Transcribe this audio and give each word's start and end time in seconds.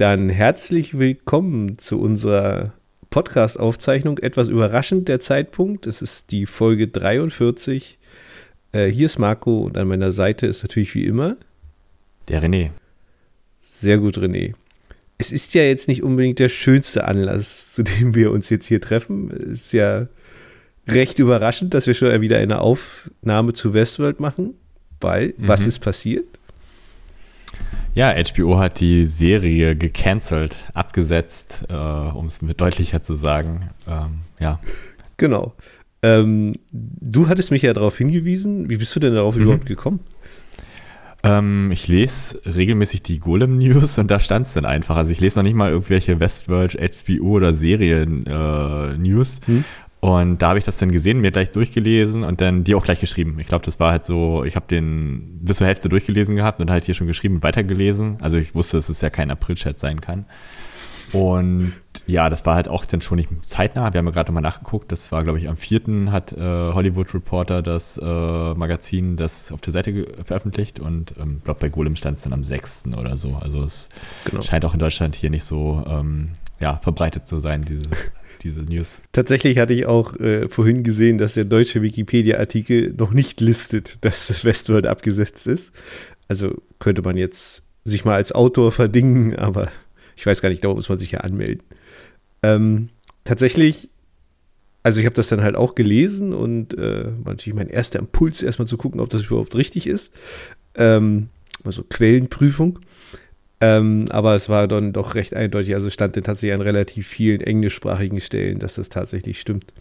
Dann 0.00 0.30
herzlich 0.30 0.98
willkommen 0.98 1.76
zu 1.76 2.00
unserer 2.00 2.72
Podcast-Aufzeichnung. 3.10 4.16
Etwas 4.16 4.48
überraschend 4.48 5.08
der 5.08 5.20
Zeitpunkt. 5.20 5.86
Es 5.86 6.00
ist 6.00 6.30
die 6.30 6.46
Folge 6.46 6.88
43. 6.88 7.98
Äh, 8.72 8.86
hier 8.86 9.04
ist 9.04 9.18
Marco 9.18 9.58
und 9.58 9.76
an 9.76 9.88
meiner 9.88 10.10
Seite 10.10 10.46
ist 10.46 10.62
natürlich 10.62 10.94
wie 10.94 11.04
immer 11.04 11.36
der 12.28 12.42
René. 12.42 12.70
Sehr 13.60 13.98
gut, 13.98 14.16
René. 14.16 14.54
Es 15.18 15.32
ist 15.32 15.52
ja 15.52 15.64
jetzt 15.64 15.86
nicht 15.86 16.02
unbedingt 16.02 16.38
der 16.38 16.48
schönste 16.48 17.04
Anlass, 17.04 17.74
zu 17.74 17.82
dem 17.82 18.14
wir 18.14 18.30
uns 18.30 18.48
jetzt 18.48 18.64
hier 18.64 18.80
treffen. 18.80 19.30
Es 19.30 19.66
ist 19.66 19.72
ja 19.74 20.08
recht 20.88 21.18
überraschend, 21.18 21.74
dass 21.74 21.86
wir 21.86 21.92
schon 21.92 22.22
wieder 22.22 22.38
eine 22.38 22.62
Aufnahme 22.62 23.52
zu 23.52 23.74
Westworld 23.74 24.18
machen, 24.18 24.54
weil 24.98 25.34
mhm. 25.36 25.46
was 25.46 25.66
ist 25.66 25.80
passiert? 25.80 26.39
Ja, 27.94 28.14
HBO 28.14 28.58
hat 28.58 28.80
die 28.80 29.04
Serie 29.04 29.74
gecancelt, 29.74 30.68
abgesetzt, 30.74 31.66
äh, 31.68 31.74
um 31.74 32.26
es 32.26 32.40
mit 32.40 32.60
deutlicher 32.60 33.02
zu 33.02 33.14
sagen. 33.14 33.70
Ähm, 33.88 34.20
ja. 34.38 34.60
Genau. 35.16 35.54
Ähm, 36.02 36.54
du 36.70 37.28
hattest 37.28 37.50
mich 37.50 37.62
ja 37.62 37.74
darauf 37.74 37.98
hingewiesen. 37.98 38.70
Wie 38.70 38.76
bist 38.76 38.94
du 38.94 39.00
denn 39.00 39.14
darauf 39.14 39.34
mhm. 39.34 39.42
überhaupt 39.42 39.66
gekommen? 39.66 40.00
Ähm, 41.22 41.70
ich 41.72 41.88
lese 41.88 42.40
regelmäßig 42.46 43.02
die 43.02 43.18
Golem-News 43.18 43.98
und 43.98 44.10
da 44.10 44.20
stand 44.20 44.46
es 44.46 44.54
dann 44.54 44.64
einfach. 44.64 44.96
Also 44.96 45.10
ich 45.10 45.20
lese 45.20 45.40
noch 45.40 45.44
nicht 45.44 45.56
mal 45.56 45.70
irgendwelche 45.70 46.18
Westworld, 46.18 46.78
HBO 46.80 47.24
oder 47.24 47.52
Serien-News. 47.52 49.38
Äh, 49.38 49.46
hm. 49.46 49.64
Und 50.00 50.38
da 50.40 50.48
habe 50.48 50.58
ich 50.58 50.64
das 50.64 50.78
dann 50.78 50.92
gesehen, 50.92 51.20
mir 51.20 51.30
gleich 51.30 51.50
durchgelesen 51.50 52.24
und 52.24 52.40
dann 52.40 52.64
die 52.64 52.74
auch 52.74 52.84
gleich 52.84 53.00
geschrieben. 53.00 53.36
Ich 53.38 53.46
glaube, 53.46 53.66
das 53.66 53.78
war 53.78 53.92
halt 53.92 54.04
so, 54.04 54.44
ich 54.44 54.56
habe 54.56 54.66
den 54.66 55.40
bis 55.42 55.58
zur 55.58 55.66
Hälfte 55.66 55.90
durchgelesen 55.90 56.36
gehabt 56.36 56.60
und 56.60 56.70
halt 56.70 56.86
hier 56.86 56.94
schon 56.94 57.06
geschrieben 57.06 57.36
und 57.36 57.42
weitergelesen. 57.42 58.16
Also 58.22 58.38
ich 58.38 58.54
wusste, 58.54 58.78
dass 58.78 58.88
es 58.88 59.02
ja 59.02 59.10
kein 59.10 59.30
April-Chat 59.30 59.76
sein 59.76 60.00
kann. 60.00 60.24
Und 61.12 61.74
ja, 62.06 62.30
das 62.30 62.46
war 62.46 62.54
halt 62.54 62.68
auch 62.68 62.86
dann 62.86 63.02
schon 63.02 63.16
nicht 63.16 63.28
zeitnah. 63.44 63.92
Wir 63.92 63.98
haben 63.98 64.06
ja 64.06 64.12
gerade 64.12 64.30
nochmal 64.30 64.42
nachgeguckt. 64.42 64.90
Das 64.92 65.12
war, 65.12 65.22
glaube 65.24 65.38
ich, 65.38 65.48
am 65.48 65.56
4. 65.56 66.10
hat 66.10 66.32
äh, 66.32 66.38
Hollywood 66.38 67.12
Reporter 67.12 67.62
das 67.62 67.98
äh, 67.98 68.54
Magazin 68.54 69.16
das 69.16 69.52
auf 69.52 69.60
der 69.60 69.72
Seite 69.72 70.06
veröffentlicht 70.24 70.80
und 70.80 71.14
ähm, 71.20 71.42
glaube, 71.44 71.60
bei 71.60 71.68
Golem 71.68 71.96
stand 71.96 72.16
es 72.16 72.22
dann 72.22 72.32
am 72.32 72.44
6. 72.44 72.88
oder 72.96 73.18
so. 73.18 73.36
Also 73.36 73.62
es 73.64 73.88
genau. 74.24 74.40
scheint 74.42 74.64
auch 74.64 74.72
in 74.72 74.78
Deutschland 74.78 75.14
hier 75.14 75.30
nicht 75.30 75.44
so 75.44 75.84
ähm, 75.86 76.30
ja, 76.60 76.76
verbreitet 76.78 77.26
zu 77.26 77.40
sein, 77.40 77.64
diese 77.64 77.82
diese 78.42 78.62
News. 78.62 79.00
Tatsächlich 79.12 79.58
hatte 79.58 79.74
ich 79.74 79.86
auch 79.86 80.18
äh, 80.18 80.48
vorhin 80.48 80.82
gesehen, 80.82 81.18
dass 81.18 81.34
der 81.34 81.44
deutsche 81.44 81.82
Wikipedia-Artikel 81.82 82.94
noch 82.96 83.12
nicht 83.12 83.40
listet, 83.40 83.98
dass 84.04 84.44
Westworld 84.44 84.86
abgesetzt 84.86 85.46
ist. 85.46 85.72
Also 86.28 86.62
könnte 86.78 87.02
man 87.02 87.16
jetzt 87.16 87.62
sich 87.84 88.04
mal 88.04 88.14
als 88.14 88.32
Autor 88.32 88.72
verdingen, 88.72 89.34
aber 89.36 89.68
ich 90.16 90.26
weiß 90.26 90.42
gar 90.42 90.48
nicht, 90.48 90.64
da 90.64 90.72
muss 90.72 90.88
man 90.88 90.98
sich 90.98 91.12
ja 91.12 91.20
anmelden. 91.20 91.62
Ähm, 92.42 92.88
tatsächlich, 93.24 93.88
also 94.82 95.00
ich 95.00 95.06
habe 95.06 95.16
das 95.16 95.28
dann 95.28 95.42
halt 95.42 95.56
auch 95.56 95.74
gelesen 95.74 96.32
und 96.32 96.74
äh, 96.74 97.04
war 97.24 97.32
natürlich 97.32 97.54
mein 97.54 97.68
erster 97.68 97.98
Impuls, 97.98 98.42
erstmal 98.42 98.68
zu 98.68 98.76
gucken, 98.76 99.00
ob 99.00 99.10
das 99.10 99.24
überhaupt 99.24 99.54
richtig 99.54 99.86
ist. 99.86 100.12
Ähm, 100.74 101.28
also 101.64 101.82
Quellenprüfung. 101.82 102.78
Ähm, 103.60 104.06
aber 104.10 104.34
es 104.34 104.48
war 104.48 104.66
dann 104.68 104.92
doch 104.92 105.14
recht 105.14 105.34
eindeutig. 105.34 105.74
Also 105.74 105.90
stand 105.90 106.16
dann 106.16 106.24
tatsächlich 106.24 106.54
an 106.54 106.62
relativ 106.62 107.06
vielen 107.06 107.40
englischsprachigen 107.40 108.20
Stellen, 108.20 108.58
dass 108.58 108.74
das 108.74 108.88
tatsächlich 108.88 109.38
stimmt. 109.40 109.72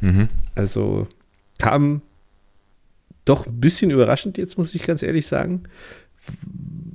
Mhm. 0.00 0.28
Also 0.54 1.08
kam 1.58 2.02
doch 3.24 3.46
ein 3.46 3.60
bisschen 3.60 3.90
überraschend 3.90 4.38
jetzt, 4.38 4.56
muss 4.56 4.74
ich 4.74 4.84
ganz 4.84 5.02
ehrlich 5.02 5.26
sagen. 5.26 5.64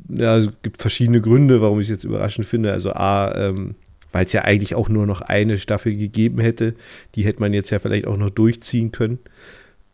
Ja, 0.09 0.37
es 0.37 0.49
gibt 0.61 0.77
verschiedene 0.77 1.19
Gründe, 1.19 1.61
warum 1.61 1.79
ich 1.79 1.87
es 1.87 1.91
jetzt 1.91 2.03
überraschend 2.05 2.47
finde. 2.47 2.71
Also 2.71 2.93
A, 2.93 3.33
ähm, 3.35 3.75
weil 4.13 4.25
es 4.25 4.33
ja 4.33 4.43
eigentlich 4.43 4.75
auch 4.75 4.87
nur 4.87 5.05
noch 5.05 5.21
eine 5.21 5.57
Staffel 5.57 5.95
gegeben 5.95 6.39
hätte. 6.39 6.75
Die 7.15 7.25
hätte 7.25 7.41
man 7.41 7.53
jetzt 7.53 7.69
ja 7.69 7.79
vielleicht 7.79 8.07
auch 8.07 8.17
noch 8.17 8.29
durchziehen 8.29 8.93
können. 8.93 9.19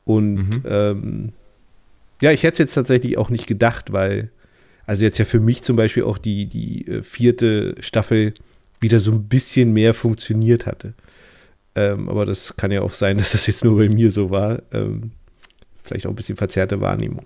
Und 0.05 0.35
mhm. 0.35 0.63
ähm, 0.65 1.33
ja, 2.21 2.31
ich 2.31 2.43
hätte 2.43 2.53
es 2.53 2.59
jetzt 2.59 2.73
tatsächlich 2.75 3.17
auch 3.17 3.29
nicht 3.29 3.47
gedacht, 3.47 3.91
weil 3.91 4.29
also 4.85 5.03
jetzt 5.03 5.17
ja 5.17 5.25
für 5.25 5.39
mich 5.39 5.63
zum 5.63 5.75
Beispiel 5.75 6.03
auch 6.03 6.17
die, 6.17 6.45
die 6.45 6.87
äh, 6.87 7.03
vierte 7.03 7.75
Staffel 7.79 8.33
wieder 8.79 8.99
so 8.99 9.11
ein 9.11 9.23
bisschen 9.23 9.73
mehr 9.73 9.93
funktioniert 9.93 10.65
hatte. 10.65 10.93
Ähm, 11.75 12.09
aber 12.09 12.25
das 12.25 12.55
kann 12.57 12.71
ja 12.71 12.81
auch 12.81 12.93
sein, 12.93 13.17
dass 13.19 13.31
das 13.31 13.47
jetzt 13.47 13.63
nur 13.63 13.77
bei 13.77 13.89
mir 13.89 14.11
so 14.11 14.29
war. 14.29 14.61
Ähm, 14.71 15.11
vielleicht 15.83 16.05
auch 16.05 16.11
ein 16.11 16.15
bisschen 16.15 16.37
verzerrte 16.37 16.81
Wahrnehmung. 16.81 17.25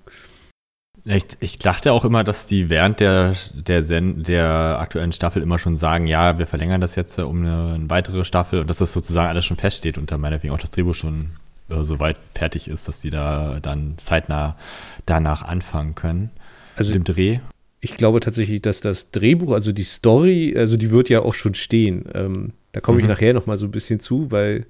Ich, 1.06 1.26
ich, 1.40 1.58
dachte 1.58 1.94
auch 1.94 2.04
immer, 2.04 2.26
dass 2.26 2.48
die 2.48 2.70
während 2.70 3.00
der, 3.00 3.34
der, 3.54 3.82
der 3.82 4.78
aktuellen 4.80 5.14
Staffel 5.14 5.42
immer 5.42 5.58
schon 5.58 5.78
sagen, 5.78 6.06
ja, 6.06 6.38
wir 6.38 6.48
verlängern 6.48 6.82
das 6.82 6.96
jetzt 6.96 7.18
um 7.18 7.44
eine, 7.44 7.76
eine 7.76 7.90
weitere 7.90 8.26
Staffel 8.26 8.60
und 8.60 8.70
dass 8.70 8.80
das 8.80 8.92
sozusagen 8.92 9.30
alles 9.30 9.46
schon 9.46 9.56
feststeht 9.56 9.98
und 9.98 10.12
dann 10.12 10.20
meinetwegen 10.20 10.54
auch 10.54 10.60
das 10.60 10.72
Drehbuch 10.72 10.96
schon 10.96 11.30
äh, 11.70 11.84
so 11.84 12.02
weit 12.02 12.18
fertig 12.34 12.68
ist, 12.68 12.90
dass 12.90 13.00
die 13.00 13.10
da 13.10 13.60
dann 13.62 13.94
zeitnah 13.98 14.58
danach 15.06 15.44
anfangen 15.44 15.96
können 15.96 16.32
also 16.78 16.94
dem 16.94 17.04
Dreh? 17.04 17.40
Ich 17.80 17.96
glaube 17.96 18.20
tatsächlich, 18.20 18.62
dass 18.62 18.82
das 18.82 19.12
Drehbuch, 19.12 19.52
also 19.52 19.72
die 19.72 19.84
Story, 19.84 20.56
also 20.58 20.78
die 20.78 20.92
wird 20.92 21.10
ja 21.10 21.22
auch 21.22 21.34
schon 21.34 21.54
stehen. 21.54 22.06
Ähm, 22.14 22.54
da 22.72 22.80
komme 22.80 23.00
ich 23.00 23.04
mhm. 23.04 23.12
nachher 23.12 23.34
noch 23.34 23.46
mal 23.46 23.58
so 23.58 23.66
ein 23.66 23.72
bisschen 23.72 24.00
zu, 24.00 24.32
weil 24.32 24.66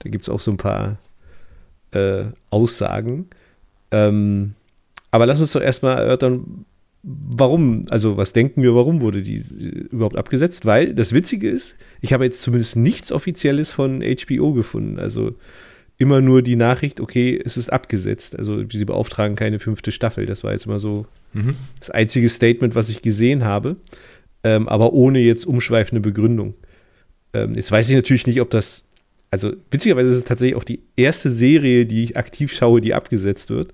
da 0.00 0.10
gibt 0.10 0.24
es 0.24 0.28
auch 0.28 0.40
so 0.40 0.50
ein 0.50 0.56
paar 0.56 0.98
äh, 1.92 2.24
Aussagen. 2.50 3.28
Ähm, 3.90 4.54
aber 5.10 5.26
lass 5.26 5.40
uns 5.40 5.52
doch 5.52 5.62
erstmal 5.62 5.98
erörtern, 5.98 6.64
warum, 7.02 7.84
also 7.90 8.16
was 8.16 8.32
denken 8.32 8.62
wir, 8.62 8.74
warum 8.74 9.00
wurde 9.00 9.22
die 9.22 9.42
überhaupt 9.90 10.16
abgesetzt? 10.16 10.66
Weil 10.66 10.94
das 10.94 11.12
Witzige 11.12 11.48
ist, 11.48 11.76
ich 12.00 12.12
habe 12.12 12.24
jetzt 12.24 12.42
zumindest 12.42 12.76
nichts 12.76 13.10
Offizielles 13.10 13.70
von 13.70 14.02
HBO 14.02 14.52
gefunden. 14.52 14.98
Also 14.98 15.34
immer 16.00 16.20
nur 16.20 16.42
die 16.42 16.56
Nachricht, 16.56 17.00
okay, 17.00 17.40
es 17.44 17.56
ist 17.56 17.72
abgesetzt. 17.72 18.36
Also 18.36 18.64
sie 18.68 18.84
beauftragen 18.84 19.36
keine 19.36 19.60
fünfte 19.60 19.92
Staffel. 19.92 20.26
Das 20.26 20.42
war 20.42 20.52
jetzt 20.52 20.66
immer 20.66 20.80
so 20.80 21.06
Mhm. 21.32 21.56
Das 21.78 21.90
einzige 21.90 22.28
Statement, 22.28 22.74
was 22.74 22.88
ich 22.88 23.02
gesehen 23.02 23.44
habe, 23.44 23.76
ähm, 24.42 24.68
aber 24.68 24.92
ohne 24.92 25.20
jetzt 25.20 25.46
umschweifende 25.46 26.00
Begründung. 26.00 26.54
Ähm, 27.32 27.54
jetzt 27.54 27.70
weiß 27.70 27.88
ich 27.88 27.94
natürlich 27.94 28.26
nicht, 28.26 28.40
ob 28.40 28.50
das, 28.50 28.84
also 29.30 29.52
witzigerweise 29.70 30.10
ist 30.10 30.16
es 30.16 30.24
tatsächlich 30.24 30.56
auch 30.56 30.64
die 30.64 30.80
erste 30.96 31.30
Serie, 31.30 31.86
die 31.86 32.02
ich 32.02 32.16
aktiv 32.16 32.52
schaue, 32.52 32.80
die 32.80 32.94
abgesetzt 32.94 33.50
wird. 33.50 33.72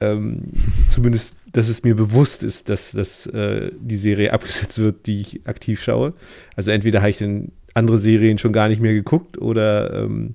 Ähm, 0.00 0.44
zumindest, 0.88 1.36
dass 1.52 1.68
es 1.68 1.82
mir 1.82 1.94
bewusst 1.94 2.42
ist, 2.42 2.68
dass, 2.68 2.92
dass 2.92 3.26
äh, 3.26 3.70
die 3.78 3.96
Serie 3.96 4.32
abgesetzt 4.32 4.78
wird, 4.78 5.06
die 5.06 5.20
ich 5.20 5.46
aktiv 5.46 5.82
schaue. 5.82 6.14
Also 6.56 6.70
entweder 6.70 7.00
habe 7.00 7.10
ich 7.10 7.18
dann 7.18 7.52
andere 7.74 7.98
Serien 7.98 8.38
schon 8.38 8.52
gar 8.52 8.68
nicht 8.68 8.80
mehr 8.80 8.94
geguckt 8.94 9.38
oder 9.38 9.92
ähm, 10.04 10.34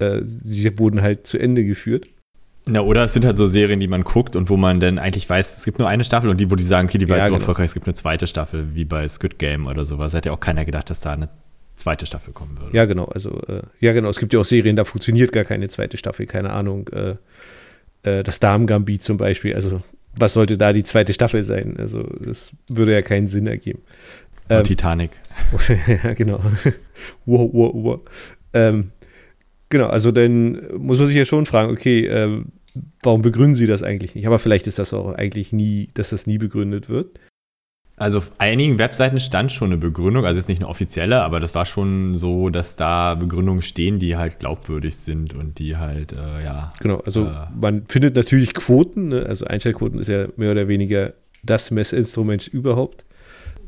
äh, 0.00 0.20
sie 0.24 0.78
wurden 0.78 1.02
halt 1.02 1.26
zu 1.26 1.38
Ende 1.38 1.64
geführt. 1.64 2.08
Na, 2.66 2.82
oder 2.82 3.04
es 3.04 3.14
sind 3.14 3.24
halt 3.24 3.36
so 3.36 3.46
Serien, 3.46 3.80
die 3.80 3.88
man 3.88 4.04
guckt 4.04 4.36
und 4.36 4.50
wo 4.50 4.56
man 4.56 4.80
dann 4.80 4.98
eigentlich 4.98 5.28
weiß, 5.28 5.58
es 5.58 5.64
gibt 5.64 5.78
nur 5.78 5.88
eine 5.88 6.04
Staffel 6.04 6.28
und 6.28 6.38
die, 6.40 6.50
wo 6.50 6.56
die 6.56 6.62
sagen, 6.62 6.88
okay, 6.88 6.98
die 6.98 7.08
war 7.08 7.16
ja, 7.16 7.22
jetzt 7.22 7.28
so 7.28 7.32
genau. 7.32 7.42
erfolgreich, 7.42 7.66
es 7.66 7.74
gibt 7.74 7.86
eine 7.86 7.94
zweite 7.94 8.26
Staffel, 8.26 8.74
wie 8.74 8.84
bei 8.84 9.08
Squid 9.08 9.38
Game 9.38 9.66
oder 9.66 9.84
sowas. 9.84 10.14
Hat 10.14 10.26
ja 10.26 10.32
auch 10.32 10.40
keiner 10.40 10.64
gedacht, 10.64 10.90
dass 10.90 11.00
da 11.00 11.14
eine 11.14 11.30
zweite 11.76 12.06
Staffel 12.06 12.32
kommen 12.32 12.58
würde. 12.60 12.76
Ja, 12.76 12.84
genau. 12.84 13.06
Also, 13.06 13.40
äh, 13.48 13.62
ja, 13.80 13.92
genau. 13.92 14.10
Es 14.10 14.18
gibt 14.18 14.32
ja 14.32 14.40
auch 14.40 14.44
Serien, 14.44 14.76
da 14.76 14.84
funktioniert 14.84 15.32
gar 15.32 15.44
keine 15.44 15.68
zweite 15.68 15.96
Staffel, 15.96 16.26
keine 16.26 16.50
Ahnung. 16.50 16.88
Äh, 16.88 17.16
äh, 18.02 18.22
das 18.22 18.40
Damen-Gambit 18.40 19.02
zum 19.02 19.16
Beispiel. 19.16 19.54
Also, 19.54 19.82
was 20.18 20.34
sollte 20.34 20.58
da 20.58 20.72
die 20.72 20.84
zweite 20.84 21.14
Staffel 21.14 21.42
sein? 21.42 21.76
Also, 21.78 22.02
das 22.20 22.52
würde 22.68 22.92
ja 22.92 23.02
keinen 23.02 23.26
Sinn 23.26 23.46
ergeben. 23.46 23.80
Ähm, 24.50 24.64
Titanic. 24.64 25.10
ja, 26.04 26.12
genau. 26.12 26.40
wow, 27.24 27.50
wow, 27.52 27.72
wow. 27.74 28.00
Ähm, 28.52 28.92
Genau, 29.70 29.86
also 29.86 30.10
dann 30.10 30.60
muss 30.76 30.98
man 30.98 31.06
sich 31.06 31.16
ja 31.16 31.24
schon 31.24 31.46
fragen, 31.46 31.72
okay, 31.72 32.06
äh, 32.06 32.44
warum 33.02 33.22
begründen 33.22 33.54
sie 33.54 33.66
das 33.66 33.82
eigentlich 33.82 34.14
nicht? 34.14 34.26
Aber 34.26 34.38
vielleicht 34.38 34.66
ist 34.66 34.78
das 34.78 34.92
auch 34.92 35.14
eigentlich 35.14 35.52
nie, 35.52 35.88
dass 35.94 36.10
das 36.10 36.26
nie 36.26 36.38
begründet 36.38 36.88
wird. 36.88 37.18
Also 37.96 38.18
auf 38.18 38.32
einigen 38.38 38.78
Webseiten 38.78 39.20
stand 39.20 39.52
schon 39.52 39.68
eine 39.68 39.76
Begründung, 39.76 40.24
also 40.24 40.38
jetzt 40.38 40.48
nicht 40.48 40.62
eine 40.62 40.68
offizielle, 40.68 41.20
aber 41.20 41.38
das 41.38 41.54
war 41.54 41.66
schon 41.66 42.14
so, 42.14 42.48
dass 42.48 42.76
da 42.76 43.14
Begründungen 43.14 43.60
stehen, 43.60 43.98
die 43.98 44.16
halt 44.16 44.38
glaubwürdig 44.38 44.96
sind 44.96 45.34
und 45.34 45.58
die 45.58 45.76
halt, 45.76 46.14
äh, 46.14 46.42
ja. 46.42 46.70
Genau, 46.80 47.00
also 47.00 47.26
äh, 47.26 47.46
man 47.54 47.84
findet 47.88 48.16
natürlich 48.16 48.54
Quoten, 48.54 49.08
ne? 49.08 49.26
also 49.26 49.44
Einstellquoten 49.44 49.98
ist 49.98 50.08
ja 50.08 50.28
mehr 50.36 50.52
oder 50.52 50.66
weniger 50.66 51.12
das 51.42 51.70
Messinstrument 51.70 52.48
überhaupt. 52.48 53.04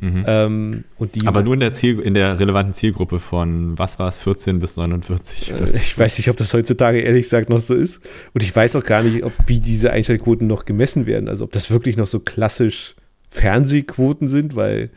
Mhm. 0.02 0.24
Ähm, 0.26 0.84
Aber 1.24 1.44
nur 1.44 1.54
in 1.54 1.60
der, 1.60 1.70
Ziel, 1.70 2.00
in 2.00 2.14
der 2.14 2.40
relevanten 2.40 2.74
Zielgruppe 2.74 3.20
von, 3.20 3.78
was 3.78 4.00
war 4.00 4.08
es, 4.08 4.18
14 4.18 4.58
bis 4.58 4.76
49? 4.76 5.52
Äh, 5.52 5.70
ich 5.70 5.96
weiß 5.96 6.18
nicht, 6.18 6.28
ob 6.28 6.36
das 6.36 6.52
heutzutage 6.52 6.98
ehrlich 7.00 7.26
gesagt 7.26 7.48
noch 7.48 7.60
so 7.60 7.76
ist. 7.76 8.00
Und 8.34 8.42
ich 8.42 8.54
weiß 8.54 8.74
auch 8.74 8.82
gar 8.82 9.04
nicht, 9.04 9.22
ob 9.22 9.32
wie 9.46 9.60
diese 9.60 9.92
Einschaltquoten 9.92 10.48
noch 10.48 10.64
gemessen 10.64 11.06
werden. 11.06 11.28
Also 11.28 11.44
ob 11.44 11.52
das 11.52 11.70
wirklich 11.70 11.96
noch 11.96 12.08
so 12.08 12.18
klassisch 12.18 12.96
Fernsehquoten 13.30 14.26
sind, 14.26 14.56
weil 14.56 14.90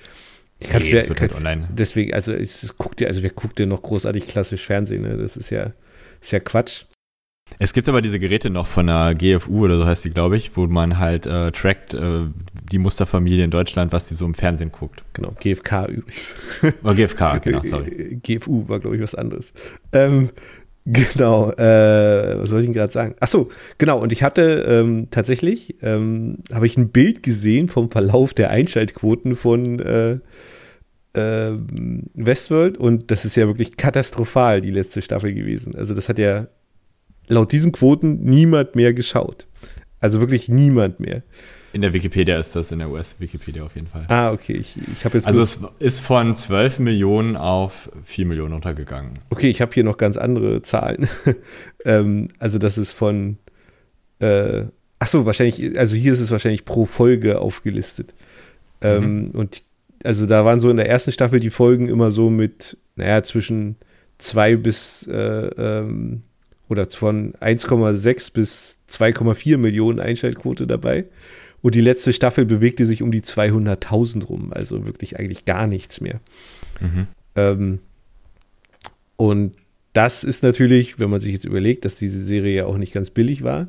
ich 0.60 0.70
kann 0.70 0.82
nee, 0.82 0.92
es 0.92 1.08
halt 1.08 1.36
online. 1.36 1.68
Deswegen, 1.72 2.16
also 2.16 2.34
es 2.34 2.76
guckt 2.76 3.00
ja, 3.00 3.08
also 3.08 3.22
wer 3.22 3.30
guckt 3.30 3.60
denn 3.60 3.70
noch 3.70 3.84
großartig 3.84 4.26
klassisch 4.26 4.66
Fernsehen? 4.66 5.04
Ne? 5.04 5.18
Das 5.18 5.38
ist 5.38 5.52
ja, 5.52 5.74
ist 6.20 6.32
ja 6.32 6.40
Quatsch. 6.40 6.86
Es 7.58 7.74
gibt 7.74 7.88
aber 7.88 8.02
diese 8.02 8.20
Geräte 8.20 8.50
noch 8.50 8.68
von 8.68 8.88
der 8.88 9.16
GFU 9.16 9.66
oder 9.66 9.78
so 9.78 9.86
heißt 9.86 10.04
die, 10.06 10.10
glaube 10.10 10.36
ich, 10.36 10.58
wo 10.58 10.68
man 10.68 11.00
halt 11.00 11.26
äh, 11.26 11.52
trackt 11.52 11.94
äh, 11.94 12.26
die 12.72 12.80
Musterfamilie 12.80 13.46
in 13.46 13.52
Deutschland, 13.52 13.94
was 13.94 14.08
die 14.08 14.14
so 14.14 14.26
im 14.26 14.34
Fernsehen 14.34 14.72
guckt. 14.72 15.04
Genau, 15.14 15.34
GFK 15.40 15.88
übrigens. 15.88 16.36
Oh, 16.84 16.94
GFK, 16.94 17.42
genau, 17.42 17.62
sorry. 17.64 18.20
GFU 18.24 18.68
war, 18.68 18.80
glaube 18.80 18.98
ich, 18.98 19.02
was 19.02 19.16
anderes. 19.16 19.54
Ähm, 19.94 20.32
genau, 20.86 21.52
äh, 21.52 22.40
was 22.40 22.50
soll 22.50 22.60
ich 22.60 22.66
denn 22.66 22.74
gerade 22.74 22.92
sagen? 22.92 23.16
Achso, 23.20 23.50
genau, 23.78 24.00
und 24.00 24.12
ich 24.12 24.22
hatte 24.22 24.66
ähm, 24.68 25.08
tatsächlich, 25.10 25.82
ähm, 25.82 26.40
habe 26.52 26.66
ich 26.66 26.76
ein 26.76 26.90
Bild 26.90 27.24
gesehen 27.24 27.70
vom 27.70 27.90
Verlauf 27.90 28.34
der 28.34 28.50
Einschaltquoten 28.50 29.36
von 29.38 29.80
äh, 29.80 30.20
äh, 31.14 31.54
Westworld 32.16 32.78
und 32.78 33.12
das 33.12 33.24
ist 33.24 33.38
ja 33.38 33.48
wirklich 33.48 33.78
katastrophal, 33.78 34.60
die 34.60 34.72
letzte 34.72 35.02
Staffel 35.02 35.34
gewesen. 35.34 35.74
Also 35.76 35.94
das 35.94 36.10
hat 36.10 36.20
ja 36.20 36.48
laut 37.28 37.52
diesen 37.52 37.72
Quoten 37.72 38.24
niemand 38.24 38.76
mehr 38.76 38.94
geschaut. 38.94 39.48
Also 40.00 40.20
wirklich 40.20 40.50
niemand 40.50 41.00
mehr. 41.00 41.24
In 41.74 41.82
der 41.82 41.94
Wikipedia 41.94 42.40
ist 42.40 42.56
das, 42.56 42.72
in 42.72 42.80
der 42.80 42.90
US-Wikipedia 42.90 43.64
auf 43.64 43.76
jeden 43.76 43.88
Fall. 43.88 44.06
Ah, 44.08 44.32
okay. 44.32 44.54
Ich, 44.54 44.80
ich 44.94 45.04
habe 45.04 45.18
jetzt. 45.18 45.28
Also 45.28 45.42
es 45.42 45.60
ist 45.80 46.00
von 46.00 46.34
12 46.34 46.80
Millionen 46.80 47.36
auf 47.36 47.90
4 48.06 48.26
Millionen 48.26 48.54
untergegangen. 48.54 49.20
Okay, 49.30 49.50
ich 49.50 49.60
habe 49.60 49.74
hier 49.74 49.84
noch 49.84 49.98
ganz 49.98 50.16
andere 50.16 50.62
Zahlen. 50.62 51.10
ähm, 51.86 52.30
also 52.40 52.60
das 52.60 52.78
ist 52.78 52.94
von. 52.94 53.38
Äh, 54.20 54.66
achso, 55.00 55.26
wahrscheinlich, 55.26 55.78
also 55.78 55.98
hier 55.98 56.14
ist 56.14 56.22
es 56.22 56.32
wahrscheinlich 56.32 56.64
pro 56.64 56.86
Folge 56.86 57.42
aufgelistet. 57.42 58.14
Ähm, 58.80 59.24
mhm. 59.24 59.32
Und 59.32 59.64
also 60.06 60.26
da 60.28 60.46
waren 60.46 60.62
so 60.62 60.70
in 60.70 60.78
der 60.78 60.88
ersten 60.88 61.12
Staffel 61.12 61.42
die 61.42 61.50
Folgen 61.50 61.90
immer 61.90 62.12
so 62.12 62.30
mit, 62.30 62.78
naja, 62.96 63.22
zwischen 63.24 63.76
2 64.20 64.56
bis 64.56 65.08
äh, 65.08 65.14
ähm, 65.58 66.22
oder 66.70 66.90
von 66.90 67.34
1,6 67.34 68.34
bis 68.34 68.78
2,4 68.90 69.58
Millionen 69.58 70.00
Einschaltquote 70.00 70.68
dabei. 70.68 71.06
Und 71.62 71.76
die 71.76 71.82
letzte 71.82 72.14
Staffel 72.14 72.46
bewegte 72.46 72.86
sich 72.86 73.02
um 73.02 73.12
die 73.12 73.22
200.000 73.22 74.26
rum, 74.26 74.54
also 74.54 74.86
wirklich 74.86 75.18
eigentlich 75.18 75.46
gar 75.46 75.68
nichts 75.68 76.00
mehr. 76.02 76.20
Mhm. 76.80 77.08
Ähm, 77.36 77.80
und 79.18 79.54
das 79.94 80.24
ist 80.24 80.44
natürlich, 80.44 81.00
wenn 81.00 81.10
man 81.10 81.22
sich 81.22 81.34
jetzt 81.34 81.46
überlegt, 81.46 81.86
dass 81.86 81.96
diese 81.96 82.24
Serie 82.24 82.56
ja 82.56 82.66
auch 82.66 82.78
nicht 82.78 82.94
ganz 82.94 83.10
billig 83.10 83.44
war 83.44 83.68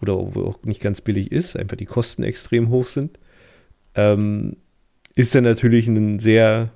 oder 0.00 0.14
auch 0.14 0.62
nicht 0.64 0.80
ganz 0.80 1.00
billig 1.00 1.32
ist, 1.32 1.56
einfach 1.56 1.76
die 1.76 1.86
Kosten 1.86 2.22
extrem 2.22 2.68
hoch 2.70 2.86
sind, 2.86 3.18
ähm, 3.94 4.56
ist 5.14 5.34
dann 5.34 5.44
natürlich 5.44 5.88
ein 5.88 6.18
sehr 6.18 6.70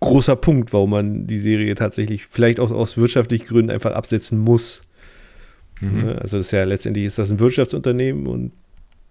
großer 0.00 0.36
Punkt, 0.36 0.72
warum 0.72 0.90
man 0.90 1.26
die 1.26 1.38
Serie 1.38 1.74
tatsächlich 1.74 2.26
vielleicht 2.26 2.58
auch 2.58 2.70
aus 2.70 2.96
wirtschaftlichen 2.96 3.46
Gründen 3.46 3.70
einfach 3.70 3.92
absetzen 3.92 4.38
muss. 4.38 4.82
Mhm. 5.80 5.98
Ne? 5.98 6.18
Also 6.20 6.38
das 6.38 6.46
ist 6.46 6.52
ja 6.52 6.64
letztendlich 6.64 7.06
ist 7.06 7.18
das 7.18 7.30
ein 7.30 7.38
Wirtschaftsunternehmen 7.38 8.26
und 8.26 8.52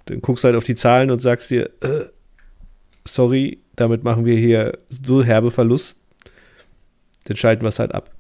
dann 0.06 0.22
guckst 0.22 0.44
du 0.44 0.48
halt 0.48 0.58
auf 0.58 0.64
die 0.64 0.76
Zahlen 0.76 1.12
und 1.12 1.22
sagst 1.22 1.52
dir, 1.52 1.70
äh, 1.82 2.06
sorry, 3.06 3.60
damit 3.76 4.04
machen 4.04 4.26
wir 4.26 4.38
hier 4.38 4.78
so 4.90 5.24
herbe 5.24 5.52
Verlust. 5.52 6.00
Dann 7.26 7.38
schalten 7.38 7.62
wir 7.64 7.70
es 7.70 7.80
halt 7.80 7.94
ab. 7.94 8.12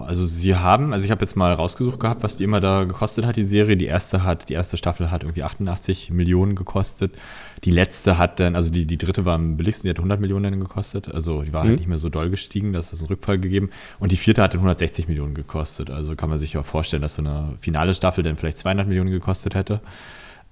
Also 0.00 0.26
sie 0.26 0.56
haben, 0.56 0.92
also 0.92 1.04
ich 1.04 1.12
habe 1.12 1.24
jetzt 1.24 1.36
mal 1.36 1.52
rausgesucht 1.52 2.00
gehabt, 2.00 2.24
was 2.24 2.36
die 2.36 2.44
immer 2.44 2.60
da 2.60 2.82
gekostet 2.82 3.26
hat, 3.26 3.36
die 3.36 3.44
Serie. 3.44 3.76
Die 3.76 3.86
erste 3.86 4.24
hat, 4.24 4.48
die 4.48 4.54
erste 4.54 4.76
Staffel 4.76 5.10
hat 5.10 5.22
irgendwie 5.22 5.44
88 5.44 6.10
Millionen 6.10 6.56
gekostet. 6.56 7.14
Die 7.62 7.70
letzte 7.70 8.18
hat 8.18 8.40
dann, 8.40 8.56
also 8.56 8.72
die, 8.72 8.86
die 8.86 8.98
dritte 8.98 9.24
war 9.24 9.36
am 9.36 9.56
billigsten, 9.56 9.86
die 9.86 9.90
hat 9.90 9.98
100 9.98 10.20
Millionen 10.20 10.58
gekostet. 10.58 11.14
Also 11.14 11.42
die 11.42 11.52
war 11.52 11.60
halt 11.60 11.66
mhm. 11.66 11.70
halt 11.70 11.78
nicht 11.80 11.88
mehr 11.88 11.98
so 11.98 12.08
doll 12.08 12.28
gestiegen, 12.28 12.72
dass 12.72 12.92
es 12.92 13.00
einen 13.00 13.08
Rückfall 13.08 13.38
gegeben. 13.38 13.70
Und 14.00 14.10
die 14.10 14.16
vierte 14.16 14.42
hat 14.42 14.52
dann 14.52 14.60
160 14.60 15.06
Millionen 15.06 15.34
gekostet. 15.34 15.90
Also 15.90 16.16
kann 16.16 16.28
man 16.28 16.38
sich 16.38 16.54
ja 16.54 16.64
vorstellen, 16.64 17.02
dass 17.02 17.14
so 17.14 17.22
eine 17.22 17.54
finale 17.58 17.94
Staffel 17.94 18.24
dann 18.24 18.36
vielleicht 18.36 18.58
200 18.58 18.88
Millionen 18.88 19.12
gekostet 19.12 19.54
hätte. 19.54 19.80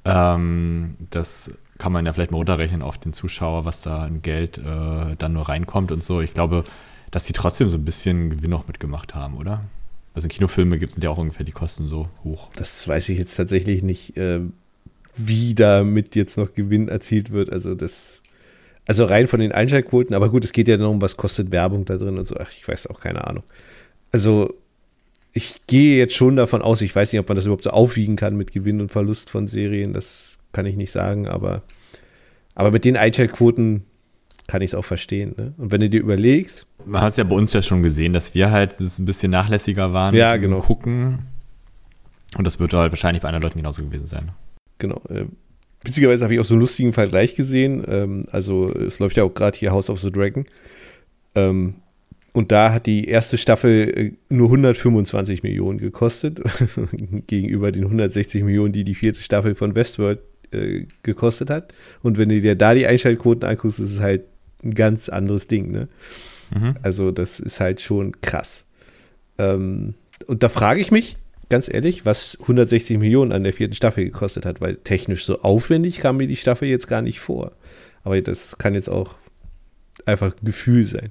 Ähm, 0.04 0.96
das 1.10 1.50
kann 1.78 1.90
man 1.90 2.06
ja 2.06 2.12
vielleicht 2.12 2.30
mal 2.30 2.38
runterrechnen 2.38 2.80
auf 2.80 2.96
den 2.98 3.12
Zuschauer, 3.12 3.64
was 3.64 3.82
da 3.82 4.04
an 4.04 4.22
Geld 4.22 4.58
äh, 4.58 5.16
dann 5.18 5.32
nur 5.32 5.48
reinkommt 5.48 5.90
und 5.90 6.04
so. 6.04 6.20
Ich 6.20 6.32
glaube, 6.32 6.64
dass 7.12 7.26
die 7.26 7.34
trotzdem 7.34 7.70
so 7.70 7.76
ein 7.76 7.84
bisschen 7.84 8.30
Gewinn 8.30 8.50
noch 8.50 8.66
mitgemacht 8.66 9.14
haben, 9.14 9.36
oder? 9.36 9.64
Also 10.14 10.26
in 10.26 10.30
Kinofilme 10.30 10.78
gibt 10.78 10.92
es 10.92 10.98
ja 11.00 11.10
auch 11.10 11.18
ungefähr 11.18 11.46
die 11.46 11.52
Kosten 11.52 11.86
so 11.86 12.08
hoch. 12.24 12.48
Das 12.56 12.88
weiß 12.88 13.08
ich 13.10 13.18
jetzt 13.18 13.36
tatsächlich 13.36 13.82
nicht, 13.82 14.16
äh, 14.16 14.40
wie 15.14 15.54
damit 15.54 16.16
jetzt 16.16 16.36
noch 16.36 16.54
Gewinn 16.54 16.88
erzielt 16.88 17.30
wird. 17.30 17.50
Also 17.50 17.74
das, 17.74 18.22
also 18.86 19.04
rein 19.04 19.28
von 19.28 19.40
den 19.40 19.52
Einschaltquoten, 19.52 20.16
aber 20.16 20.30
gut, 20.30 20.44
es 20.44 20.52
geht 20.52 20.68
ja 20.68 20.78
noch 20.78 20.90
um, 20.90 21.02
was 21.02 21.16
kostet 21.16 21.52
Werbung 21.52 21.84
da 21.84 21.96
drin 21.96 22.18
und 22.18 22.26
so. 22.26 22.36
Ach, 22.38 22.50
ich 22.50 22.66
weiß 22.66 22.88
auch 22.88 23.00
keine 23.00 23.26
Ahnung. 23.26 23.44
Also 24.10 24.54
ich 25.34 25.66
gehe 25.66 25.98
jetzt 25.98 26.14
schon 26.14 26.36
davon 26.36 26.62
aus, 26.62 26.80
ich 26.80 26.96
weiß 26.96 27.12
nicht, 27.12 27.20
ob 27.20 27.28
man 27.28 27.36
das 27.36 27.44
überhaupt 27.44 27.64
so 27.64 27.70
aufwiegen 27.70 28.16
kann 28.16 28.36
mit 28.36 28.52
Gewinn 28.52 28.80
und 28.80 28.90
Verlust 28.90 29.28
von 29.28 29.46
Serien, 29.46 29.92
das 29.92 30.38
kann 30.52 30.66
ich 30.66 30.76
nicht 30.76 30.90
sagen, 30.90 31.28
aber, 31.28 31.62
aber 32.54 32.70
mit 32.70 32.84
den 32.84 32.96
Einschaltquoten 32.96 33.84
kann 34.52 34.60
ich 34.60 34.72
es 34.72 34.74
auch 34.74 34.84
verstehen. 34.84 35.34
Ne? 35.38 35.54
Und 35.56 35.72
wenn 35.72 35.80
du 35.80 35.88
dir 35.88 36.00
überlegst. 36.00 36.66
Man 36.84 37.00
hat 37.00 37.12
es 37.12 37.16
ja 37.16 37.24
bei 37.24 37.34
uns 37.34 37.54
ja 37.54 37.62
schon 37.62 37.82
gesehen, 37.82 38.12
dass 38.12 38.34
wir 38.34 38.50
halt 38.50 38.72
das 38.78 38.98
ein 38.98 39.06
bisschen 39.06 39.30
nachlässiger 39.30 39.94
waren. 39.94 40.14
Ja, 40.14 40.36
genau. 40.36 40.58
Gucken. 40.58 41.20
Und 42.36 42.46
das 42.46 42.60
wird 42.60 42.74
halt 42.74 42.92
wahrscheinlich 42.92 43.22
bei 43.22 43.28
anderen 43.28 43.44
Leuten 43.44 43.56
genauso 43.56 43.82
gewesen 43.82 44.06
sein. 44.06 44.30
Genau. 44.76 45.00
Äh, 45.08 45.24
witzigerweise 45.84 46.24
habe 46.24 46.34
ich 46.34 46.40
auch 46.40 46.44
so 46.44 46.52
einen 46.52 46.60
lustigen 46.60 46.92
Vergleich 46.92 47.34
gesehen. 47.34 47.82
Ähm, 47.88 48.26
also, 48.30 48.68
es 48.68 48.98
läuft 48.98 49.16
ja 49.16 49.24
auch 49.24 49.32
gerade 49.32 49.56
hier 49.56 49.72
House 49.72 49.88
of 49.88 50.00
the 50.00 50.12
Dragon. 50.12 50.44
Ähm, 51.34 51.76
und 52.34 52.52
da 52.52 52.74
hat 52.74 52.84
die 52.84 53.06
erste 53.08 53.38
Staffel 53.38 53.88
äh, 53.96 54.12
nur 54.28 54.48
125 54.48 55.42
Millionen 55.42 55.78
gekostet, 55.78 56.42
gegenüber 57.26 57.72
den 57.72 57.84
160 57.84 58.44
Millionen, 58.44 58.74
die 58.74 58.84
die 58.84 58.96
vierte 58.96 59.22
Staffel 59.22 59.54
von 59.54 59.74
Westworld 59.74 60.18
äh, 60.50 60.84
gekostet 61.02 61.48
hat. 61.48 61.72
Und 62.02 62.18
wenn 62.18 62.28
du 62.28 62.38
dir 62.38 62.54
da 62.54 62.74
die 62.74 62.86
Einschaltquoten 62.86 63.48
anguckst, 63.48 63.80
ist 63.80 63.92
es 63.92 64.00
halt 64.00 64.24
ein 64.62 64.74
ganz 64.74 65.08
anderes 65.08 65.46
Ding, 65.46 65.70
ne? 65.70 65.88
Mhm. 66.54 66.76
Also 66.82 67.10
das 67.10 67.40
ist 67.40 67.60
halt 67.60 67.80
schon 67.80 68.20
krass. 68.20 68.64
Ähm, 69.38 69.94
und 70.26 70.42
da 70.42 70.48
frage 70.48 70.80
ich 70.80 70.90
mich, 70.90 71.16
ganz 71.48 71.68
ehrlich, 71.72 72.06
was 72.06 72.38
160 72.40 72.98
Millionen 72.98 73.32
an 73.32 73.44
der 73.44 73.52
vierten 73.52 73.74
Staffel 73.74 74.04
gekostet 74.04 74.46
hat, 74.46 74.60
weil 74.60 74.76
technisch 74.76 75.24
so 75.24 75.42
aufwendig 75.42 75.98
kam 75.98 76.16
mir 76.16 76.26
die 76.26 76.36
Staffel 76.36 76.68
jetzt 76.68 76.88
gar 76.88 77.02
nicht 77.02 77.20
vor. 77.20 77.52
Aber 78.04 78.20
das 78.20 78.58
kann 78.58 78.74
jetzt 78.74 78.88
auch 78.88 79.14
einfach 80.06 80.32
ein 80.32 80.46
Gefühl 80.46 80.84
sein. 80.84 81.10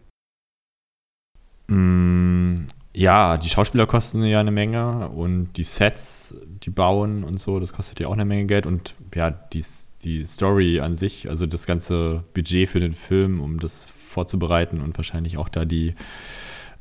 Mm, 1.68 2.56
ja, 2.94 3.38
die 3.38 3.48
Schauspieler 3.48 3.88
kosten 3.88 4.24
ja 4.24 4.40
eine 4.40 4.52
Menge 4.52 5.10
und 5.10 5.54
die 5.54 5.64
Sets, 5.64 6.36
die 6.64 6.70
bauen 6.70 7.24
und 7.24 7.40
so, 7.40 7.60
das 7.60 7.72
kostet 7.72 8.00
ja 8.02 8.08
auch 8.08 8.14
eine 8.14 8.26
Menge 8.26 8.46
Geld 8.46 8.66
und 8.66 8.96
ja, 9.16 9.32
die, 9.32 9.64
die 10.04 10.26
Story 10.26 10.82
an 10.82 10.96
sich, 10.96 11.30
also 11.30 11.46
das 11.46 11.66
ganze 11.66 12.24
Budget 12.34 12.68
für 12.68 12.82
den 12.82 12.94
Film, 12.94 13.40
um 13.40 13.60
das 13.60 13.86
vorzubereiten 13.86 14.82
und 14.82 14.98
wahrscheinlich 14.98 15.38
auch 15.38 15.48
da 15.48 15.64
die, 15.64 15.96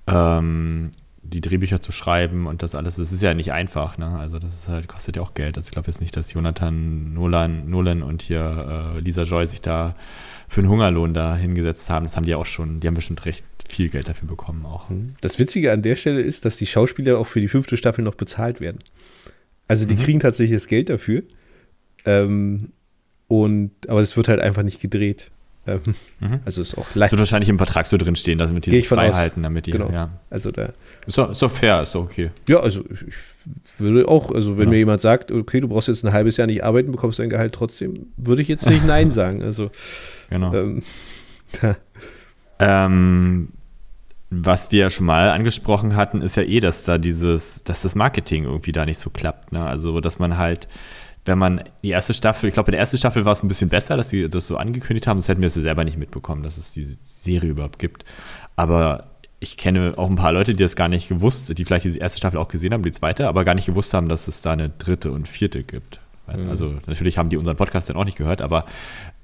ähm, 0.09 0.91
die 1.23 1.41
Drehbücher 1.41 1.81
zu 1.81 1.93
schreiben 1.93 2.47
und 2.47 2.65
das 2.65 2.75
alles, 2.75 2.97
das 2.97 3.13
ist 3.13 3.23
ja 3.23 3.35
nicht 3.35 3.53
einfach, 3.53 3.97
ne? 3.97 4.19
Also 4.19 4.41
das 4.41 4.69
halt, 4.69 4.89
kostet 4.89 5.17
ja 5.17 5.23
auch 5.23 5.35
Geld. 5.35 5.57
Also 5.57 5.69
ich 5.69 5.73
glaube 5.73 5.89
jetzt 5.89 6.01
nicht, 6.01 6.17
dass 6.17 6.33
Jonathan 6.33 7.15
Nolan, 7.15 7.69
Nolan 7.71 8.03
und 8.03 8.23
hier 8.23 8.95
äh, 8.97 9.01
Lisa 9.01 9.23
Joy 9.23 9.47
sich 9.47 9.61
da 9.61 9.95
für 10.49 10.61
einen 10.61 10.71
Hungerlohn 10.71 11.15
da 11.15 11.37
hingesetzt 11.37 11.89
haben. 11.91 12.05
Das 12.05 12.17
haben 12.17 12.27
die 12.27 12.35
auch 12.35 12.47
schon, 12.47 12.81
die 12.81 12.89
haben 12.89 12.95
bestimmt 12.95 13.25
recht 13.27 13.45
viel 13.71 13.89
Geld 13.89 14.09
dafür 14.09 14.29
bekommen 14.29 14.65
auch. 14.67 14.89
Mhm. 14.89 15.15
Das 15.21 15.39
Witzige 15.39 15.73
an 15.73 15.83
der 15.83 15.97
Stelle 15.97 16.21
ist, 16.21 16.45
dass 16.45 16.57
die 16.57 16.67
Schauspieler 16.67 17.19
auch 17.19 17.27
für 17.27 17.41
die 17.41 17.49
fünfte 17.49 17.77
Staffel 17.77 18.03
noch 18.03 18.15
bezahlt 18.15 18.61
werden. 18.61 18.79
Also 19.69 19.87
die 19.87 19.95
mhm. 19.95 20.01
kriegen 20.01 20.21
tatsächlich 20.21 20.57
das 20.57 20.67
Geld 20.67 20.89
dafür. 20.89 21.23
Ähm, 22.05 22.73
und, 23.29 23.71
aber 23.87 24.01
es 24.01 24.17
wird 24.17 24.29
halt 24.29 24.41
einfach 24.41 24.63
nicht 24.63 24.81
gedreht. 24.81 25.31
Ähm, 25.67 25.95
mhm. 26.21 26.41
Also 26.45 26.63
ist 26.63 26.77
auch 26.77 26.87
leicht. 26.95 26.97
Das 26.97 27.13
wird 27.13 27.21
wahrscheinlich 27.21 27.49
im 27.49 27.59
Vertrag 27.59 27.87
so 27.87 27.97
drin 27.97 28.17
stehen, 28.17 28.39
dass 28.39 28.51
mit 28.51 28.67
die 28.67 28.71
sich 28.71 28.89
frei 28.89 29.13
halten, 29.13 29.43
damit 29.43 29.67
die, 29.67 29.73
genau. 29.73 29.91
ja. 29.91 30.11
Also 30.31 30.51
da. 30.51 30.73
Ist 31.07 31.19
doch, 31.19 31.31
ist 31.31 31.43
doch 31.43 31.51
fair, 31.51 31.83
ist 31.83 31.95
doch 31.95 32.03
okay. 32.03 32.31
Ja, 32.49 32.61
also 32.61 32.83
ich 32.91 33.15
würde 33.79 34.09
auch, 34.09 34.33
also 34.33 34.57
wenn 34.57 34.65
ja. 34.65 34.71
mir 34.71 34.79
jemand 34.79 35.01
sagt, 35.01 35.31
okay, 35.31 35.61
du 35.61 35.69
brauchst 35.69 35.89
jetzt 35.89 36.05
ein 36.05 36.13
halbes 36.13 36.39
Jahr 36.39 36.47
nicht 36.47 36.65
arbeiten, 36.65 36.91
bekommst 36.91 37.19
dein 37.19 37.29
Gehalt 37.29 37.53
trotzdem, 37.53 38.07
würde 38.17 38.43
ich 38.43 38.49
jetzt 38.49 38.69
nicht 38.69 38.85
Nein 38.87 39.11
sagen. 39.11 39.43
Also 39.43 39.71
genau. 40.31 40.55
Ähm, 40.55 40.83
ähm, 42.59 43.49
was 44.31 44.71
wir 44.71 44.79
ja 44.79 44.91
schon 44.91 45.07
mal 45.07 45.31
angesprochen 45.31 45.97
hatten, 45.97 46.23
ist 46.23 46.37
ja 46.37 46.45
eh, 46.45 46.61
dass 46.61 46.85
da 46.85 46.99
dieses, 46.99 47.65
dass 47.65 47.83
das 47.83 47.97
Marketing 47.97 48.45
irgendwie 48.45 48.73
da 48.73 48.87
nicht 48.87 48.99
so 48.99 49.11
klappt. 49.11 49.53
Ne? 49.53 49.65
Also, 49.65 50.01
dass 50.01 50.21
man 50.21 50.39
halt, 50.39 50.69
wenn 51.25 51.37
man 51.37 51.65
die 51.83 51.91
erste 51.91 52.15
Staffel, 52.15 52.47
ich 52.49 52.55
glaube, 52.55 52.69
in 52.69 52.73
der 52.73 52.81
ersten 52.81 52.97
Staffel 52.97 53.25
war 53.25 53.33
es 53.33 53.43
ein 53.43 53.49
bisschen 53.49 53.69
besser, 53.69 53.97
dass 53.97 54.09
sie 54.09 54.29
das 54.29 54.47
so 54.47 54.57
angekündigt 54.57 55.09
haben, 55.09 55.19
sonst 55.19 55.29
hätten 55.29 55.41
wir 55.41 55.49
es 55.49 55.57
ja 55.57 55.63
selber 55.63 55.85
nicht 55.85 55.99
mitbekommen, 55.99 56.45
dass 56.45 56.59
es 56.59 56.73
diese 56.73 56.99
Serie 57.03 57.51
überhaupt 57.51 57.81
gibt. 57.81 58.05
Aber 58.55 59.11
ich 59.41 59.57
kenne 59.57 59.95
auch 59.97 60.09
ein 60.09 60.17
paar 60.17 60.33
Leute, 60.33 60.55
die 60.55 60.63
das 60.63 60.77
gar 60.77 60.89
nicht 60.89 61.09
gewusst, 61.09 61.57
die 61.59 61.65
vielleicht 61.65 61.87
die 61.87 61.99
erste 61.99 62.19
Staffel 62.19 62.39
auch 62.39 62.49
gesehen 62.49 62.73
haben, 62.73 62.83
die 62.85 62.91
zweite, 62.93 63.27
aber 63.27 63.45
gar 63.45 63.55
nicht 63.55 63.67
gewusst 63.67 63.95
haben, 63.95 64.09
dass 64.09 64.29
es 64.29 64.43
da 64.43 64.53
eine 64.53 64.69
dritte 64.69 65.11
und 65.11 65.27
vierte 65.27 65.65
gibt. 65.65 65.99
Mhm. 66.37 66.51
Also 66.51 66.75
natürlich 66.87 67.19
haben 67.19 67.29
die 67.29 67.37
unseren 67.37 67.57
Podcast 67.57 67.89
dann 67.89 67.97
auch 67.97 68.05
nicht 68.05 68.19
gehört, 68.19 68.43
aber 68.43 68.65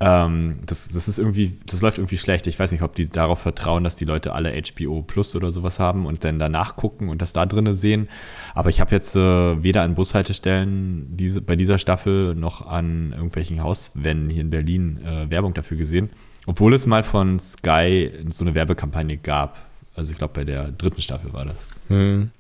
ähm, 0.00 0.52
das, 0.66 0.88
das 0.88 1.08
ist 1.08 1.18
irgendwie, 1.18 1.58
das 1.66 1.80
läuft 1.80 1.98
irgendwie 1.98 2.18
schlecht. 2.18 2.46
Ich 2.46 2.58
weiß 2.58 2.72
nicht, 2.72 2.82
ob 2.82 2.94
die 2.94 3.08
darauf 3.08 3.40
vertrauen, 3.40 3.84
dass 3.84 3.96
die 3.96 4.04
Leute 4.04 4.32
alle 4.32 4.52
HBO 4.52 5.02
Plus 5.02 5.34
oder 5.36 5.52
sowas 5.52 5.78
haben 5.78 6.06
und 6.06 6.24
dann 6.24 6.38
danach 6.38 6.76
gucken 6.76 7.08
und 7.08 7.22
das 7.22 7.32
da 7.32 7.46
drinne 7.46 7.74
sehen. 7.74 8.08
Aber 8.54 8.70
ich 8.70 8.80
habe 8.80 8.94
jetzt 8.94 9.16
äh, 9.16 9.62
weder 9.62 9.82
an 9.82 9.94
Bushaltestellen 9.94 11.16
diese, 11.16 11.40
bei 11.42 11.56
dieser 11.56 11.78
Staffel 11.78 12.34
noch 12.34 12.66
an 12.66 13.12
irgendwelchen 13.12 13.62
Hauswänden 13.62 14.28
hier 14.28 14.42
in 14.42 14.50
Berlin 14.50 15.00
äh, 15.04 15.30
Werbung 15.30 15.54
dafür 15.54 15.76
gesehen. 15.76 16.10
Obwohl 16.46 16.74
es 16.74 16.86
mal 16.86 17.02
von 17.02 17.40
Sky 17.40 18.10
so 18.30 18.44
eine 18.44 18.54
Werbekampagne 18.54 19.16
gab. 19.16 19.58
Also 19.96 20.12
ich 20.12 20.18
glaube, 20.18 20.34
bei 20.34 20.44
der 20.44 20.70
dritten 20.70 21.02
Staffel 21.02 21.32
war 21.32 21.44
das. 21.44 21.66
Mhm. 21.88 22.30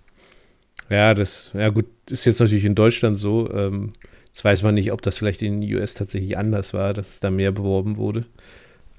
Ja, 0.88 1.14
das, 1.14 1.50
ja 1.54 1.68
gut, 1.70 1.86
ist 2.08 2.24
jetzt 2.24 2.38
natürlich 2.40 2.64
in 2.64 2.74
Deutschland 2.74 3.18
so. 3.18 3.50
Ähm, 3.52 3.92
jetzt 4.36 4.44
weiß 4.44 4.62
man 4.64 4.74
nicht, 4.74 4.92
ob 4.92 5.00
das 5.00 5.16
vielleicht 5.16 5.40
in 5.40 5.62
den 5.62 5.76
US 5.76 5.94
tatsächlich 5.94 6.36
anders 6.36 6.74
war, 6.74 6.92
dass 6.92 7.08
es 7.08 7.20
da 7.20 7.30
mehr 7.30 7.52
beworben 7.52 7.96
wurde. 7.96 8.26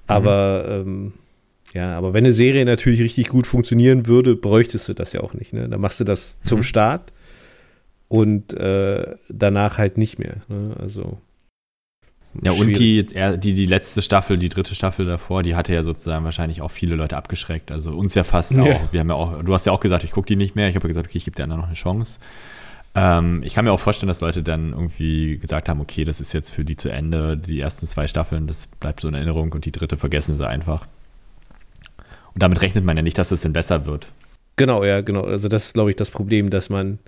Aber 0.08 0.82
mhm. 0.84 0.90
ähm, 0.90 1.12
ja, 1.74 1.96
aber 1.96 2.12
wenn 2.12 2.24
eine 2.24 2.32
Serie 2.32 2.64
natürlich 2.64 3.00
richtig 3.00 3.28
gut 3.28 3.46
funktionieren 3.46 4.08
würde, 4.08 4.34
bräuchtest 4.34 4.88
du 4.88 4.94
das 4.94 5.12
ja 5.12 5.20
auch 5.20 5.34
nicht. 5.34 5.52
Ne? 5.52 5.68
Dann 5.68 5.80
machst 5.80 6.00
du 6.00 6.04
das 6.04 6.40
zum 6.40 6.58
mhm. 6.58 6.62
Start 6.64 7.12
und 8.08 8.52
äh, 8.54 9.14
danach 9.28 9.78
halt 9.78 9.96
nicht 9.96 10.18
mehr. 10.18 10.38
Ne? 10.48 10.74
Also 10.76 11.18
ja, 12.42 12.50
und 12.50 12.76
die, 12.76 13.04
die, 13.04 13.52
die 13.52 13.66
letzte 13.66 14.02
Staffel, 14.02 14.38
die 14.38 14.48
dritte 14.48 14.74
Staffel 14.74 15.06
davor, 15.06 15.44
die 15.44 15.54
hatte 15.54 15.72
ja 15.72 15.84
sozusagen 15.84 16.24
wahrscheinlich 16.24 16.62
auch 16.62 16.70
viele 16.70 16.96
Leute 16.96 17.16
abgeschreckt. 17.16 17.70
Also 17.70 17.92
uns 17.92 18.16
ja 18.16 18.24
fast 18.24 18.56
ja. 18.56 18.64
auch. 18.64 18.92
Wir 18.92 19.00
haben 19.00 19.08
ja 19.08 19.14
auch, 19.14 19.44
du 19.44 19.54
hast 19.54 19.66
ja 19.66 19.72
auch 19.72 19.80
gesagt, 19.80 20.02
ich 20.02 20.10
gucke 20.10 20.26
die 20.26 20.36
nicht 20.36 20.56
mehr. 20.56 20.68
Ich 20.68 20.74
habe 20.74 20.84
ja 20.86 20.88
gesagt, 20.88 21.06
okay, 21.06 21.18
ich 21.18 21.24
gebe 21.24 21.36
der 21.36 21.44
anderen 21.44 21.60
noch 21.60 21.68
eine 21.68 21.76
Chance. 21.76 22.18
Ähm, 22.98 23.42
ich 23.44 23.54
kann 23.54 23.64
mir 23.64 23.70
auch 23.70 23.78
vorstellen, 23.78 24.08
dass 24.08 24.20
Leute 24.20 24.42
dann 24.42 24.72
irgendwie 24.72 25.38
gesagt 25.38 25.68
haben, 25.68 25.80
okay, 25.80 26.04
das 26.04 26.20
ist 26.20 26.32
jetzt 26.32 26.50
für 26.50 26.64
die 26.64 26.76
zu 26.76 26.88
Ende, 26.90 27.36
die 27.36 27.60
ersten 27.60 27.86
zwei 27.86 28.08
Staffeln, 28.08 28.48
das 28.48 28.66
bleibt 28.66 29.00
so 29.00 29.08
in 29.08 29.14
Erinnerung 29.14 29.52
und 29.52 29.64
die 29.64 29.70
dritte 29.70 29.96
vergessen 29.96 30.36
sie 30.36 30.48
einfach. 30.48 30.88
Und 32.34 32.42
damit 32.42 32.60
rechnet 32.60 32.84
man 32.84 32.96
ja 32.96 33.04
nicht, 33.04 33.16
dass 33.16 33.30
es 33.30 33.42
denn 33.42 33.52
besser 33.52 33.86
wird. 33.86 34.08
Genau, 34.56 34.84
ja, 34.84 35.02
genau. 35.02 35.22
Also 35.22 35.46
das 35.46 35.66
ist, 35.66 35.74
glaube 35.74 35.90
ich, 35.90 35.96
das 35.96 36.10
Problem, 36.10 36.50
dass 36.50 36.70
man, 36.70 36.98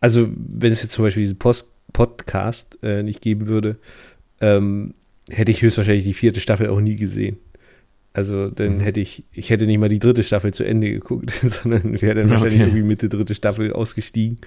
also 0.00 0.28
wenn 0.34 0.72
es 0.72 0.82
jetzt 0.82 0.92
zum 0.92 1.04
Beispiel 1.04 1.22
diesen 1.22 1.38
Post 1.38 1.68
Podcast 1.92 2.76
äh, 2.82 3.04
nicht 3.04 3.22
geben 3.22 3.46
würde, 3.46 3.76
ähm, 4.40 4.94
hätte 5.30 5.52
ich 5.52 5.62
höchstwahrscheinlich 5.62 6.04
die 6.04 6.14
vierte 6.14 6.40
Staffel 6.40 6.68
auch 6.68 6.80
nie 6.80 6.96
gesehen. 6.96 7.38
Also 8.12 8.50
dann 8.50 8.76
mhm. 8.76 8.80
hätte 8.80 9.00
ich, 9.00 9.22
ich 9.32 9.50
hätte 9.50 9.66
nicht 9.66 9.78
mal 9.78 9.88
die 9.88 10.00
dritte 10.00 10.24
Staffel 10.24 10.52
zu 10.52 10.64
Ende 10.64 10.90
geguckt, 10.90 11.30
sondern 11.42 12.00
wäre 12.00 12.16
dann 12.16 12.24
okay. 12.24 12.32
wahrscheinlich 12.32 12.60
irgendwie 12.60 12.82
Mitte 12.82 13.08
dritte 13.08 13.34
Staffel 13.34 13.72
ausgestiegen 13.72 14.38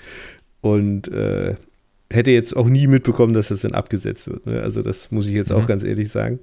und 0.61 1.07
äh, 1.09 1.55
hätte 2.11 2.31
jetzt 2.31 2.55
auch 2.55 2.67
nie 2.67 2.87
mitbekommen, 2.87 3.33
dass 3.33 3.49
das 3.49 3.61
dann 3.61 3.71
abgesetzt 3.71 4.27
wird. 4.27 4.45
Ne? 4.45 4.61
Also 4.61 4.81
das 4.81 5.11
muss 5.11 5.27
ich 5.27 5.33
jetzt 5.33 5.51
mhm. 5.51 5.57
auch 5.57 5.67
ganz 5.67 5.83
ehrlich 5.83 6.09
sagen. 6.09 6.39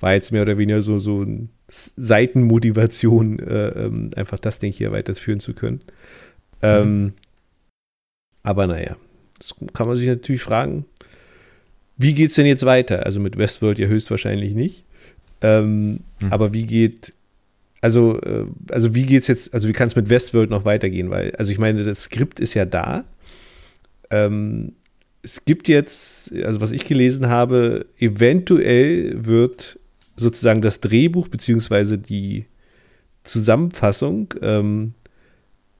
War 0.00 0.14
jetzt 0.14 0.32
mehr 0.32 0.42
oder 0.42 0.58
weniger 0.58 0.82
so, 0.82 0.98
so 0.98 1.22
eine 1.22 1.48
Seitenmotivation, 1.68 3.38
äh, 3.40 3.68
ähm, 3.68 4.10
einfach 4.16 4.38
das 4.38 4.58
Ding 4.58 4.72
hier 4.72 4.92
weiterführen 4.92 5.40
zu 5.40 5.54
können. 5.54 5.80
Mhm. 6.62 6.62
Ähm, 6.62 7.12
aber 8.42 8.66
naja, 8.66 8.96
das 9.38 9.54
kann 9.72 9.88
man 9.88 9.96
sich 9.96 10.08
natürlich 10.08 10.42
fragen, 10.42 10.84
wie 11.96 12.14
geht 12.14 12.30
es 12.30 12.36
denn 12.36 12.46
jetzt 12.46 12.64
weiter? 12.64 13.04
Also 13.04 13.20
mit 13.20 13.36
Westworld 13.36 13.78
ja 13.78 13.88
höchstwahrscheinlich 13.88 14.54
nicht. 14.54 14.84
Ähm, 15.42 16.00
mhm. 16.20 16.30
Aber 16.30 16.52
wie 16.52 16.64
geht, 16.64 17.12
also, 17.80 18.20
äh, 18.22 18.46
also 18.70 18.94
wie 18.94 19.04
geht's 19.04 19.26
jetzt, 19.26 19.52
also 19.52 19.68
wie 19.68 19.72
kann 19.72 19.88
es 19.88 19.96
mit 19.96 20.08
Westworld 20.08 20.50
noch 20.50 20.64
weitergehen? 20.64 21.10
Weil, 21.10 21.34
also 21.36 21.52
ich 21.52 21.58
meine, 21.58 21.82
das 21.82 22.04
Skript 22.04 22.40
ist 22.40 22.54
ja 22.54 22.64
da. 22.64 23.04
Ähm, 24.10 24.72
es 25.22 25.44
gibt 25.44 25.68
jetzt, 25.68 26.32
also 26.44 26.60
was 26.60 26.72
ich 26.72 26.86
gelesen 26.86 27.28
habe, 27.28 27.86
eventuell 27.98 29.24
wird 29.24 29.78
sozusagen 30.16 30.62
das 30.62 30.80
Drehbuch 30.80 31.28
beziehungsweise 31.28 31.98
die 31.98 32.46
Zusammenfassung, 33.24 34.34
ähm, 34.40 34.94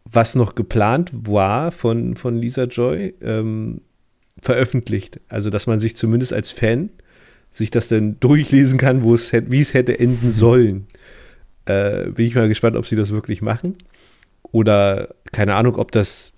was 0.04 0.34
noch 0.34 0.54
geplant 0.54 1.10
war 1.12 1.72
von, 1.72 2.16
von 2.16 2.36
Lisa 2.36 2.64
Joy, 2.64 3.14
ähm, 3.20 3.80
veröffentlicht. 4.40 5.20
Also, 5.28 5.50
dass 5.50 5.66
man 5.66 5.80
sich 5.80 5.96
zumindest 5.96 6.32
als 6.32 6.50
Fan 6.50 6.90
sich 7.50 7.70
das 7.70 7.88
dann 7.88 8.20
durchlesen 8.20 8.78
kann, 8.78 9.02
wo 9.02 9.14
es, 9.14 9.32
wie 9.32 9.60
es 9.60 9.74
hätte 9.74 9.98
enden 9.98 10.32
sollen. 10.32 10.86
Äh, 11.64 12.10
bin 12.10 12.26
ich 12.26 12.34
mal 12.34 12.48
gespannt, 12.48 12.76
ob 12.76 12.86
sie 12.86 12.96
das 12.96 13.10
wirklich 13.10 13.42
machen. 13.42 13.76
Oder 14.52 15.14
keine 15.32 15.54
Ahnung, 15.54 15.76
ob 15.76 15.92
das 15.92 16.34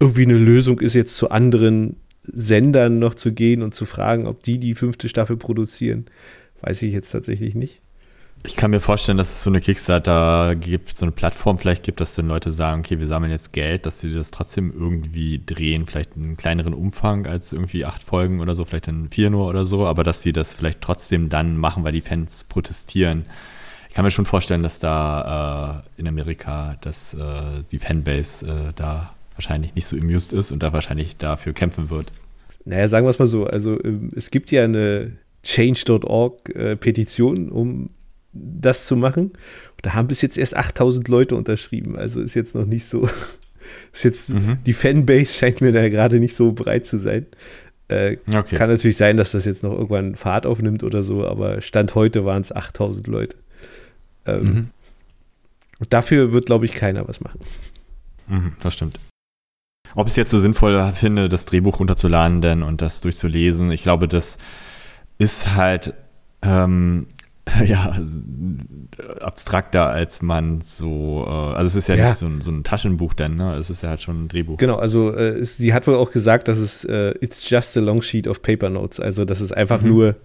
irgendwie 0.00 0.22
eine 0.22 0.38
Lösung 0.38 0.80
ist, 0.80 0.94
jetzt 0.94 1.16
zu 1.16 1.30
anderen 1.30 1.96
Sendern 2.24 2.98
noch 2.98 3.14
zu 3.14 3.32
gehen 3.32 3.62
und 3.62 3.74
zu 3.74 3.86
fragen, 3.86 4.26
ob 4.26 4.42
die 4.42 4.58
die 4.58 4.74
fünfte 4.74 5.08
Staffel 5.08 5.36
produzieren. 5.36 6.06
Weiß 6.60 6.82
ich 6.82 6.92
jetzt 6.92 7.10
tatsächlich 7.10 7.54
nicht. 7.54 7.80
Ich 8.44 8.54
kann 8.54 8.70
mir 8.70 8.80
vorstellen, 8.80 9.18
dass 9.18 9.32
es 9.32 9.42
so 9.42 9.50
eine 9.50 9.60
Kickstarter 9.60 10.54
gibt, 10.54 10.94
so 10.94 11.04
eine 11.04 11.12
Plattform 11.12 11.58
vielleicht 11.58 11.82
gibt, 11.82 12.00
dass 12.00 12.14
dann 12.14 12.28
Leute 12.28 12.52
sagen, 12.52 12.80
okay, 12.80 13.00
wir 13.00 13.06
sammeln 13.06 13.32
jetzt 13.32 13.52
Geld, 13.52 13.84
dass 13.84 13.98
sie 13.98 14.14
das 14.14 14.30
trotzdem 14.30 14.72
irgendwie 14.72 15.42
drehen, 15.44 15.86
vielleicht 15.86 16.16
einen 16.16 16.36
kleineren 16.36 16.72
Umfang 16.72 17.26
als 17.26 17.52
irgendwie 17.52 17.84
acht 17.84 18.04
Folgen 18.04 18.40
oder 18.40 18.54
so, 18.54 18.64
vielleicht 18.64 18.86
dann 18.86 19.08
vier 19.10 19.30
nur 19.30 19.48
oder 19.48 19.66
so, 19.66 19.86
aber 19.86 20.04
dass 20.04 20.22
sie 20.22 20.32
das 20.32 20.54
vielleicht 20.54 20.80
trotzdem 20.82 21.30
dann 21.30 21.56
machen, 21.56 21.82
weil 21.82 21.92
die 21.92 22.00
Fans 22.00 22.44
protestieren. 22.44 23.26
Ich 23.88 23.94
kann 23.94 24.04
mir 24.04 24.12
schon 24.12 24.26
vorstellen, 24.26 24.62
dass 24.62 24.78
da 24.78 25.82
äh, 25.96 26.00
in 26.00 26.06
Amerika 26.06 26.76
dass, 26.80 27.14
äh, 27.14 27.64
die 27.72 27.80
Fanbase 27.80 28.46
äh, 28.46 28.72
da 28.76 29.14
wahrscheinlich 29.38 29.74
nicht 29.76 29.86
so 29.86 29.96
amused 29.96 30.32
ist 30.32 30.50
und 30.50 30.62
da 30.62 30.72
wahrscheinlich 30.72 31.16
dafür 31.16 31.52
kämpfen 31.52 31.90
wird. 31.90 32.08
Naja, 32.64 32.88
sagen 32.88 33.06
wir 33.06 33.10
es 33.10 33.18
mal 33.18 33.26
so, 33.26 33.46
also 33.46 33.82
ähm, 33.82 34.10
es 34.14 34.30
gibt 34.30 34.50
ja 34.50 34.64
eine 34.64 35.12
Change.org 35.44 36.54
äh, 36.54 36.76
Petition, 36.76 37.48
um 37.48 37.90
das 38.32 38.86
zu 38.86 38.96
machen. 38.96 39.32
da 39.82 39.94
haben 39.94 40.08
bis 40.08 40.22
jetzt 40.22 40.36
erst 40.36 40.56
8000 40.56 41.08
Leute 41.08 41.36
unterschrieben. 41.36 41.96
Also 41.96 42.20
ist 42.20 42.34
jetzt 42.34 42.54
noch 42.54 42.66
nicht 42.66 42.84
so. 42.84 43.08
Ist 43.92 44.04
jetzt, 44.04 44.30
mhm. 44.30 44.56
die 44.64 44.72
Fanbase 44.72 45.34
scheint 45.34 45.60
mir 45.60 45.72
da 45.72 45.90
gerade 45.90 46.20
nicht 46.20 46.34
so 46.34 46.52
breit 46.52 46.86
zu 46.86 46.96
sein. 46.96 47.26
Äh, 47.88 48.16
okay. 48.34 48.56
Kann 48.56 48.70
natürlich 48.70 48.96
sein, 48.96 49.18
dass 49.18 49.32
das 49.32 49.44
jetzt 49.44 49.62
noch 49.62 49.72
irgendwann 49.72 50.14
Fahrt 50.14 50.46
aufnimmt 50.46 50.82
oder 50.82 51.02
so, 51.02 51.26
aber 51.26 51.60
Stand 51.60 51.94
heute 51.94 52.24
waren 52.24 52.40
es 52.40 52.50
8000 52.50 53.06
Leute. 53.06 53.36
Ähm, 54.24 54.42
mhm. 54.42 54.68
Und 55.80 55.92
dafür 55.92 56.32
wird, 56.32 56.46
glaube 56.46 56.64
ich, 56.64 56.72
keiner 56.72 57.06
was 57.06 57.20
machen. 57.20 57.40
Mhm, 58.26 58.52
das 58.62 58.72
stimmt. 58.72 58.98
Ob 59.94 60.06
ich 60.06 60.12
es 60.12 60.16
jetzt 60.16 60.30
so 60.30 60.38
sinnvoll 60.38 60.92
finde, 60.94 61.28
das 61.28 61.46
Drehbuch 61.46 61.80
runterzuladen 61.80 62.40
denn 62.40 62.62
und 62.62 62.82
das 62.82 63.00
durchzulesen, 63.00 63.70
ich 63.70 63.82
glaube, 63.82 64.08
das 64.08 64.38
ist 65.18 65.54
halt 65.54 65.94
ähm, 66.42 67.06
ja, 67.66 67.96
abstrakter, 69.20 69.88
als 69.88 70.22
man 70.22 70.60
so, 70.60 71.24
äh, 71.26 71.30
also 71.30 71.66
es 71.66 71.74
ist 71.76 71.88
ja, 71.88 71.94
ja. 71.94 72.08
nicht 72.08 72.18
so 72.18 72.26
ein, 72.26 72.40
so 72.40 72.50
ein, 72.50 72.64
Taschenbuch 72.64 73.14
denn, 73.14 73.34
ne? 73.34 73.54
Es 73.54 73.70
ist 73.70 73.82
ja 73.82 73.90
halt 73.90 74.02
schon 74.02 74.24
ein 74.24 74.28
Drehbuch. 74.28 74.56
Genau, 74.58 74.76
also 74.76 75.14
äh, 75.14 75.38
es, 75.38 75.56
sie 75.56 75.72
hat 75.72 75.86
wohl 75.86 75.94
auch 75.94 76.10
gesagt, 76.10 76.48
dass 76.48 76.58
es 76.58 76.84
äh, 76.84 77.14
it's 77.20 77.48
just 77.48 77.76
a 77.76 77.80
long 77.80 78.02
sheet 78.02 78.26
of 78.26 78.42
paper 78.42 78.70
notes, 78.70 79.00
also 79.00 79.24
das 79.24 79.40
ist 79.40 79.52
einfach 79.52 79.80
mhm. 79.82 79.88
nur, 79.88 80.16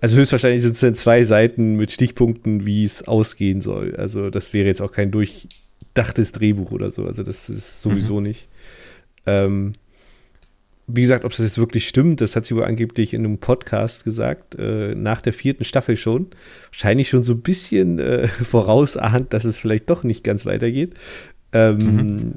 also 0.00 0.16
höchstwahrscheinlich 0.16 0.62
sind 0.62 0.74
es 0.74 0.80
dann 0.80 0.94
zwei 0.94 1.22
Seiten 1.22 1.76
mit 1.76 1.92
Stichpunkten, 1.92 2.66
wie 2.66 2.84
es 2.84 3.06
ausgehen 3.06 3.60
soll. 3.60 3.96
Also 3.96 4.30
das 4.30 4.52
wäre 4.52 4.66
jetzt 4.66 4.80
auch 4.80 4.92
kein 4.92 5.10
durchdachtes 5.10 6.32
Drehbuch 6.32 6.70
oder 6.70 6.90
so, 6.90 7.06
also 7.06 7.22
das 7.22 7.48
ist 7.48 7.82
sowieso 7.82 8.16
mhm. 8.16 8.24
nicht. 8.24 8.48
Ähm, 9.28 9.74
wie 10.90 11.02
gesagt, 11.02 11.24
ob 11.24 11.32
das 11.32 11.40
jetzt 11.40 11.58
wirklich 11.58 11.86
stimmt, 11.86 12.22
das 12.22 12.34
hat 12.34 12.46
sie 12.46 12.56
wohl 12.56 12.64
angeblich 12.64 13.12
in 13.12 13.24
einem 13.24 13.38
Podcast 13.38 14.04
gesagt, 14.04 14.54
äh, 14.58 14.94
nach 14.94 15.20
der 15.20 15.34
vierten 15.34 15.64
Staffel 15.64 15.96
schon. 15.98 16.28
Wahrscheinlich 16.70 17.10
schon 17.10 17.22
so 17.22 17.34
ein 17.34 17.42
bisschen 17.42 17.98
äh, 17.98 18.26
vorausahnt, 18.28 19.34
dass 19.34 19.44
es 19.44 19.58
vielleicht 19.58 19.90
doch 19.90 20.02
nicht 20.02 20.24
ganz 20.24 20.46
weitergeht. 20.46 20.94
Ähm, 21.52 21.76
mhm. 21.76 22.34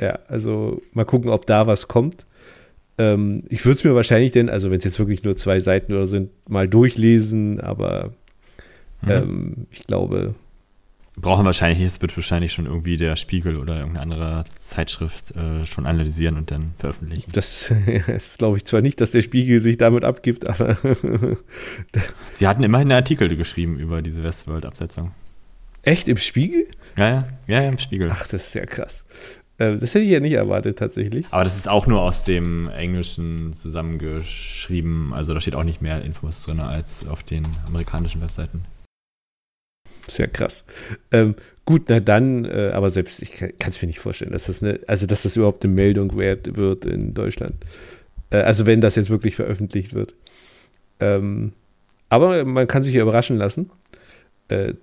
Ja, 0.00 0.18
also 0.28 0.82
mal 0.92 1.04
gucken, 1.04 1.30
ob 1.30 1.46
da 1.46 1.68
was 1.68 1.86
kommt. 1.86 2.26
Ähm, 2.98 3.44
ich 3.48 3.64
würde 3.64 3.76
es 3.76 3.84
mir 3.84 3.94
wahrscheinlich 3.94 4.32
denn, 4.32 4.48
also 4.48 4.70
wenn 4.70 4.78
es 4.78 4.84
jetzt 4.84 4.98
wirklich 4.98 5.22
nur 5.22 5.36
zwei 5.36 5.60
Seiten 5.60 5.92
oder 5.92 6.08
sind, 6.08 6.30
mal 6.48 6.66
durchlesen, 6.68 7.60
aber 7.60 8.12
mhm. 9.02 9.10
ähm, 9.10 9.54
ich 9.70 9.82
glaube, 9.82 10.34
brauchen 11.20 11.44
wahrscheinlich, 11.44 11.86
es 11.86 12.00
wird 12.00 12.16
wahrscheinlich 12.16 12.52
schon 12.52 12.66
irgendwie 12.66 12.96
der 12.96 13.16
Spiegel 13.16 13.56
oder 13.56 13.78
irgendeine 13.78 14.02
andere 14.02 14.44
Zeitschrift 14.44 15.34
äh, 15.36 15.64
schon 15.64 15.86
analysieren 15.86 16.36
und 16.36 16.50
dann 16.50 16.74
veröffentlichen. 16.78 17.30
Das 17.32 17.70
ist, 18.06 18.38
glaube 18.38 18.56
ich, 18.56 18.64
zwar 18.64 18.80
nicht, 18.80 19.00
dass 19.00 19.10
der 19.10 19.22
Spiegel 19.22 19.60
sich 19.60 19.76
damit 19.76 20.04
abgibt, 20.04 20.46
aber. 20.46 20.76
Sie 22.32 22.46
hatten 22.46 22.62
immerhin 22.62 22.90
einen 22.90 22.98
Artikel 22.98 23.34
geschrieben 23.36 23.78
über 23.78 24.02
diese 24.02 24.22
Westworld-Absetzung. 24.22 25.12
Echt? 25.82 26.08
Im 26.08 26.16
Spiegel? 26.16 26.66
Ja, 26.96 27.28
ja, 27.46 27.62
ja, 27.62 27.68
im 27.68 27.78
Spiegel. 27.78 28.10
Ach, 28.12 28.26
das 28.26 28.48
ist 28.48 28.54
ja 28.54 28.66
krass. 28.66 29.04
Ähm, 29.58 29.80
das 29.80 29.94
hätte 29.94 30.04
ich 30.04 30.10
ja 30.10 30.20
nicht 30.20 30.34
erwartet, 30.34 30.78
tatsächlich. 30.78 31.26
Aber 31.30 31.44
das 31.44 31.56
ist 31.56 31.68
auch 31.68 31.86
nur 31.86 32.02
aus 32.02 32.24
dem 32.24 32.68
Englischen 32.68 33.52
zusammengeschrieben. 33.52 35.12
Also 35.12 35.34
da 35.34 35.40
steht 35.40 35.54
auch 35.54 35.64
nicht 35.64 35.82
mehr 35.82 36.02
Infos 36.02 36.44
drin 36.44 36.60
als 36.60 37.06
auf 37.06 37.22
den 37.22 37.46
amerikanischen 37.66 38.20
Webseiten. 38.20 38.64
Sehr 40.08 40.28
krass. 40.28 40.64
Ähm, 41.12 41.34
gut, 41.64 41.84
na 41.88 42.00
dann, 42.00 42.44
äh, 42.44 42.70
aber 42.72 42.90
selbst 42.90 43.22
ich 43.22 43.32
kann 43.32 43.70
es 43.70 43.80
mir 43.82 43.88
nicht 43.88 44.00
vorstellen, 44.00 44.32
dass 44.32 44.46
das 44.46 44.62
eine, 44.62 44.80
also 44.86 45.06
dass 45.06 45.22
das 45.22 45.36
überhaupt 45.36 45.64
eine 45.64 45.74
Meldung 45.74 46.16
wert 46.16 46.56
wird 46.56 46.84
in 46.84 47.14
Deutschland. 47.14 47.54
Äh, 48.30 48.38
also 48.38 48.66
wenn 48.66 48.80
das 48.80 48.96
jetzt 48.96 49.10
wirklich 49.10 49.36
veröffentlicht 49.36 49.94
wird. 49.94 50.14
Ähm, 51.00 51.52
aber 52.08 52.44
man 52.44 52.66
kann 52.66 52.82
sich 52.82 52.94
ja 52.94 53.02
überraschen 53.02 53.36
lassen. 53.36 53.70
Äh, 54.48 54.74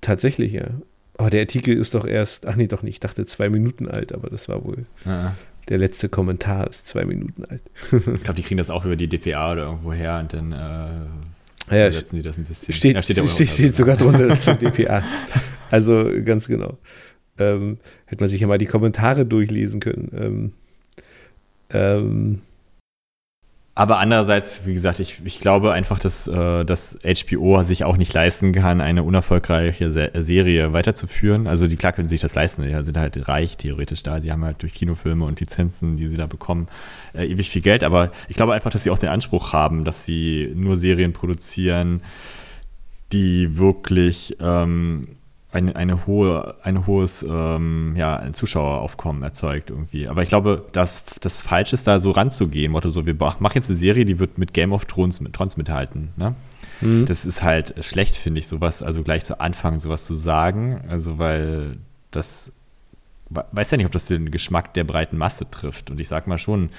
tatsächlich, 0.00 0.52
ja. 0.52 0.68
Aber 1.16 1.30
der 1.30 1.40
Artikel 1.40 1.76
ist 1.76 1.94
doch 1.94 2.06
erst, 2.06 2.46
ach 2.46 2.56
nee, 2.56 2.66
doch 2.66 2.82
nicht, 2.82 2.94
ich 2.94 3.00
dachte 3.00 3.24
zwei 3.26 3.50
Minuten 3.50 3.88
alt, 3.88 4.12
aber 4.12 4.30
das 4.30 4.48
war 4.48 4.64
wohl. 4.64 4.84
Ja. 5.04 5.36
Der 5.68 5.78
letzte 5.78 6.08
Kommentar 6.08 6.66
ist 6.68 6.86
zwei 6.86 7.04
Minuten 7.04 7.44
alt. 7.44 7.62
ich 7.92 8.22
glaube, 8.22 8.34
die 8.34 8.42
kriegen 8.42 8.58
das 8.58 8.70
auch 8.70 8.84
über 8.84 8.96
die 8.96 9.08
DPA 9.08 9.52
oder 9.52 9.62
irgendwo 9.66 9.92
her 9.92 10.18
und 10.18 10.32
dann 10.32 10.52
äh, 10.52 11.29
ja, 11.76 11.92
setzen 11.92 12.16
die 12.16 12.22
das 12.22 12.36
ein 12.36 12.44
bisschen. 12.44 12.72
Steht, 12.74 12.94
ja, 12.94 13.02
steht, 13.02 13.16
steht, 13.16 13.30
steht, 13.30 13.48
steht 13.48 13.74
sogar 13.74 13.96
drunter, 13.96 14.26
das 14.26 14.40
ist 14.40 14.44
von 14.44 14.58
DPA. 14.60 15.02
Also 15.70 16.10
ganz 16.24 16.48
genau. 16.48 16.78
Ähm, 17.38 17.78
hätte 18.06 18.22
man 18.22 18.28
sich 18.28 18.40
ja 18.40 18.46
mal 18.46 18.58
die 18.58 18.66
Kommentare 18.66 19.24
durchlesen 19.24 19.80
können. 19.80 20.10
Ähm, 20.14 20.52
ähm, 21.70 22.42
aber 23.74 23.98
andererseits, 23.98 24.66
wie 24.66 24.74
gesagt, 24.74 24.98
ich, 24.98 25.20
ich 25.24 25.40
glaube 25.40 25.72
einfach, 25.72 26.00
dass, 26.00 26.26
äh, 26.26 26.64
dass 26.64 26.98
HBO 27.02 27.62
sich 27.62 27.84
auch 27.84 27.96
nicht 27.96 28.12
leisten 28.12 28.52
kann, 28.52 28.80
eine 28.80 29.04
unerfolgreiche 29.04 29.90
Se 29.90 30.10
Serie 30.14 30.72
weiterzuführen. 30.72 31.46
Also 31.46 31.66
die 31.66 31.76
klar 31.76 31.92
können 31.92 32.08
sich 32.08 32.20
das 32.20 32.34
leisten, 32.34 32.62
die 32.62 32.82
sind 32.82 32.98
halt 32.98 33.28
reich 33.28 33.56
theoretisch 33.56 34.02
da. 34.02 34.18
Die 34.18 34.32
haben 34.32 34.44
halt 34.44 34.60
durch 34.62 34.74
Kinofilme 34.74 35.24
und 35.24 35.38
Lizenzen, 35.38 35.96
die 35.96 36.08
sie 36.08 36.16
da 36.16 36.26
bekommen, 36.26 36.68
äh, 37.14 37.26
ewig 37.26 37.48
viel 37.48 37.62
Geld. 37.62 37.84
Aber 37.84 38.10
ich 38.28 38.36
glaube 38.36 38.54
einfach, 38.54 38.70
dass 38.70 38.82
sie 38.82 38.90
auch 38.90 38.98
den 38.98 39.08
Anspruch 39.08 39.52
haben, 39.52 39.84
dass 39.84 40.04
sie 40.04 40.52
nur 40.56 40.76
Serien 40.76 41.12
produzieren, 41.12 42.02
die 43.12 43.56
wirklich 43.56 44.36
ähm, 44.40 45.06
eine, 45.52 45.74
eine 45.74 46.06
hohe, 46.06 46.54
ein 46.62 46.86
hohes 46.86 47.24
ähm, 47.28 47.94
ja, 47.96 48.16
ein 48.16 48.34
Zuschaueraufkommen 48.34 49.22
erzeugt 49.22 49.70
irgendwie. 49.70 50.06
Aber 50.06 50.22
ich 50.22 50.28
glaube, 50.28 50.64
dass 50.72 51.02
das 51.20 51.40
falsch 51.40 51.72
ist, 51.72 51.86
da 51.86 51.98
so 51.98 52.12
ranzugehen. 52.12 52.72
Motto 52.72 52.90
so, 52.90 53.04
wir 53.06 53.14
machen 53.14 53.52
jetzt 53.54 53.68
eine 53.68 53.78
Serie, 53.78 54.04
die 54.04 54.18
wird 54.18 54.38
mit 54.38 54.54
Game 54.54 54.72
of 54.72 54.84
Thrones, 54.84 55.20
mit, 55.20 55.32
Thrones 55.32 55.56
mithalten. 55.56 56.10
Ne? 56.16 56.34
Mhm. 56.80 57.06
Das 57.06 57.26
ist 57.26 57.42
halt 57.42 57.84
schlecht, 57.84 58.16
finde 58.16 58.38
ich, 58.38 58.46
sowas, 58.46 58.82
also 58.82 59.02
gleich 59.02 59.24
zu 59.24 59.40
Anfang 59.40 59.78
sowas 59.78 60.04
zu 60.04 60.14
sagen. 60.14 60.82
Also, 60.88 61.18
weil 61.18 61.78
das 62.12 62.52
weiß 63.30 63.70
ja 63.70 63.76
nicht, 63.76 63.86
ob 63.86 63.92
das 63.92 64.06
den 64.06 64.30
Geschmack 64.30 64.74
der 64.74 64.84
breiten 64.84 65.16
Masse 65.16 65.48
trifft. 65.50 65.90
Und 65.90 66.00
ich 66.00 66.08
sag 66.08 66.26
mal 66.26 66.38
schon, 66.38 66.70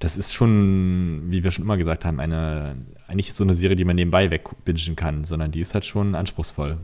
das 0.00 0.16
ist 0.16 0.34
schon, 0.34 1.22
wie 1.28 1.44
wir 1.44 1.52
schon 1.52 1.64
immer 1.64 1.76
gesagt 1.76 2.04
haben, 2.04 2.18
eine, 2.18 2.76
eigentlich 3.06 3.32
so 3.32 3.44
eine 3.44 3.54
Serie, 3.54 3.76
die 3.76 3.84
man 3.84 3.96
nebenbei 3.96 4.30
wegbingen 4.30 4.96
kann, 4.96 5.24
sondern 5.24 5.52
die 5.52 5.60
ist 5.60 5.74
halt 5.74 5.84
schon 5.84 6.14
anspruchsvoll. 6.14 6.78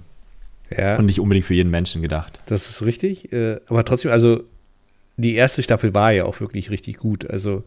Ja. 0.76 0.96
Und 0.96 1.06
nicht 1.06 1.20
unbedingt 1.20 1.46
für 1.46 1.54
jeden 1.54 1.70
Menschen 1.70 2.02
gedacht. 2.02 2.40
Das 2.46 2.68
ist 2.68 2.84
richtig. 2.84 3.32
Äh, 3.32 3.60
aber 3.66 3.84
trotzdem, 3.84 4.10
also 4.10 4.44
die 5.16 5.34
erste 5.34 5.62
Staffel 5.62 5.94
war 5.94 6.12
ja 6.12 6.25
auch 6.25 6.40
wirklich 6.40 6.70
richtig 6.70 6.98
gut. 6.98 7.28
Also 7.28 7.64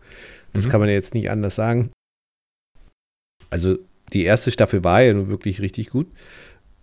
das 0.53 0.65
mhm. 0.65 0.70
kann 0.70 0.79
man 0.79 0.89
ja 0.89 0.96
jetzt 0.96 1.13
nicht 1.13 1.29
anders 1.29 1.55
sagen. 1.55 1.91
Also 3.50 3.77
die 4.13 4.24
erste 4.24 4.51
Staffel 4.51 4.84
war 4.84 5.01
ja 5.01 5.13
nun 5.13 5.29
wirklich 5.29 5.62
richtig 5.62 5.89
gut. 5.89 6.08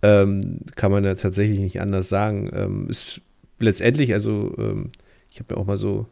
Ähm, 0.01 0.61
kann 0.75 0.91
man 0.91 1.03
ja 1.03 1.15
tatsächlich 1.15 1.59
nicht 1.59 1.81
anders 1.81 2.09
sagen. 2.09 2.49
Ähm, 2.53 2.87
ist 2.89 3.21
letztendlich, 3.59 4.13
also 4.13 4.55
ähm, 4.57 4.89
ich 5.29 5.39
habe 5.39 5.53
mir 5.53 5.59
auch 5.59 5.65
mal 5.65 5.77
so 5.77 6.07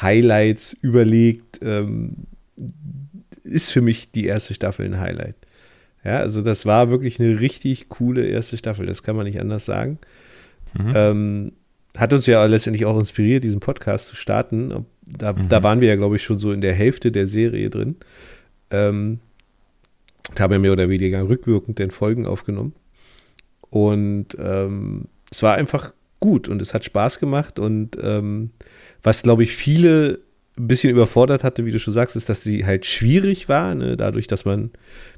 Highlights 0.00 0.74
überlegt. 0.80 1.60
Ähm, 1.62 2.26
ist 3.42 3.70
für 3.70 3.80
mich 3.80 4.10
die 4.10 4.26
erste 4.26 4.54
Staffel 4.54 4.86
ein 4.86 5.00
Highlight. 5.00 5.36
Ja, 6.04 6.18
also 6.18 6.42
das 6.42 6.66
war 6.66 6.90
wirklich 6.90 7.18
eine 7.18 7.40
richtig 7.40 7.88
coole 7.88 8.26
erste 8.26 8.56
Staffel, 8.56 8.86
das 8.86 9.02
kann 9.02 9.16
man 9.16 9.26
nicht 9.26 9.40
anders 9.40 9.64
sagen. 9.64 9.98
Mhm. 10.74 10.92
Ähm, 10.94 11.52
hat 11.96 12.12
uns 12.12 12.26
ja 12.26 12.44
letztendlich 12.44 12.84
auch 12.84 12.98
inspiriert, 12.98 13.44
diesen 13.44 13.60
Podcast 13.60 14.06
zu 14.06 14.16
starten. 14.16 14.86
Da, 15.06 15.32
mhm. 15.32 15.48
da 15.48 15.62
waren 15.62 15.80
wir 15.80 15.88
ja, 15.88 15.96
glaube 15.96 16.16
ich, 16.16 16.24
schon 16.24 16.38
so 16.38 16.52
in 16.52 16.60
der 16.60 16.74
Hälfte 16.74 17.12
der 17.12 17.26
Serie 17.26 17.70
drin. 17.70 17.96
Ähm, 18.70 19.20
haben 20.38 20.52
ja 20.52 20.58
mehr 20.58 20.72
oder 20.72 20.88
weniger 20.88 21.28
rückwirkend 21.28 21.78
den 21.78 21.90
Folgen 21.90 22.26
aufgenommen. 22.26 22.74
Und 23.70 24.36
ähm, 24.38 25.06
es 25.30 25.42
war 25.42 25.54
einfach 25.54 25.92
gut 26.20 26.48
und 26.48 26.60
es 26.62 26.74
hat 26.74 26.84
Spaß 26.84 27.20
gemacht. 27.20 27.58
Und 27.58 27.96
ähm, 28.02 28.50
was, 29.02 29.22
glaube 29.22 29.44
ich, 29.44 29.54
viele 29.54 30.20
ein 30.56 30.68
bisschen 30.68 30.90
überfordert 30.90 31.42
hatte, 31.42 31.64
wie 31.64 31.72
du 31.72 31.78
schon 31.78 31.94
sagst, 31.94 32.14
ist, 32.14 32.28
dass 32.28 32.42
sie 32.42 32.64
halt 32.64 32.86
schwierig 32.86 33.48
war, 33.48 33.74
ne? 33.74 33.96
dadurch, 33.96 34.28
dass 34.28 34.44
man 34.44 34.70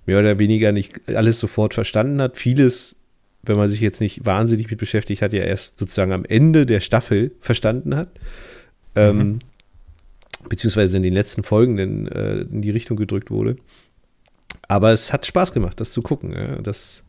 mehr 0.07 0.19
oder 0.19 0.39
weniger 0.39 0.73
nicht 0.73 1.01
alles 1.09 1.39
sofort 1.39 1.75
verstanden 1.75 2.23
hat. 2.23 2.39
Vieles, 2.39 2.97
wenn 3.43 3.57
man 3.57 3.69
sich 3.69 3.81
jetzt 3.81 4.01
nicht 4.01 4.25
wahnsinnig 4.25 4.71
mit 4.71 4.79
beschäftigt 4.79 5.21
hat, 5.21 5.35
ja 5.35 5.43
erst 5.43 5.79
sozusagen 5.79 6.13
am 6.13 6.25
Ende 6.25 6.65
der 6.65 6.81
Staffel 6.81 7.33
verstanden 7.41 7.95
hat. 7.95 8.09
Ähm, 8.95 9.17
mhm. 9.17 9.21
Ähm, 9.21 9.39
beziehungsweise 10.49 10.97
in 10.97 11.03
den 11.03 11.13
letzten 11.13 11.43
Folgen 11.43 11.77
in, 11.79 12.09
äh, 12.09 12.41
in, 12.41 12.63
die 12.63 12.71
Richtung 12.71 12.97
gedrückt 12.97 13.31
wurde. 13.31 13.57
Aber 14.69 14.93
es 14.93 15.13
hat 15.13 15.27
Spaß 15.27 15.53
gemacht, 15.53 15.81
das 15.81 15.93
zu 15.93 16.03
gucken. 16.03 16.33
Ja? 16.33 16.63
Das 16.63 17.05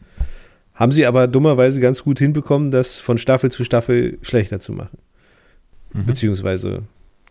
haben 0.73 0.91
sie 0.91 1.05
aber 1.05 1.27
dummerweise 1.27 1.79
ganz 1.79 2.03
gut 2.03 2.19
hinbekommen, 2.19 2.71
das 2.71 2.99
von 2.99 3.17
Staffel 3.17 3.51
zu 3.51 3.63
Staffel 3.63 4.17
schlechter 4.21 4.59
zu 4.59 4.73
machen. 4.73 4.97
Mhm. 5.93 6.05
Beziehungsweise 6.05 6.83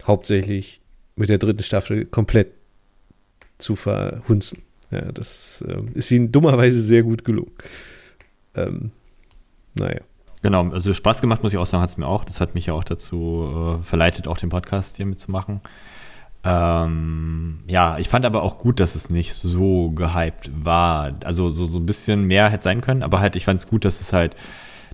hauptsächlich 0.05 0.81
mit 1.17 1.29
der 1.29 1.39
dritten 1.39 1.63
Staffel 1.63 2.05
komplett 2.05 2.49
zu 3.59 3.75
verhunzen. 3.75 4.63
Ja, 4.91 5.13
das 5.13 5.65
äh, 5.67 5.83
ist 5.95 6.11
ihnen 6.11 6.31
dummerweise 6.31 6.81
sehr 6.81 7.03
gut 7.03 7.25
gelungen. 7.25 7.53
Ähm, 8.55 8.93
naja. 9.75 10.01
Genau, 10.43 10.69
also 10.69 10.93
Spaß 10.93 11.21
gemacht, 11.21 11.43
muss 11.43 11.53
ich 11.53 11.59
auch 11.59 11.67
sagen, 11.67 11.83
hat 11.83 11.91
es 11.91 11.97
mir 11.97 12.07
auch. 12.07 12.25
Das 12.25 12.41
hat 12.41 12.55
mich 12.55 12.67
ja 12.67 12.75
auch 12.75 12.85
dazu 12.85 13.79
äh, 13.81 13.83
verleitet, 13.83 14.29
auch 14.29 14.39
den 14.39 14.51
Podcast 14.51 14.97
hier 14.97 15.07
mitzumachen. 15.07 15.61
Ähm, 16.45 17.61
ja, 17.67 17.99
ich 17.99 18.09
fand 18.09 18.25
aber 18.25 18.43
auch 18.43 18.59
gut, 18.59 18.79
dass 18.79 18.95
es 18.95 19.11
nicht 19.11 19.35
so 19.35 19.91
gehypt 19.91 20.51
war. 20.55 21.15
Also 21.25 21.49
so, 21.49 21.65
so 21.65 21.81
ein 21.81 21.87
bisschen 21.87 22.25
mehr 22.25 22.49
hätte 22.51 22.63
sein 22.63 22.81
können, 22.81 23.03
aber 23.03 23.19
halt, 23.19 23.35
ich 23.35 23.45
fand 23.45 23.59
es 23.59 23.67
gut, 23.67 23.85
dass 23.85 24.01
es 24.01 24.13
halt 24.13 24.37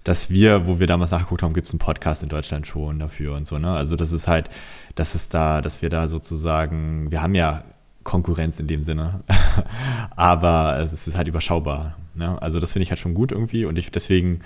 dass 0.05 0.31
wir, 0.31 0.67
wo 0.67 0.79
wir 0.79 0.87
damals 0.87 1.11
nachgeguckt 1.11 1.43
haben, 1.43 1.55
gibt 1.55 1.69
es 1.69 1.73
einen 1.73 1.79
Podcast 1.79 2.23
in 2.23 2.29
Deutschland 2.29 2.67
schon 2.67 2.99
dafür 2.99 3.37
und 3.37 3.47
so, 3.47 3.59
ne? 3.59 3.71
Also 3.71 3.97
das 3.97 4.13
ist 4.13 4.29
halt, 4.29 4.49
das 4.95 5.15
ist 5.15 5.33
da, 5.35 5.61
dass 5.61 5.83
wir 5.83 5.91
da 5.91 6.09
sozusagen, 6.09 7.11
wir 7.11 7.23
haben 7.23 7.35
ja 7.35 7.65
Konkurrenz 8.03 8.59
in 8.59 8.67
dem 8.67 8.83
Sinne, 8.83 9.23
aber 10.17 10.79
es 10.81 10.93
ist 10.93 11.17
halt 11.17 11.29
überschaubar. 11.29 11.97
Ne? 12.15 12.41
Also 12.43 12.61
das 12.61 12.73
finde 12.73 12.85
ich 12.85 12.91
halt 12.91 12.99
schon 12.99 13.15
gut 13.15 13.33
irgendwie 13.33 13.65
und 13.65 13.79
ich 13.79 13.91
deswegen 13.91 14.41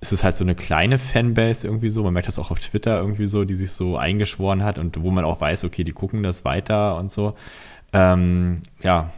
ist 0.00 0.12
es 0.12 0.24
halt 0.24 0.34
so 0.34 0.44
eine 0.44 0.54
kleine 0.54 0.98
Fanbase 0.98 1.66
irgendwie 1.66 1.90
so. 1.90 2.02
Man 2.02 2.14
merkt 2.14 2.28
das 2.28 2.38
auch 2.38 2.50
auf 2.50 2.58
Twitter 2.58 2.98
irgendwie 2.98 3.26
so, 3.26 3.44
die 3.44 3.54
sich 3.54 3.72
so 3.72 3.98
eingeschworen 3.98 4.64
hat 4.64 4.78
und 4.78 5.02
wo 5.02 5.10
man 5.10 5.24
auch 5.24 5.40
weiß, 5.40 5.64
okay, 5.64 5.84
die 5.84 5.92
gucken 5.92 6.22
das 6.22 6.44
weiter 6.44 6.96
und 6.96 7.10
so. 7.10 7.34
Ähm, 7.92 8.62
ja, 8.82 9.10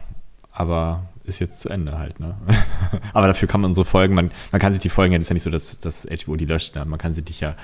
aber 0.51 1.03
ist 1.25 1.39
jetzt 1.39 1.59
zu 1.59 1.69
Ende 1.69 1.97
halt, 1.97 2.19
ne? 2.19 2.35
Aber 3.13 3.27
dafür 3.27 3.47
kann 3.47 3.61
man 3.61 3.73
so 3.73 3.83
Folgen, 3.83 4.13
man, 4.13 4.31
man 4.51 4.59
kann 4.59 4.73
sich 4.73 4.81
die 4.81 4.89
Folgen, 4.89 5.13
ja, 5.13 5.19
das 5.19 5.25
ist 5.25 5.29
ja 5.29 5.33
nicht 5.33 5.43
so, 5.43 5.49
dass, 5.49 5.79
dass 5.79 6.05
HBO 6.05 6.35
die 6.35 6.45
löscht, 6.45 6.75
ne? 6.75 6.85
man 6.85 6.99
kann 6.99 7.13
sich 7.13 7.39
ja, 7.39 7.55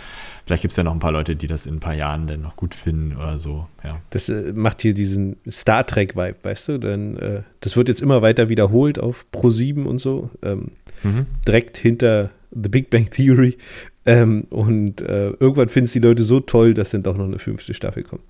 vielleicht 0.45 0.61
gibt 0.61 0.71
es 0.71 0.77
ja 0.77 0.83
noch 0.83 0.93
ein 0.93 0.99
paar 0.99 1.11
Leute, 1.11 1.35
die 1.35 1.47
das 1.47 1.65
in 1.65 1.75
ein 1.75 1.79
paar 1.79 1.93
Jahren 1.93 2.27
dann 2.27 2.41
noch 2.41 2.55
gut 2.55 2.73
finden 2.73 3.15
oder 3.15 3.39
so, 3.39 3.67
ja. 3.83 3.99
Das 4.11 4.29
äh, 4.29 4.53
macht 4.53 4.81
hier 4.81 4.93
diesen 4.93 5.37
Star 5.49 5.85
Trek-Vibe, 5.85 6.37
weißt 6.41 6.69
du? 6.69 6.77
Denn 6.77 7.17
äh, 7.17 7.41
das 7.59 7.75
wird 7.75 7.89
jetzt 7.89 8.01
immer 8.01 8.21
weiter 8.21 8.49
wiederholt 8.49 8.99
auf 8.99 9.25
Pro 9.31 9.49
7 9.49 9.85
und 9.85 9.99
so, 9.99 10.29
ähm, 10.41 10.71
mhm. 11.03 11.25
direkt 11.47 11.77
hinter 11.77 12.29
The 12.51 12.69
Big 12.69 12.89
Bang 12.89 13.09
Theory. 13.09 13.57
Ähm, 14.05 14.45
und 14.49 15.01
äh, 15.01 15.31
irgendwann 15.31 15.69
finden 15.69 15.85
es 15.85 15.93
die 15.93 15.99
Leute 15.99 16.23
so 16.23 16.39
toll, 16.39 16.73
dass 16.73 16.91
dann 16.91 17.03
doch 17.03 17.17
noch 17.17 17.25
eine 17.25 17.39
fünfte 17.39 17.73
Staffel 17.73 18.03
kommt. 18.03 18.23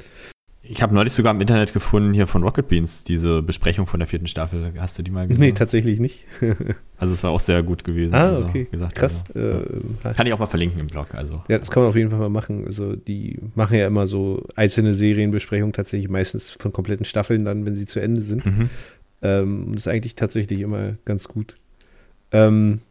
Ich 0.72 0.84
habe 0.84 0.94
neulich 0.94 1.14
sogar 1.14 1.34
im 1.34 1.42
Internet 1.42 1.74
gefunden, 1.74 2.14
hier 2.14 2.28
von 2.28 2.44
Rocket 2.44 2.68
Beans, 2.68 3.04
diese 3.04 3.42
Besprechung 3.42 3.88
von 3.88 4.00
der 4.00 4.06
vierten 4.06 4.28
Staffel. 4.28 4.72
Hast 4.78 5.00
du 5.00 5.02
die 5.02 5.10
mal 5.10 5.28
gesehen? 5.28 5.44
Nee, 5.44 5.52
tatsächlich 5.52 6.00
nicht. 6.00 6.26
also 6.98 7.12
es 7.16 7.24
war 7.24 7.32
auch 7.32 7.40
sehr 7.40 7.64
gut 7.64 7.84
gewesen. 7.84 8.14
Ah, 8.14 8.30
also, 8.30 8.46
okay. 8.46 8.68
Gesagt, 8.70 8.94
Krass. 8.94 9.24
Also, 9.34 9.64
ja. 10.04 10.14
Kann 10.14 10.28
ich 10.28 10.34
auch 10.34 10.38
mal 10.38 10.46
verlinken 10.46 10.80
im 10.80 10.86
Blog. 10.86 11.08
Also. 11.16 11.42
Ja, 11.48 11.58
das 11.58 11.72
kann 11.72 11.82
man 11.82 11.90
auf 11.90 11.96
jeden 11.96 12.12
Fall 12.12 12.20
mal 12.20 12.30
machen. 12.30 12.66
Also 12.68 12.96
die 12.96 13.40
machen 13.56 13.80
ja 13.80 13.88
immer 13.88 14.06
so 14.06 14.46
einzelne 14.56 14.94
Serienbesprechungen 14.94 15.74
tatsächlich 15.74 16.08
meistens 16.08 16.52
von 16.52 16.72
kompletten 16.72 17.06
Staffeln 17.06 17.46
dann, 17.46 17.66
wenn 17.66 17.76
sie 17.76 17.88
zu 17.88 18.00
Ende 18.00 18.22
sind. 18.22 18.46
Mhm. 18.46 18.70
Ähm, 19.24 19.70
das 19.72 19.82
ist 19.82 19.88
eigentlich 19.88 20.14
tatsächlich 20.14 20.60
immer 20.60 20.98
ganz 21.04 21.28
gut. 21.28 21.56
Ähm, 22.32 22.82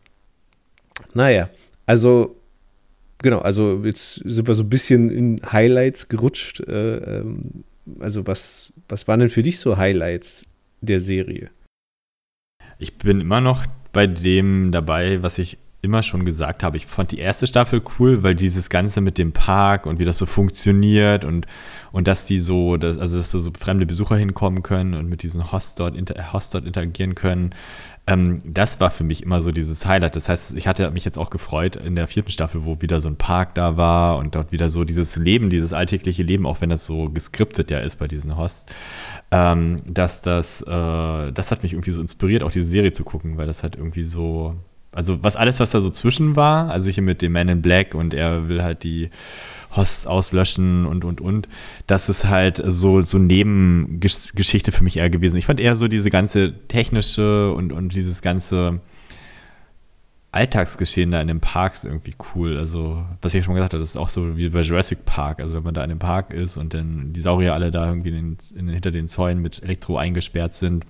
naja, 1.14 1.48
also 1.86 2.37
genau, 3.18 3.38
also 3.40 3.84
jetzt 3.84 4.16
sind 4.24 4.46
wir 4.46 4.54
so 4.54 4.62
ein 4.62 4.68
bisschen 4.68 5.10
in 5.10 5.40
Highlights 5.50 6.08
gerutscht. 6.08 6.60
Äh, 6.60 7.18
ähm, 7.18 7.64
also 8.00 8.26
was, 8.26 8.72
was 8.88 9.08
waren 9.08 9.20
denn 9.20 9.30
für 9.30 9.42
dich 9.42 9.58
so 9.58 9.76
Highlights 9.76 10.44
der 10.80 11.00
Serie? 11.00 11.50
Ich 12.78 12.96
bin 12.98 13.20
immer 13.20 13.40
noch 13.40 13.64
bei 13.92 14.06
dem 14.06 14.70
dabei, 14.70 15.22
was 15.22 15.38
ich 15.38 15.58
immer 15.80 16.02
schon 16.02 16.24
gesagt 16.24 16.62
habe, 16.62 16.76
ich 16.76 16.86
fand 16.86 17.12
die 17.12 17.18
erste 17.18 17.46
Staffel 17.46 17.80
cool, 17.98 18.22
weil 18.22 18.34
dieses 18.34 18.68
Ganze 18.68 19.00
mit 19.00 19.16
dem 19.16 19.32
Park 19.32 19.86
und 19.86 19.98
wie 19.98 20.04
das 20.04 20.18
so 20.18 20.26
funktioniert 20.26 21.24
und, 21.24 21.46
und 21.92 22.08
dass 22.08 22.26
die 22.26 22.38
so, 22.38 22.76
dass, 22.76 22.98
also 22.98 23.18
dass 23.18 23.30
so 23.30 23.50
fremde 23.56 23.86
Besucher 23.86 24.16
hinkommen 24.16 24.62
können 24.62 24.94
und 24.94 25.08
mit 25.08 25.22
diesen 25.22 25.52
Hosts 25.52 25.76
dort, 25.76 25.96
inter, 25.96 26.32
Hosts 26.32 26.50
dort 26.50 26.66
interagieren 26.66 27.14
können, 27.14 27.54
ähm, 28.08 28.40
das 28.42 28.80
war 28.80 28.90
für 28.90 29.04
mich 29.04 29.22
immer 29.22 29.42
so 29.42 29.52
dieses 29.52 29.84
Highlight. 29.84 30.16
Das 30.16 30.30
heißt, 30.30 30.56
ich 30.56 30.66
hatte 30.66 30.90
mich 30.90 31.04
jetzt 31.04 31.18
auch 31.18 31.28
gefreut 31.28 31.76
in 31.76 31.94
der 31.94 32.08
vierten 32.08 32.30
Staffel, 32.30 32.64
wo 32.64 32.80
wieder 32.80 33.02
so 33.02 33.08
ein 33.08 33.16
Park 33.16 33.54
da 33.54 33.76
war 33.76 34.16
und 34.16 34.34
dort 34.34 34.50
wieder 34.50 34.70
so 34.70 34.84
dieses 34.84 35.16
Leben, 35.16 35.50
dieses 35.50 35.74
alltägliche 35.74 36.22
Leben, 36.22 36.46
auch 36.46 36.62
wenn 36.62 36.70
das 36.70 36.86
so 36.86 37.10
geskriptet 37.10 37.70
ja 37.70 37.80
ist 37.80 37.96
bei 37.96 38.08
diesen 38.08 38.38
Hosts, 38.38 38.64
ähm, 39.30 39.82
dass 39.86 40.22
das, 40.22 40.62
äh, 40.62 41.32
das 41.32 41.50
hat 41.50 41.62
mich 41.62 41.74
irgendwie 41.74 41.90
so 41.90 42.00
inspiriert, 42.00 42.42
auch 42.42 42.50
diese 42.50 42.64
Serie 42.64 42.92
zu 42.92 43.04
gucken, 43.04 43.36
weil 43.36 43.46
das 43.46 43.62
halt 43.62 43.76
irgendwie 43.76 44.04
so, 44.04 44.54
also 44.90 45.22
was 45.22 45.36
alles, 45.36 45.60
was 45.60 45.72
da 45.72 45.80
so 45.80 45.90
zwischen 45.90 46.34
war, 46.34 46.70
also 46.70 46.90
hier 46.90 47.02
mit 47.02 47.20
dem 47.20 47.32
Man 47.32 47.48
in 47.50 47.60
Black 47.60 47.94
und 47.94 48.14
er 48.14 48.48
will 48.48 48.62
halt 48.62 48.84
die 48.84 49.10
Hosts 49.74 50.06
auslöschen 50.06 50.86
und, 50.86 51.04
und, 51.04 51.20
und. 51.20 51.48
Das 51.86 52.08
ist 52.08 52.26
halt 52.26 52.62
so, 52.64 53.02
so 53.02 53.18
Nebengeschichte 53.18 54.72
für 54.72 54.84
mich 54.84 54.96
eher 54.96 55.10
gewesen. 55.10 55.36
Ich 55.36 55.46
fand 55.46 55.60
eher 55.60 55.76
so 55.76 55.88
diese 55.88 56.10
ganze 56.10 56.54
technische 56.68 57.52
und, 57.52 57.72
und 57.72 57.94
dieses 57.94 58.22
ganze 58.22 58.80
Alltagsgeschehen 60.30 61.10
da 61.10 61.20
in 61.20 61.28
den 61.28 61.40
Parks 61.40 61.84
irgendwie 61.84 62.14
cool. 62.34 62.58
Also, 62.58 63.04
was 63.22 63.34
ich 63.34 63.44
schon 63.44 63.54
gesagt 63.54 63.72
habe, 63.72 63.80
das 63.80 63.90
ist 63.90 63.96
auch 63.96 64.08
so 64.08 64.36
wie 64.36 64.48
bei 64.48 64.60
Jurassic 64.60 65.04
Park. 65.04 65.40
Also, 65.40 65.54
wenn 65.54 65.62
man 65.62 65.74
da 65.74 65.82
in 65.84 65.90
dem 65.90 65.98
Park 65.98 66.32
ist 66.32 66.56
und 66.56 66.74
dann 66.74 67.12
die 67.12 67.20
Saurier 67.20 67.54
alle 67.54 67.70
da 67.70 67.88
irgendwie 67.88 68.10
in, 68.10 68.38
in, 68.56 68.68
hinter 68.68 68.90
den 68.90 69.08
Zäunen 69.08 69.42
mit 69.42 69.62
Elektro 69.62 69.96
eingesperrt 69.96 70.54
sind 70.54 70.84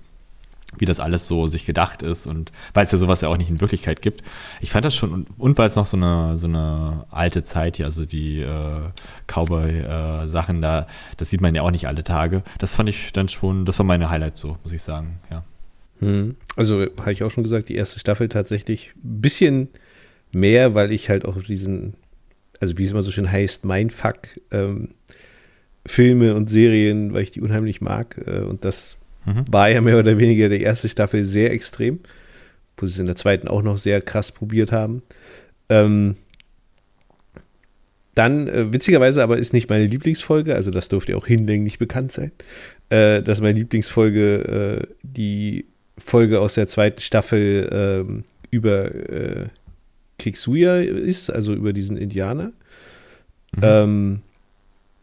wie 0.77 0.85
das 0.85 0.99
alles 0.99 1.27
so 1.27 1.47
sich 1.47 1.65
gedacht 1.65 2.03
ist 2.03 2.27
und 2.27 2.51
weil 2.73 2.83
es 2.83 2.91
ja 2.91 2.97
sowas 2.97 3.21
ja 3.21 3.29
auch 3.29 3.37
nicht 3.37 3.49
in 3.49 3.61
Wirklichkeit 3.61 4.01
gibt. 4.01 4.21
Ich 4.61 4.71
fand 4.71 4.85
das 4.85 4.95
schon, 4.95 5.25
und 5.37 5.57
weil 5.57 5.67
es 5.67 5.75
noch 5.75 5.85
so 5.85 5.97
eine, 5.97 6.37
so 6.37 6.47
eine 6.47 7.05
alte 7.09 7.43
Zeit 7.43 7.77
hier, 7.77 7.85
also 7.85 8.05
die 8.05 8.41
äh, 8.41 8.81
Cowboy-Sachen 9.27 10.57
äh, 10.57 10.61
da, 10.61 10.87
das 11.17 11.29
sieht 11.29 11.41
man 11.41 11.55
ja 11.55 11.63
auch 11.63 11.71
nicht 11.71 11.87
alle 11.87 12.03
Tage. 12.03 12.43
Das 12.59 12.73
fand 12.73 12.89
ich 12.89 13.11
dann 13.11 13.29
schon, 13.29 13.65
das 13.65 13.79
war 13.79 13.85
meine 13.85 14.09
Highlight 14.09 14.35
so, 14.35 14.57
muss 14.63 14.71
ich 14.71 14.83
sagen, 14.83 15.19
ja. 15.29 15.43
Hm. 15.99 16.35
Also 16.55 16.85
habe 16.99 17.11
ich 17.11 17.23
auch 17.23 17.31
schon 17.31 17.43
gesagt, 17.43 17.67
die 17.67 17.75
erste 17.75 17.99
Staffel 17.99 18.29
tatsächlich 18.29 18.93
ein 19.03 19.21
bisschen 19.21 19.67
mehr, 20.31 20.75
weil 20.75 20.91
ich 20.91 21.09
halt 21.09 21.25
auch 21.25 21.41
diesen, 21.41 21.95
also 22.59 22.77
wie 22.77 22.83
es 22.83 22.91
immer 22.91 23.01
so 23.01 23.11
schön 23.11 23.29
heißt, 23.29 23.65
Mindfuck 23.65 24.19
ähm, 24.51 24.89
Filme 25.85 26.35
und 26.35 26.49
Serien, 26.49 27.13
weil 27.13 27.23
ich 27.23 27.31
die 27.31 27.41
unheimlich 27.41 27.81
mag 27.81 28.21
äh, 28.25 28.41
und 28.41 28.63
das 28.63 28.97
Mhm. 29.25 29.45
War 29.49 29.69
ja 29.69 29.81
mehr 29.81 29.99
oder 29.99 30.17
weniger 30.17 30.49
die 30.49 30.61
erste 30.61 30.89
Staffel 30.89 31.25
sehr 31.25 31.51
extrem, 31.51 31.99
wo 32.77 32.85
sie 32.85 32.93
es 32.93 32.99
in 32.99 33.05
der 33.05 33.15
zweiten 33.15 33.47
auch 33.47 33.61
noch 33.61 33.77
sehr 33.77 34.01
krass 34.01 34.31
probiert 34.31 34.71
haben. 34.71 35.01
Ähm, 35.69 36.15
dann, 38.15 38.47
äh, 38.47 38.73
witzigerweise 38.73 39.23
aber 39.23 39.37
ist 39.37 39.53
nicht 39.53 39.69
meine 39.69 39.85
Lieblingsfolge, 39.85 40.55
also 40.55 40.71
das 40.71 40.89
dürfte 40.89 41.15
auch 41.15 41.27
hinlänglich 41.27 41.79
bekannt 41.79 42.11
sein, 42.11 42.31
äh, 42.89 43.21
dass 43.21 43.39
meine 43.39 43.59
Lieblingsfolge 43.59 44.81
äh, 44.81 44.93
die 45.03 45.65
Folge 45.97 46.39
aus 46.41 46.55
der 46.55 46.67
zweiten 46.67 47.01
Staffel 47.01 47.69
ähm, 47.71 48.23
über 48.51 48.93
äh, 48.93 49.47
Kiksuya 50.17 50.81
ist, 50.81 51.29
also 51.29 51.53
über 51.53 51.71
diesen 51.71 51.97
Indianer. 51.97 52.51
Mhm. 53.55 53.61
Ähm, 53.61 54.21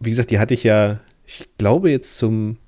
wie 0.01 0.11
gesagt, 0.11 0.31
die 0.31 0.39
hatte 0.39 0.55
ich 0.55 0.65
ja, 0.65 1.01
ich 1.27 1.49
glaube 1.59 1.91
jetzt 1.91 2.19
zum 2.19 2.59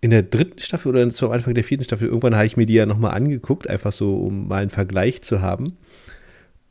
in 0.00 0.10
der 0.10 0.22
dritten 0.22 0.60
Staffel 0.60 0.88
oder 0.88 1.08
zum 1.10 1.32
Anfang 1.32 1.54
der 1.54 1.64
vierten 1.64 1.84
Staffel, 1.84 2.08
irgendwann 2.08 2.36
habe 2.36 2.46
ich 2.46 2.56
mir 2.56 2.66
die 2.66 2.74
ja 2.74 2.86
nochmal 2.86 3.14
angeguckt, 3.14 3.68
einfach 3.68 3.92
so, 3.92 4.16
um 4.16 4.48
mal 4.48 4.62
einen 4.62 4.70
Vergleich 4.70 5.22
zu 5.22 5.42
haben. 5.42 5.76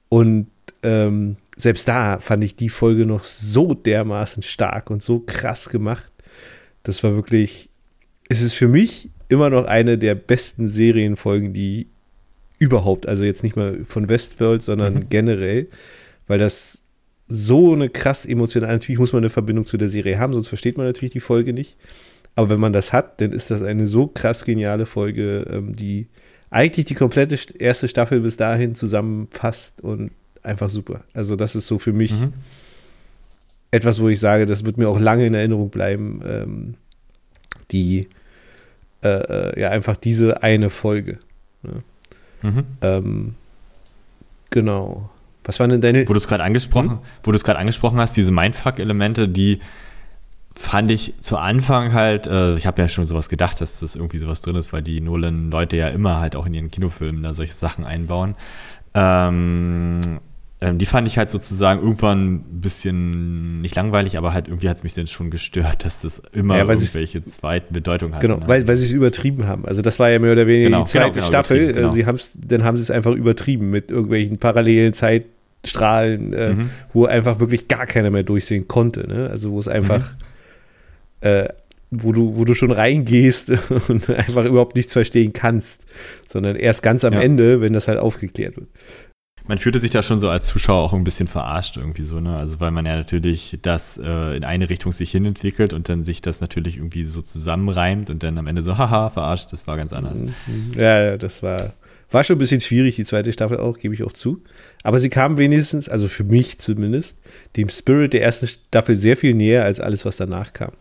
Und 0.10 0.48
ähm, 0.84 1.36
selbst 1.58 1.88
da 1.88 2.20
fand 2.20 2.44
ich 2.44 2.56
die 2.56 2.70
Folge 2.70 3.06
noch 3.06 3.24
so 3.24 3.74
dermaßen 3.74 4.44
stark 4.44 4.90
und 4.90 5.04
so 5.04 5.20
krass 5.20 5.70
gemacht. 5.70 6.12
Das 6.84 7.04
war 7.04 7.16
wirklich, 7.16 7.70
es 8.30 8.42
ist 8.42 8.54
für 8.54 8.68
mich 8.68 9.10
immer 9.28 9.50
noch 9.50 9.66
eine 9.66 9.98
der 9.98 10.16
besten 10.16 10.68
Serienfolgen, 10.68 11.54
die 11.54 11.88
überhaupt, 12.60 13.08
also 13.08 13.24
jetzt 13.24 13.44
nicht 13.44 13.56
mal 13.56 13.84
von 13.86 14.08
Westworld, 14.08 14.62
sondern 14.62 14.94
mhm. 14.94 15.10
generell, 15.10 15.68
weil 16.28 16.40
das 16.40 16.80
so 17.28 17.74
eine 17.74 17.90
krass 17.90 18.26
emotionale, 18.26 18.74
natürlich 18.74 19.00
muss 19.00 19.12
man 19.12 19.22
eine 19.22 19.30
Verbindung 19.30 19.66
zu 19.66 19.78
der 19.78 19.90
Serie 19.90 20.18
haben, 20.18 20.34
sonst 20.34 20.48
versteht 20.48 20.78
man 20.78 20.86
natürlich 20.86 21.12
die 21.12 21.20
Folge 21.20 21.52
nicht. 21.54 21.76
Aber 22.38 22.52
wenn 22.52 22.60
man 22.60 22.72
das 22.72 22.94
hat, 22.94 23.20
dann 23.20 23.32
ist 23.32 23.50
das 23.50 23.64
eine 23.64 23.88
so 23.88 24.06
krass 24.06 24.46
geniale 24.46 24.86
Folge, 24.86 25.48
ähm, 25.50 25.76
die 25.76 26.06
eigentlich 26.52 26.86
die 26.86 26.94
komplette 26.94 27.36
erste 27.58 27.88
Staffel 27.88 28.20
bis 28.20 28.38
dahin 28.38 28.76
zusammenfasst 28.76 29.82
und 29.82 30.12
einfach 30.44 30.70
super. 30.70 31.04
Also 31.16 31.36
das 31.36 31.56
ist 31.56 31.66
so 31.66 31.80
für 31.80 31.94
mich 31.94 32.12
mhm. 32.12 32.34
etwas, 33.72 34.00
wo 34.00 34.08
ich 34.08 34.20
sage, 34.20 34.46
das 34.46 34.66
wird 34.66 34.78
mir 34.78 34.88
auch 34.88 35.00
lange 35.00 35.26
in 35.26 35.34
Erinnerung 35.34 35.72
bleiben, 35.72 36.22
ähm, 36.28 36.74
die 37.72 38.08
äh, 39.02 39.08
äh 39.08 39.60
ja 39.60 39.72
einfach 39.72 39.98
diese 39.98 40.44
eine 40.44 40.70
Folge. 40.70 41.18
Ne? 41.64 41.82
Mhm. 42.44 42.64
Ähm, 42.82 43.36
genau. 44.52 45.10
Was 45.44 45.60
waren 45.60 45.72
denn 45.72 45.82
deine? 45.82 46.08
Wo 46.08 46.14
du 46.14 46.20
es 46.20 46.28
gerade 46.28 46.44
angesprochen, 46.44 46.92
hm? 46.92 47.00
wo 47.24 47.32
du 47.32 47.36
es 47.36 47.44
gerade 47.44 47.58
angesprochen 47.58 47.98
hast, 47.98 48.16
diese 48.16 48.32
Mindfuck-Elemente, 48.32 49.28
die 49.28 49.60
fand 50.58 50.90
ich 50.90 51.14
zu 51.18 51.38
Anfang 51.38 51.94
halt, 51.94 52.26
äh, 52.26 52.56
ich 52.56 52.66
habe 52.66 52.82
ja 52.82 52.90
schon 52.90 53.06
sowas 53.06 53.30
gedacht, 53.30 53.62
dass 53.62 53.80
das 53.80 53.96
irgendwie 53.96 54.18
sowas 54.18 54.42
drin 54.42 54.56
ist, 54.56 54.74
weil 54.74 54.82
die 54.82 55.02
Nolan-Leute 55.02 55.78
ja 55.78 55.88
immer 55.90 56.20
halt 56.20 56.36
auch 56.36 56.48
in 56.48 56.54
ihren 56.54 56.72
Kinofilmen 56.72 57.22
da 57.22 57.34
solche 57.34 57.54
Sachen 57.54 57.86
einbauen. 57.86 58.36
Ähm, 58.96 60.20
ähm, 60.60 60.80
die 60.80 60.88
fand 60.88 61.08
ich 61.08 61.20
halt 61.20 61.30
sozusagen 61.30 61.82
irgendwann 61.82 62.38
ein 62.38 62.62
bisschen 62.62 63.62
nicht 63.62 63.76
langweilig, 63.76 64.18
aber 64.18 64.34
halt 64.34 64.48
irgendwie 64.48 64.68
hat 64.68 64.78
es 64.78 64.84
mich 64.84 64.96
dann 64.96 65.06
schon 65.06 65.30
gestört, 65.30 65.86
dass 65.86 66.02
das 66.02 66.24
immer 66.32 66.58
ja, 66.58 66.66
irgendwelche 66.66 67.24
zweiten 67.24 67.74
Bedeutungen 67.74 68.16
hat. 68.16 68.22
Genau, 68.22 68.38
ne? 68.38 68.48
weil, 68.48 68.68
weil 68.68 68.78
sie 68.78 68.86
es 68.86 68.92
übertrieben 68.92 69.46
haben. 69.46 69.66
Also 69.66 69.84
das 69.84 70.00
war 70.00 70.10
ja 70.10 70.18
mehr 70.18 70.32
oder 70.32 70.48
weniger 70.48 70.70
genau, 70.70 70.84
die 70.86 70.90
zweite 70.90 71.12
genau, 71.12 71.14
genau, 71.14 71.28
Staffel. 71.28 71.74
Genau. 71.74 71.90
Sie 71.92 72.06
haben's, 72.08 72.32
dann 72.36 72.64
haben 72.64 72.78
sie 72.78 72.84
es 72.84 72.90
einfach 72.90 73.12
übertrieben 73.12 73.70
mit 73.70 73.92
irgendwelchen 73.92 74.40
parallelen 74.40 74.94
Zeitstrahlen, 74.94 76.34
äh, 76.34 76.54
mhm. 76.54 76.70
wo 76.94 77.06
einfach 77.06 77.40
wirklich 77.40 77.68
gar 77.68 77.86
keiner 77.86 78.10
mehr 78.10 78.24
durchsehen 78.24 78.68
konnte. 78.68 79.08
Ne? 79.08 79.30
Also 79.30 79.52
wo 79.52 79.60
es 79.60 79.68
einfach 79.68 80.00
mhm 80.00 80.27
äh, 81.22 81.50
wo 81.90 82.12
du, 82.12 82.36
wo 82.36 82.46
du 82.46 82.54
schon 82.54 82.72
reingehst 82.72 83.52
und 83.88 84.10
einfach 84.10 84.46
überhaupt 84.46 84.76
nichts 84.76 84.94
verstehen 84.94 85.34
kannst, 85.34 85.82
sondern 86.28 86.56
erst 86.56 86.84
ganz 86.84 87.04
am 87.04 87.14
ja. 87.14 87.22
Ende, 87.22 87.62
wenn 87.62 87.74
das 87.74 87.88
halt 87.88 88.00
aufgeklärt 88.00 88.58
wird. 88.58 88.68
Man 89.48 89.58
fühlte 89.58 89.80
sich 89.80 89.92
da 89.92 90.04
schon 90.04 90.20
so 90.20 90.28
als 90.28 90.48
Zuschauer 90.48 90.84
auch 90.84 90.94
ein 90.94 91.06
bisschen 91.06 91.28
verarscht 91.28 91.78
irgendwie 91.78 92.04
so, 92.04 92.20
ne? 92.20 92.36
Also 92.36 92.60
weil 92.60 92.72
man 92.72 92.86
ja 92.86 92.98
natürlich 92.98 93.58
das 93.62 93.98
äh, 93.98 94.36
in 94.36 94.44
eine 94.44 94.70
Richtung 94.70 94.92
sich 94.92 95.10
hin 95.10 95.24
entwickelt 95.24 95.72
und 95.72 95.88
dann 95.88 96.04
sich 96.04 96.22
das 96.22 96.42
natürlich 96.42 96.76
irgendwie 96.76 97.06
so 97.06 97.22
zusammenreimt 97.22 98.10
und 98.10 98.24
dann 98.24 98.38
am 98.38 98.48
Ende 98.48 98.62
so, 98.62 98.78
haha, 98.78 99.10
verarscht, 99.10 99.54
das 99.54 99.66
war 99.66 99.78
ganz 99.78 99.94
anders. 99.94 100.22
Mhm. 100.24 100.74
Ja, 100.76 101.16
das 101.16 101.44
war, 101.44 101.74
war 102.12 102.26
schon 102.26 102.36
ein 102.36 102.40
bisschen 102.40 102.60
schwierig, 102.60 102.98
die 102.98 103.06
zweite 103.06 103.32
Staffel 103.32 103.58
auch, 103.58 103.80
gebe 103.80 103.94
ich 103.94 104.04
auch 104.04 104.12
zu. 104.12 104.44
Aber 104.84 105.00
sie 105.00 105.10
kam 105.10 105.38
wenigstens, 105.38 105.88
also 105.88 106.10
für 106.10 106.26
mich 106.26 106.60
zumindest, 106.60 107.18
dem 107.56 107.70
Spirit 107.70 108.12
der 108.12 108.24
ersten 108.24 108.50
Staffel 108.50 108.98
sehr 108.98 109.16
viel 109.16 109.34
näher 109.34 109.64
als 109.64 109.80
alles, 109.80 110.04
was 110.04 110.18
danach 110.18 110.52
kam. 110.52 110.74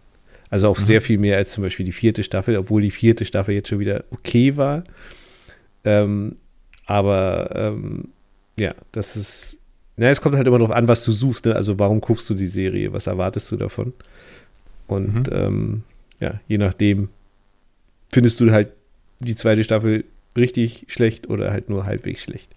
Also 0.50 0.68
auch 0.68 0.78
mhm. 0.78 0.84
sehr 0.84 1.00
viel 1.00 1.18
mehr 1.18 1.36
als 1.36 1.52
zum 1.52 1.64
Beispiel 1.64 1.86
die 1.86 1.92
vierte 1.92 2.22
Staffel, 2.22 2.56
obwohl 2.56 2.82
die 2.82 2.90
vierte 2.90 3.24
Staffel 3.24 3.54
jetzt 3.54 3.68
schon 3.68 3.80
wieder 3.80 4.04
okay 4.10 4.56
war. 4.56 4.84
Ähm, 5.84 6.36
aber 6.86 7.50
ähm, 7.54 8.08
ja, 8.58 8.74
das 8.92 9.16
ist. 9.16 9.58
Na, 9.96 10.08
es 10.08 10.20
kommt 10.20 10.36
halt 10.36 10.46
immer 10.46 10.58
darauf 10.58 10.74
an, 10.74 10.88
was 10.88 11.04
du 11.04 11.12
suchst. 11.12 11.46
Ne? 11.46 11.56
Also 11.56 11.78
warum 11.78 12.00
guckst 12.00 12.28
du 12.28 12.34
die 12.34 12.46
Serie? 12.46 12.92
Was 12.92 13.06
erwartest 13.06 13.50
du 13.50 13.56
davon? 13.56 13.92
Und 14.86 15.30
mhm. 15.30 15.36
ähm, 15.36 15.82
ja, 16.20 16.40
je 16.48 16.58
nachdem 16.58 17.08
findest 18.12 18.40
du 18.40 18.50
halt 18.50 18.68
die 19.20 19.34
zweite 19.34 19.64
Staffel 19.64 20.04
richtig 20.36 20.84
schlecht 20.88 21.28
oder 21.28 21.50
halt 21.50 21.70
nur 21.70 21.86
halbwegs 21.86 22.22
schlecht. 22.24 22.54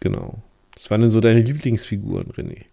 Genau. 0.00 0.42
Was 0.76 0.90
waren 0.90 1.00
denn 1.00 1.10
so 1.10 1.20
deine 1.20 1.40
Lieblingsfiguren, 1.40 2.30
René? 2.32 2.64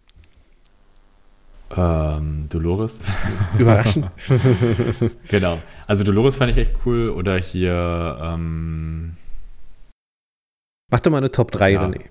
Ähm, 1.76 2.48
Dolores. 2.50 3.02
Überraschend. 3.58 4.08
genau. 5.30 5.60
Also 5.88 6.04
Dolores 6.04 6.36
fand 6.36 6.52
ich 6.52 6.58
echt 6.58 6.74
cool. 6.86 7.10
Oder 7.10 7.38
hier. 7.38 8.18
Ähm, 8.22 9.14
Mach 10.90 11.00
doch 11.00 11.12
mal 11.12 11.18
eine 11.18 11.32
Top 11.32 11.52
3, 11.52 11.72
ja. 11.72 11.86
René. 11.86 12.02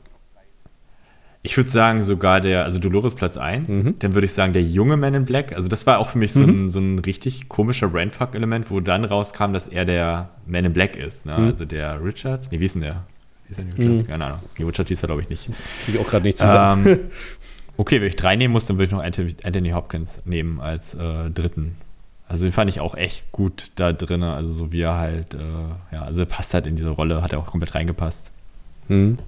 Ich 1.42 1.56
würde 1.56 1.70
sagen, 1.70 2.02
sogar 2.02 2.42
der, 2.42 2.64
also 2.64 2.78
Dolores 2.78 3.14
Platz 3.14 3.38
1, 3.38 3.68
mhm. 3.70 3.98
dann 3.98 4.12
würde 4.12 4.26
ich 4.26 4.32
sagen, 4.32 4.52
der 4.52 4.62
junge 4.62 4.98
Man 4.98 5.14
in 5.14 5.24
Black. 5.24 5.56
Also, 5.56 5.70
das 5.70 5.86
war 5.86 5.98
auch 5.98 6.10
für 6.10 6.18
mich 6.18 6.34
so, 6.34 6.42
mhm. 6.42 6.66
ein, 6.66 6.68
so 6.68 6.80
ein 6.80 6.98
richtig 6.98 7.48
komischer 7.48 7.88
Brainfuck-Element, 7.88 8.70
wo 8.70 8.80
dann 8.80 9.06
rauskam, 9.06 9.54
dass 9.54 9.66
er 9.66 9.86
der 9.86 10.30
Man 10.46 10.66
in 10.66 10.72
Black 10.74 10.96
ist. 10.96 11.24
Ne? 11.24 11.38
Mhm. 11.38 11.46
Also 11.46 11.64
der 11.64 12.04
Richard. 12.04 12.48
Nee, 12.50 12.60
wie 12.60 12.66
ist 12.66 12.74
denn 12.74 12.82
der? 12.82 13.04
Wie 13.48 13.52
ist 13.52 13.58
denn 13.58 13.68
der 13.68 13.78
Richard? 13.78 13.96
Mhm. 13.96 14.06
Keine 14.06 14.24
Ahnung. 14.26 14.38
Die 14.58 14.64
Richard 14.64 14.88
hieß 14.88 15.02
er, 15.02 15.06
glaube 15.06 15.22
ich, 15.22 15.30
nicht. 15.30 15.48
Ich 15.88 15.98
auch 15.98 16.06
gerade 16.06 16.26
nicht 16.26 16.36
zusammen. 16.36 16.86
Ähm, 16.86 16.98
Okay, 17.80 17.98
wenn 18.02 18.08
ich 18.08 18.16
drei 18.16 18.36
nehmen 18.36 18.52
muss, 18.52 18.66
dann 18.66 18.76
würde 18.76 18.84
ich 18.84 18.90
noch 18.90 19.02
Anthony, 19.02 19.70
Hopkins 19.70 20.20
nehmen 20.26 20.60
als 20.60 20.92
äh, 20.92 21.30
dritten. 21.30 21.76
Also 22.28 22.44
den 22.44 22.52
fand 22.52 22.68
ich 22.68 22.78
auch 22.78 22.94
echt 22.94 23.32
gut 23.32 23.72
da 23.76 23.94
drin. 23.94 24.22
Also 24.22 24.52
so 24.52 24.70
wie 24.70 24.82
er 24.82 24.98
halt, 24.98 25.32
äh, 25.32 25.38
ja, 25.90 26.02
also 26.02 26.20
er 26.20 26.26
passt 26.26 26.52
halt 26.52 26.66
in 26.66 26.76
diese 26.76 26.90
Rolle, 26.90 27.22
hat 27.22 27.32
er 27.32 27.38
auch 27.38 27.46
komplett 27.46 27.74
reingepasst. 27.74 28.32
Hm. 28.88 29.18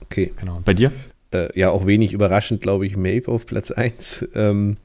Okay. 0.00 0.32
Genau. 0.38 0.62
Bei 0.64 0.72
dir? 0.72 0.90
Äh, 1.34 1.50
ja, 1.54 1.68
auch 1.68 1.84
wenig 1.84 2.14
überraschend, 2.14 2.62
glaube 2.62 2.86
ich, 2.86 2.96
Maeve 2.96 3.30
auf 3.30 3.44
Platz 3.44 3.70
1. 3.70 4.30
Ähm, 4.34 4.78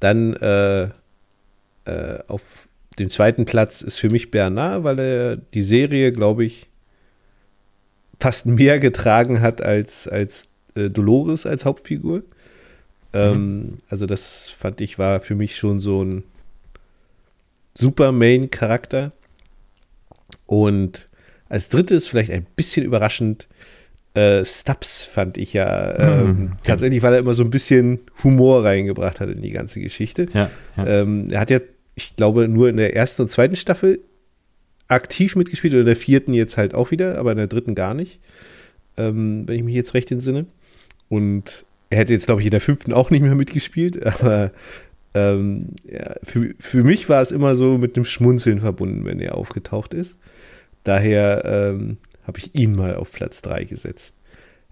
dann 0.00 0.32
äh, 0.36 0.84
äh, 1.84 2.18
auf 2.28 2.70
dem 2.98 3.10
zweiten 3.10 3.44
Platz 3.44 3.82
ist 3.82 3.98
für 3.98 4.08
mich 4.08 4.30
Bernard, 4.30 4.84
weil 4.84 4.98
er 4.98 5.36
die 5.36 5.60
Serie, 5.60 6.12
glaube 6.12 6.46
ich, 6.46 6.66
fast 8.18 8.46
mehr 8.46 8.78
getragen 8.78 9.42
hat 9.42 9.60
als, 9.60 10.08
als 10.08 10.48
äh, 10.76 10.90
Dolores 10.90 11.46
als 11.46 11.64
Hauptfigur. 11.64 12.22
Ähm, 13.12 13.58
mhm. 13.58 13.78
Also 13.88 14.06
das 14.06 14.48
fand 14.48 14.80
ich 14.80 14.98
war 14.98 15.20
für 15.20 15.34
mich 15.34 15.56
schon 15.56 15.80
so 15.80 16.04
ein 16.04 16.24
super 17.74 18.12
Main-Charakter. 18.12 19.12
Und 20.46 21.08
als 21.48 21.68
drittes, 21.68 22.06
vielleicht 22.06 22.30
ein 22.30 22.46
bisschen 22.56 22.84
überraschend, 22.84 23.48
äh, 24.14 24.44
Stubbs 24.44 25.04
fand 25.04 25.38
ich 25.38 25.52
ja 25.52 25.98
ähm, 25.98 26.26
mhm. 26.26 26.52
tatsächlich, 26.64 27.02
weil 27.02 27.14
er 27.14 27.18
immer 27.20 27.34
so 27.34 27.44
ein 27.44 27.50
bisschen 27.50 28.00
Humor 28.24 28.64
reingebracht 28.64 29.20
hat 29.20 29.28
in 29.28 29.42
die 29.42 29.50
ganze 29.50 29.80
Geschichte. 29.80 30.26
Ja, 30.32 30.50
ja. 30.76 30.86
Ähm, 30.86 31.30
er 31.30 31.40
hat 31.40 31.50
ja, 31.50 31.60
ich 31.94 32.16
glaube, 32.16 32.48
nur 32.48 32.68
in 32.68 32.76
der 32.76 32.96
ersten 32.96 33.22
und 33.22 33.28
zweiten 33.28 33.56
Staffel 33.56 34.00
aktiv 34.88 35.36
mitgespielt 35.36 35.74
oder 35.74 35.80
in 35.80 35.86
der 35.86 35.96
vierten 35.96 36.32
jetzt 36.32 36.56
halt 36.56 36.74
auch 36.74 36.90
wieder, 36.90 37.18
aber 37.18 37.32
in 37.32 37.38
der 37.38 37.46
dritten 37.46 37.74
gar 37.74 37.94
nicht, 37.94 38.20
ähm, 38.96 39.46
wenn 39.46 39.56
ich 39.56 39.64
mich 39.64 39.74
jetzt 39.74 39.94
recht 39.94 40.10
entsinne. 40.10 40.46
Und 41.08 41.64
er 41.90 41.98
hätte 41.98 42.12
jetzt, 42.12 42.26
glaube 42.26 42.40
ich, 42.40 42.46
in 42.46 42.50
der 42.50 42.60
fünften 42.60 42.92
auch 42.92 43.10
nicht 43.10 43.22
mehr 43.22 43.34
mitgespielt, 43.34 44.04
aber 44.20 44.52
ähm, 45.14 45.68
ja, 45.84 46.14
für, 46.22 46.54
für 46.58 46.84
mich 46.84 47.08
war 47.08 47.22
es 47.22 47.30
immer 47.30 47.54
so 47.54 47.78
mit 47.78 47.96
einem 47.96 48.04
Schmunzeln 48.04 48.60
verbunden, 48.60 49.04
wenn 49.04 49.20
er 49.20 49.36
aufgetaucht 49.36 49.94
ist. 49.94 50.16
Daher 50.84 51.44
ähm, 51.44 51.96
habe 52.26 52.38
ich 52.38 52.54
ihn 52.54 52.76
mal 52.76 52.96
auf 52.96 53.12
Platz 53.12 53.42
3 53.42 53.64
gesetzt. 53.64 54.14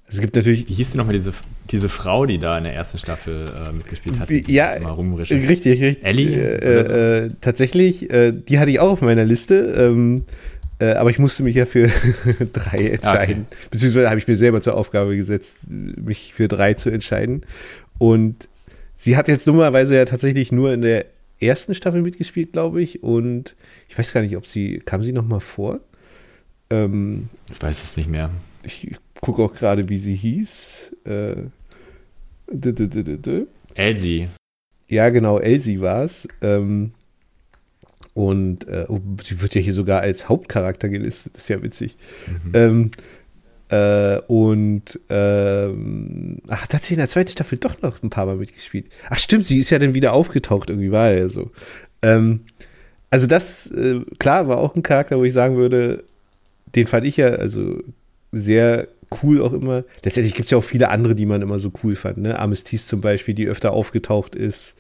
Es 0.07 0.21
gibt 0.21 0.37
natürlich. 0.37 0.69
Wie 0.69 0.75
hieß 0.75 0.91
denn 0.91 0.99
nochmal 0.99 1.15
diese, 1.15 1.33
diese 1.71 1.89
Frau, 1.89 2.27
die 2.27 2.39
da 2.39 2.59
in 2.59 2.65
der 2.65 2.75
ersten 2.75 2.99
Staffel 2.99 3.47
äh, 3.57 3.73
mitgespielt 3.73 4.21
hat? 4.21 4.31
Ja, 4.31 4.77
richtig, 5.49 5.81
richtig. 5.81 6.05
Ellie? 6.05 6.37
Äh, 6.37 7.25
äh, 7.25 7.31
tatsächlich, 7.41 8.11
äh, 8.11 8.33
die 8.33 8.59
hatte 8.59 8.71
ich 8.71 8.81
auch 8.81 8.91
auf 8.91 9.01
meiner 9.01 9.25
Liste. 9.25 9.75
Ähm, 9.77 10.25
äh, 10.79 10.93
aber 10.93 11.11
ich 11.11 11.19
musste 11.19 11.43
mich 11.43 11.57
ja 11.57 11.67
für 11.67 11.89
drei 12.53 12.89
entscheiden. 12.89 13.47
Okay. 13.49 13.67
Beziehungsweise 13.71 14.09
habe 14.11 14.19
ich 14.19 14.29
mir 14.29 14.37
selber 14.37 14.61
zur 14.61 14.77
Aufgabe 14.77 15.17
gesetzt, 15.17 15.71
mich 15.71 16.35
für 16.35 16.49
drei 16.49 16.75
zu 16.75 16.91
entscheiden. 16.91 17.43
Und 17.99 18.49
sie 18.97 19.17
hat 19.17 19.29
jetzt 19.29 19.47
dummerweise 19.47 19.97
ja 19.97 20.05
tatsächlich 20.05 20.53
nur 20.53 20.73
in 20.73 20.83
der 20.83 21.07
ersten 21.41 21.75
Staffel 21.75 22.03
mitgespielt, 22.03 22.53
glaube 22.53 22.83
ich. 22.83 23.03
Und 23.03 23.55
ich 23.89 23.99
weiß 23.99 24.13
gar 24.13 24.23
nicht, 24.23 24.37
ob 24.37 24.47
sie, 24.47 24.81
kam 24.85 25.03
sie 25.03 25.13
noch 25.13 25.27
mal 25.27 25.41
vor? 25.41 25.81
Ähm, 26.71 27.29
ich 27.53 27.63
weiß 27.63 27.83
es 27.83 27.97
nicht 27.97 28.09
mehr. 28.09 28.31
Ich 28.65 28.91
gucke 29.21 29.43
auch 29.43 29.55
gerade, 29.55 29.89
wie 29.89 29.99
sie 29.99 30.15
hieß. 30.15 30.97
Äh, 31.05 31.35
Elsie. 33.75 34.29
Ja, 34.89 35.09
genau, 35.11 35.39
Elsie 35.39 35.81
war 35.81 36.05
es. 36.05 36.29
Ähm, 36.43 36.93
und 38.15 38.67
äh, 38.69 38.87
oh, 38.89 39.01
sie 39.23 39.43
wird 39.43 39.55
ja 39.55 39.61
hier 39.61 39.73
sogar 39.73 40.01
als 40.01 40.29
Hauptcharakter 40.29 40.89
gelistet. 40.89 41.37
Ist 41.37 41.49
ja 41.49 41.63
witzig. 41.63 41.97
Mhm. 42.45 42.51
Ähm, 42.55 42.91
äh, 43.69 44.21
und 44.29 45.01
ähm, 45.09 46.39
ach, 46.49 46.67
da 46.67 46.77
hat 46.77 46.85
sie 46.85 46.95
in 46.95 46.99
der 46.99 47.09
zweiten 47.09 47.31
Staffel 47.31 47.59
doch 47.59 47.83
noch 47.83 48.03
ein 48.03 48.11
paar 48.11 48.27
Mal 48.27 48.37
mitgespielt. 48.37 48.87
Ach, 49.11 49.19
stimmt, 49.19 49.47
sie 49.47 49.59
ist 49.59 49.71
ja 49.71 49.79
dann 49.79 49.95
wieder 49.95 50.13
aufgetaucht, 50.13 50.71
irgendwie 50.71 50.93
war 50.93 51.11
ja 51.11 51.29
so. 51.29 51.51
Ähm, 52.03 52.41
also, 53.11 53.27
das, 53.27 53.71
äh, 53.71 54.01
klar, 54.19 54.49
war 54.49 54.59
auch 54.59 54.75
ein 54.75 54.83
Charakter, 54.83 55.19
wo 55.19 55.25
ich 55.25 55.33
sagen 55.33 55.57
würde, 55.57 56.05
den 56.75 56.87
fand 56.87 57.07
ich 57.07 57.17
ja 57.17 57.29
also 57.29 57.79
sehr 58.33 58.89
cool 59.23 59.41
auch 59.41 59.53
immer. 59.53 59.85
Letztendlich 60.03 60.35
gibt 60.35 60.47
es 60.47 60.51
ja 60.51 60.59
auch 60.59 60.65
viele 60.65 60.89
andere, 60.89 61.15
die 61.15 61.27
man 61.27 61.43
immer 61.43 61.59
so 61.59 61.73
cool 61.83 61.95
fand. 61.95 62.19
Ne? 62.19 62.39
Amestis 62.39 62.87
zum 62.87 63.01
Beispiel, 63.01 63.35
die 63.35 63.47
öfter 63.47 63.73
aufgetaucht 63.73 64.35
ist. 64.35 64.77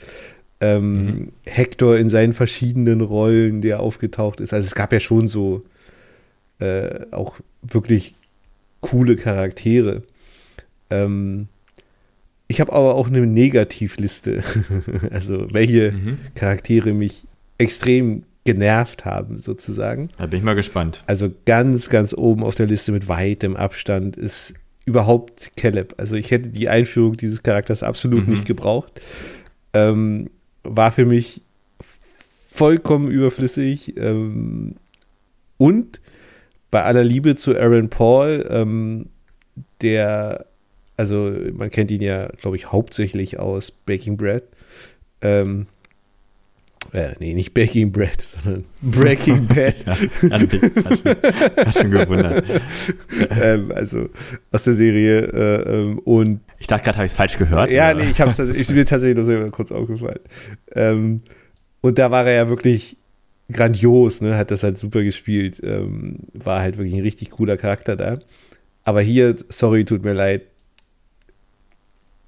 Ähm, 0.61 1.05
mhm. 1.05 1.33
Hector 1.45 1.97
in 1.99 2.09
seinen 2.09 2.33
verschiedenen 2.33 3.01
Rollen, 3.01 3.61
der 3.61 3.81
aufgetaucht 3.81 4.41
ist. 4.41 4.53
Also 4.53 4.67
es 4.67 4.75
gab 4.75 4.93
ja 4.93 5.01
schon 5.01 5.27
so 5.27 5.65
äh, 6.59 7.07
auch 7.11 7.39
wirklich 7.63 8.15
coole 8.81 9.17
Charaktere. 9.17 10.03
Ähm, 10.91 11.49
ich 12.47 12.61
habe 12.61 12.73
aber 12.73 12.95
auch 12.95 13.09
eine 13.09 13.27
Negativliste. 13.27 14.43
also 15.11 15.53
welche 15.53 15.93
mhm. 15.93 16.19
Charaktere 16.35 16.93
mich 16.93 17.27
extrem 17.59 18.25
genervt 18.45 19.05
haben, 19.05 19.39
sozusagen. 19.39 20.09
Da 20.19 20.27
bin 20.27 20.39
ich 20.39 20.45
mal 20.45 20.55
gespannt. 20.55 21.03
Also 21.07 21.31
ganz, 21.47 21.89
ganz 21.89 22.15
oben 22.15 22.45
auf 22.45 22.55
der 22.55 22.67
Liste 22.67 22.93
mit 22.93 23.09
weitem 23.09 23.57
Abstand 23.57 24.17
ist 24.17 24.55
überhaupt 24.85 25.53
Caleb. 25.57 25.95
Also 25.97 26.17
ich 26.17 26.31
hätte 26.31 26.51
die 26.51 26.69
Einführung 26.69 27.17
dieses 27.17 27.43
Charakters 27.43 27.83
absolut 27.83 28.27
mhm. 28.27 28.35
nicht 28.35 28.45
gebraucht. 28.45 29.01
Ähm, 29.73 30.29
war 30.65 30.91
für 30.91 31.05
mich 31.05 31.43
vollkommen 31.81 33.11
überflüssig. 33.11 33.97
Ähm, 33.97 34.77
und 35.57 36.01
bei 36.71 36.83
aller 36.83 37.05
Liebe 37.05 37.37
zu 37.37 37.57
Aaron 37.57 37.89
Paul, 37.91 38.47
ähm, 38.51 39.11
der, 39.81 40.47
also 40.97 41.33
man 41.53 41.71
kennt 41.71 41.91
ihn 41.91 42.03
ja, 42.03 42.29
glaube 42.41 42.57
ich, 42.57 42.73
hauptsächlich 42.73 43.39
aus 43.39 43.71
Baking 43.71 44.17
Bread. 44.17 44.45
Ähm, 45.21 45.67
äh, 46.95 47.17
nee, 47.19 47.35
nicht 47.35 47.55
Baking 47.55 47.91
Bread, 47.91 48.21
sondern 48.21 48.65
Breaking 48.83 49.49
Bad. 49.49 49.75
ja, 49.85 49.97
hat, 50.31 51.77
schon, 51.77 51.91
gewundert. 51.91 52.45
ähm, 53.31 53.73
also 53.75 54.09
aus 54.53 54.63
der 54.63 54.75
Serie. 54.75 55.23
Äh, 55.23 55.75
ähm, 55.75 55.99
und 55.99 56.41
ich 56.61 56.69
dachte 56.69 56.85
gerade, 56.85 56.99
habe 56.99 57.07
ich 57.07 57.13
es 57.13 57.17
falsch 57.17 57.37
gehört. 57.37 57.73
Ja, 57.73 57.91
oder? 57.91 58.05
nee, 58.05 58.11
ich 58.11 58.21
habe 58.21 58.31
es 58.31 58.39
ich 58.57 58.71
mir 58.71 58.87
tatsächlich 58.87 59.17
nur 59.17 59.25
selber 59.25 59.51
kurz 59.51 59.73
aufgefallen. 59.73 60.21
Ähm, 60.73 61.23
und 61.81 61.99
da 61.99 62.13
war 62.13 62.27
er 62.27 62.35
ja 62.35 62.49
wirklich 62.49 62.97
grandios, 63.53 64.21
ne? 64.21 64.37
Hat 64.37 64.53
das 64.53 64.63
halt 64.63 64.79
super 64.79 65.03
gespielt. 65.03 65.61
Ähm, 65.65 66.21
war 66.33 66.61
halt 66.61 66.79
wirklich 66.79 66.95
ein 66.95 67.03
richtig 67.03 67.31
cooler 67.31 67.57
Charakter 67.57 67.97
da. 67.97 68.21
Aber 68.85 69.01
hier, 69.01 69.35
sorry, 69.49 69.85
tut 69.85 70.05
mir 70.05 70.13
leid, 70.13 70.43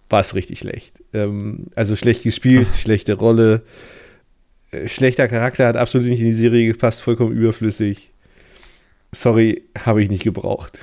war 0.08 0.20
es 0.20 0.34
richtig 0.34 0.58
schlecht. 0.58 1.04
Ähm, 1.12 1.66
also 1.76 1.94
schlecht 1.94 2.24
gespielt, 2.24 2.66
schlechte 2.74 3.14
Rolle. 3.14 3.62
Äh, 4.76 4.88
schlechter 4.88 5.28
Charakter, 5.28 5.66
hat 5.66 5.76
absolut 5.76 6.08
nicht 6.08 6.20
in 6.20 6.26
die 6.26 6.32
Serie 6.32 6.66
gepasst, 6.72 7.02
vollkommen 7.02 7.32
überflüssig. 7.32 8.10
Sorry, 9.12 9.62
habe 9.78 10.02
ich 10.02 10.10
nicht 10.10 10.24
gebraucht. 10.24 10.78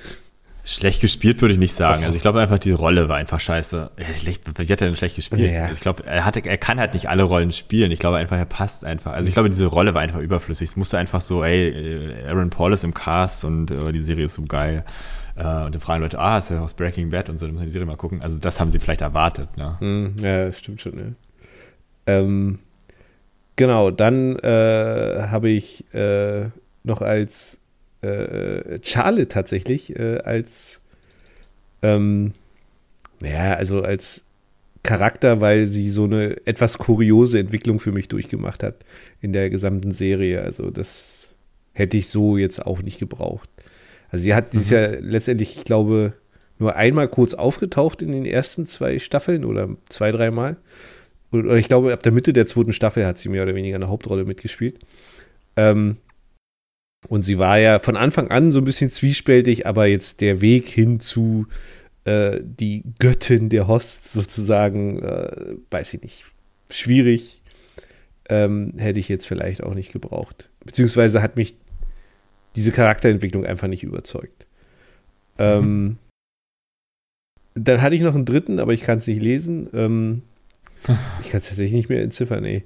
Schlecht 0.65 1.01
gespielt 1.01 1.41
würde 1.41 1.53
ich 1.53 1.59
nicht 1.59 1.75
sagen. 1.75 1.99
Doch. 1.99 2.03
Also 2.03 2.15
ich 2.15 2.21
glaube 2.21 2.39
einfach, 2.39 2.57
die 2.57 2.71
Rolle 2.71 3.09
war 3.09 3.17
einfach 3.17 3.39
scheiße. 3.39 3.91
Wie 3.97 4.71
hat 4.71 4.81
er 4.81 4.87
denn 4.87 4.95
schlecht 4.95 5.17
gespielt? 5.17 5.51
Ja. 5.51 5.63
Also 5.63 5.73
ich 5.73 5.81
glaube, 5.81 6.05
er, 6.05 6.23
hat, 6.23 6.37
er 6.37 6.57
kann 6.57 6.79
halt 6.79 6.93
nicht 6.93 7.09
alle 7.09 7.23
Rollen 7.23 7.51
spielen. 7.51 7.91
Ich 7.91 7.99
glaube 7.99 8.15
einfach, 8.15 8.37
er 8.37 8.45
passt 8.45 8.85
einfach. 8.85 9.11
Also 9.11 9.27
ich 9.27 9.33
glaube, 9.33 9.49
diese 9.49 9.65
Rolle 9.65 9.93
war 9.93 10.01
einfach 10.01 10.19
überflüssig. 10.19 10.69
Es 10.69 10.77
musste 10.77 10.97
einfach 10.97 11.19
so, 11.19 11.43
ey, 11.43 11.67
äh, 11.67 12.27
Aaron 12.29 12.49
Paul 12.49 12.71
ist 12.71 12.85
im 12.85 12.93
Cast 12.93 13.43
und 13.43 13.71
uh, 13.71 13.91
die 13.91 14.01
Serie 14.01 14.25
ist 14.25 14.35
so 14.35 14.43
geil. 14.43 14.85
Uh, 15.35 15.65
und 15.65 15.75
dann 15.75 15.79
fragen 15.79 16.01
Leute, 16.01 16.17
ah, 16.19 16.37
ist 16.37 16.51
er 16.51 16.61
aus 16.61 16.75
Breaking 16.75 17.09
Bad 17.09 17.27
und 17.27 17.39
so, 17.39 17.45
dann 17.45 17.55
müssen 17.55 17.63
wir 17.63 17.67
die 17.67 17.73
Serie 17.73 17.87
mal 17.87 17.97
gucken. 17.97 18.21
Also 18.21 18.39
das 18.39 18.59
haben 18.59 18.69
sie 18.69 18.79
vielleicht 18.79 19.01
erwartet. 19.01 19.57
Ne? 19.57 19.75
Hm, 19.79 20.15
ja, 20.19 20.45
das 20.45 20.59
stimmt 20.59 20.79
schon. 20.79 20.95
Ne? 20.95 21.15
Ähm, 22.05 22.59
Genau, 23.55 23.91
dann 23.91 24.37
äh, 24.39 25.27
habe 25.29 25.49
ich 25.49 25.85
äh, 25.93 26.45
noch 26.83 27.01
als 27.01 27.59
äh, 28.01 28.79
Charlie 28.79 29.27
tatsächlich 29.27 29.95
äh, 29.95 30.19
als 30.19 30.81
ähm, 31.81 32.33
ja, 33.21 33.53
also 33.53 33.81
als 33.81 34.23
Charakter, 34.83 35.39
weil 35.39 35.65
sie 35.65 35.87
so 35.87 36.03
eine 36.03 36.45
etwas 36.45 36.77
kuriose 36.77 37.39
Entwicklung 37.39 37.79
für 37.79 37.91
mich 37.91 38.09
durchgemacht 38.09 38.63
hat 38.63 38.75
in 39.21 39.31
der 39.31 39.49
gesamten 39.49 39.91
Serie. 39.91 40.41
Also 40.41 40.71
das 40.71 41.33
hätte 41.73 41.97
ich 41.97 42.09
so 42.09 42.37
jetzt 42.37 42.65
auch 42.65 42.81
nicht 42.81 42.99
gebraucht. 42.99 43.49
Also 44.09 44.23
sie 44.23 44.35
hat, 44.35 44.53
mhm. 44.53 44.61
ja 44.69 44.87
letztendlich, 44.99 45.57
ich 45.57 45.63
glaube, 45.63 46.13
nur 46.59 46.75
einmal 46.75 47.07
kurz 47.07 47.33
aufgetaucht 47.33 48.01
in 48.01 48.11
den 48.11 48.25
ersten 48.25 48.65
zwei 48.65 48.99
Staffeln 48.99 49.45
oder 49.45 49.69
zwei, 49.89 50.11
dreimal. 50.11 50.57
Oder 51.33 51.55
ich 51.55 51.67
glaube, 51.67 51.93
ab 51.93 52.03
der 52.03 52.11
Mitte 52.11 52.33
der 52.33 52.45
zweiten 52.45 52.73
Staffel 52.73 53.05
hat 53.05 53.17
sie 53.17 53.29
mehr 53.29 53.43
oder 53.43 53.55
weniger 53.55 53.75
eine 53.75 53.89
Hauptrolle 53.89 54.25
mitgespielt. 54.25 54.79
Ähm, 55.55 55.97
und 57.09 57.21
sie 57.23 57.37
war 57.37 57.57
ja 57.57 57.79
von 57.79 57.97
Anfang 57.97 58.29
an 58.29 58.51
so 58.51 58.59
ein 58.59 58.65
bisschen 58.65 58.89
zwiespältig, 58.89 59.67
aber 59.67 59.87
jetzt 59.87 60.21
der 60.21 60.41
Weg 60.41 60.67
hin 60.67 60.99
zu 60.99 61.47
äh, 62.05 62.39
die 62.41 62.83
Göttin 62.99 63.49
der 63.49 63.67
Hosts 63.67 64.13
sozusagen, 64.13 65.01
äh, 65.01 65.55
weiß 65.69 65.93
ich 65.95 66.01
nicht, 66.01 66.25
schwierig. 66.69 67.41
Ähm, 68.29 68.73
hätte 68.77 68.99
ich 68.99 69.09
jetzt 69.09 69.27
vielleicht 69.27 69.63
auch 69.63 69.73
nicht 69.73 69.91
gebraucht. 69.91 70.49
Beziehungsweise 70.63 71.21
hat 71.21 71.35
mich 71.35 71.55
diese 72.55 72.71
Charakterentwicklung 72.71 73.45
einfach 73.45 73.67
nicht 73.67 73.83
überzeugt. 73.83 74.45
Ähm, 75.37 75.83
mhm. 75.83 75.97
dann 77.55 77.81
hatte 77.81 77.95
ich 77.95 78.01
noch 78.01 78.15
einen 78.15 78.25
dritten, 78.25 78.59
aber 78.59 78.73
ich 78.73 78.81
kann 78.81 78.99
es 78.99 79.07
nicht 79.07 79.21
lesen. 79.21 79.67
Ähm, 79.73 80.21
ich 81.21 81.29
kann 81.29 81.39
es 81.41 81.47
tatsächlich 81.47 81.73
nicht 81.73 81.89
mehr 81.89 82.01
entziffern, 82.01 82.43
ey. 82.45 82.63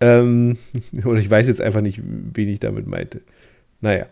Ähm, 0.00 0.58
oder 1.04 1.18
ich 1.18 1.30
weiß 1.30 1.48
jetzt 1.48 1.60
einfach 1.60 1.80
nicht, 1.80 2.00
wen 2.02 2.48
ich 2.48 2.60
damit 2.60 2.86
meinte. 2.86 3.22
Naja. 3.80 4.06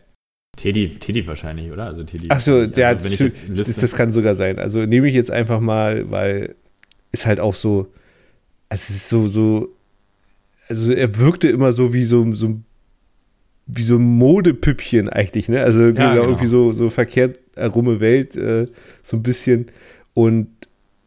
Teddy, 0.56 0.96
Teddy 1.00 1.26
wahrscheinlich, 1.26 1.70
oder? 1.72 1.86
Also 1.86 2.04
Teddy. 2.04 2.30
Achso, 2.30 2.54
also, 2.54 2.66
der 2.68 2.88
hat, 2.88 3.04
das, 3.04 3.76
das 3.76 3.94
kann 3.96 4.10
sogar 4.10 4.34
sein. 4.34 4.58
Also 4.58 4.84
nehme 4.86 5.08
ich 5.08 5.14
jetzt 5.14 5.30
einfach 5.30 5.60
mal, 5.60 6.10
weil 6.10 6.54
ist 7.10 7.26
halt 7.26 7.40
auch 7.40 7.54
so, 7.54 7.92
also 8.68 8.82
es 8.82 8.90
ist 8.90 9.08
so, 9.08 9.26
so, 9.26 9.68
also 10.68 10.92
er 10.92 11.16
wirkte 11.18 11.48
immer 11.48 11.72
so 11.72 11.92
wie 11.92 12.04
so, 12.04 12.34
so 12.34 12.60
wie 13.66 13.82
so 13.82 13.96
ein 13.96 14.02
Modepüppchen 14.02 15.08
eigentlich, 15.08 15.48
ne? 15.48 15.62
Also 15.62 15.84
ja, 15.84 15.90
genau. 15.90 16.26
irgendwie 16.26 16.46
so, 16.46 16.72
so 16.72 16.90
verkehrt 16.90 17.38
rumme 17.56 18.00
Welt, 18.00 18.36
äh, 18.36 18.66
so 19.02 19.16
ein 19.16 19.22
bisschen. 19.22 19.66
Und 20.12 20.48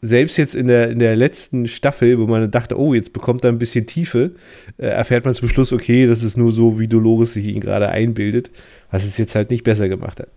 selbst 0.07 0.37
jetzt 0.37 0.55
in 0.55 0.67
der, 0.67 0.89
in 0.89 0.99
der 0.99 1.15
letzten 1.15 1.67
Staffel, 1.67 2.19
wo 2.19 2.25
man 2.25 2.49
dachte, 2.49 2.79
oh, 2.79 2.93
jetzt 2.93 3.13
bekommt 3.13 3.43
er 3.43 3.51
ein 3.51 3.59
bisschen 3.59 3.85
Tiefe, 3.85 4.31
äh, 4.77 4.87
erfährt 4.87 5.25
man 5.25 5.33
zum 5.33 5.49
Schluss, 5.49 5.73
okay, 5.73 6.07
das 6.07 6.23
ist 6.23 6.37
nur 6.37 6.51
so, 6.51 6.79
wie 6.79 6.87
Dolores 6.87 7.33
sich 7.33 7.45
ihn 7.45 7.61
gerade 7.61 7.89
einbildet, 7.89 8.51
was 8.91 9.03
es 9.05 9.17
jetzt 9.17 9.35
halt 9.35 9.49
nicht 9.51 9.63
besser 9.63 9.89
gemacht 9.89 10.19
hat. 10.19 10.29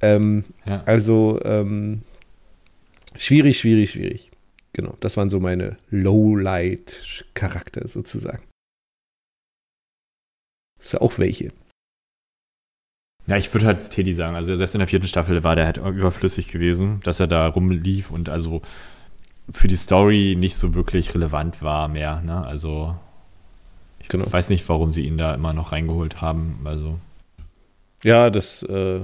Ähm, 0.00 0.44
ja. 0.64 0.82
Also 0.86 1.40
ähm, 1.44 2.02
schwierig, 3.16 3.58
schwierig, 3.58 3.90
schwierig. 3.90 4.30
Genau, 4.72 4.96
das 5.00 5.16
waren 5.16 5.28
so 5.28 5.40
meine 5.40 5.76
Lowlight-Charakter 5.90 7.88
sozusagen. 7.88 8.44
Ist 10.78 10.92
ja 10.92 11.00
auch 11.00 11.18
welche. 11.18 11.52
Ja, 13.26 13.36
ich 13.36 13.52
würde 13.52 13.66
halt 13.66 13.90
Teddy 13.90 14.14
sagen. 14.14 14.36
Also 14.36 14.56
selbst 14.56 14.74
in 14.74 14.78
der 14.78 14.88
vierten 14.88 15.06
Staffel 15.06 15.44
war 15.44 15.54
der 15.54 15.66
halt 15.66 15.76
überflüssig 15.76 16.48
gewesen, 16.48 17.00
dass 17.04 17.20
er 17.20 17.26
da 17.26 17.46
rumlief 17.46 18.10
und 18.10 18.30
also 18.30 18.62
für 19.50 19.68
die 19.68 19.76
Story 19.76 20.36
nicht 20.38 20.56
so 20.56 20.74
wirklich 20.74 21.14
relevant 21.14 21.62
war 21.62 21.88
mehr. 21.88 22.20
Ne? 22.20 22.44
Also 22.44 22.94
ich 24.00 24.08
genau. 24.08 24.30
weiß 24.30 24.50
nicht, 24.50 24.68
warum 24.68 24.92
sie 24.92 25.02
ihn 25.02 25.18
da 25.18 25.34
immer 25.34 25.52
noch 25.52 25.72
reingeholt 25.72 26.20
haben. 26.20 26.60
Also 26.64 26.98
ja, 28.02 28.30
das 28.30 28.62
äh, 28.62 29.00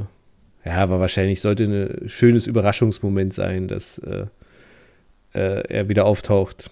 ja, 0.64 0.76
aber 0.76 0.98
wahrscheinlich 1.00 1.40
sollte 1.40 1.64
ein 1.64 2.09
schönes 2.09 2.46
Überraschungsmoment 2.46 3.35
sein, 3.35 3.68
dass 3.68 3.98
äh, 3.98 4.26
äh, 5.35 5.62
er 5.68 5.88
wieder 5.88 6.07
auftaucht. 6.07 6.70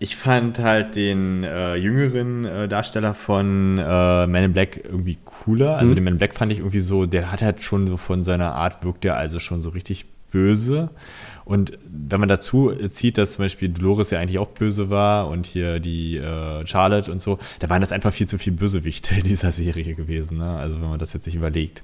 Ich 0.00 0.16
fand 0.16 0.58
halt 0.58 0.96
den 0.96 1.44
äh, 1.44 1.76
jüngeren 1.76 2.44
äh, 2.44 2.68
Darsteller 2.68 3.14
von 3.14 3.78
äh, 3.78 4.26
Man 4.26 4.44
in 4.44 4.52
Black 4.52 4.84
irgendwie 4.84 5.16
cooler. 5.24 5.78
Also 5.78 5.92
mhm. 5.92 5.94
den 5.94 6.04
Man 6.04 6.12
in 6.14 6.18
Black 6.18 6.34
fand 6.34 6.52
ich 6.52 6.58
irgendwie 6.58 6.80
so, 6.80 7.06
der 7.06 7.32
hat 7.32 7.40
halt 7.40 7.62
schon 7.62 7.86
so 7.86 7.96
von 7.96 8.22
seiner 8.22 8.54
Art 8.54 8.84
wirkt 8.84 9.04
der 9.04 9.16
also 9.16 9.38
schon 9.38 9.60
so 9.60 9.70
richtig 9.70 10.04
böse. 10.30 10.90
Und 11.44 11.78
wenn 11.84 12.20
man 12.20 12.28
dazu 12.28 12.72
zieht, 12.88 13.18
dass 13.18 13.34
zum 13.34 13.44
Beispiel 13.44 13.68
Dolores 13.68 14.10
ja 14.10 14.18
eigentlich 14.18 14.38
auch 14.38 14.48
böse 14.48 14.88
war 14.88 15.28
und 15.28 15.46
hier 15.46 15.78
die 15.78 16.16
äh, 16.16 16.66
Charlotte 16.66 17.10
und 17.10 17.20
so, 17.20 17.38
da 17.58 17.68
waren 17.68 17.80
das 17.80 17.92
einfach 17.92 18.14
viel 18.14 18.26
zu 18.26 18.38
viel 18.38 18.52
Bösewichte 18.52 19.14
in 19.16 19.24
dieser 19.24 19.52
Serie 19.52 19.94
gewesen. 19.94 20.38
Ne? 20.38 20.56
Also 20.56 20.80
wenn 20.80 20.88
man 20.88 20.98
das 20.98 21.12
jetzt 21.12 21.24
sich 21.24 21.34
überlegt. 21.34 21.82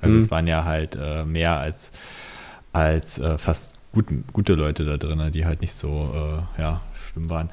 Also 0.00 0.16
mhm. 0.16 0.22
es 0.22 0.30
waren 0.30 0.46
ja 0.46 0.64
halt 0.64 0.96
äh, 1.00 1.24
mehr 1.24 1.58
als, 1.58 1.92
als 2.72 3.18
äh, 3.18 3.36
fast 3.38 3.76
gut, 3.92 4.06
gute 4.32 4.54
Leute 4.54 4.84
da 4.84 4.96
drin, 4.96 5.32
die 5.32 5.44
halt 5.44 5.60
nicht 5.60 5.74
so, 5.74 6.10
äh, 6.58 6.60
ja, 6.60 6.80
schlimm 7.10 7.30
waren. 7.30 7.50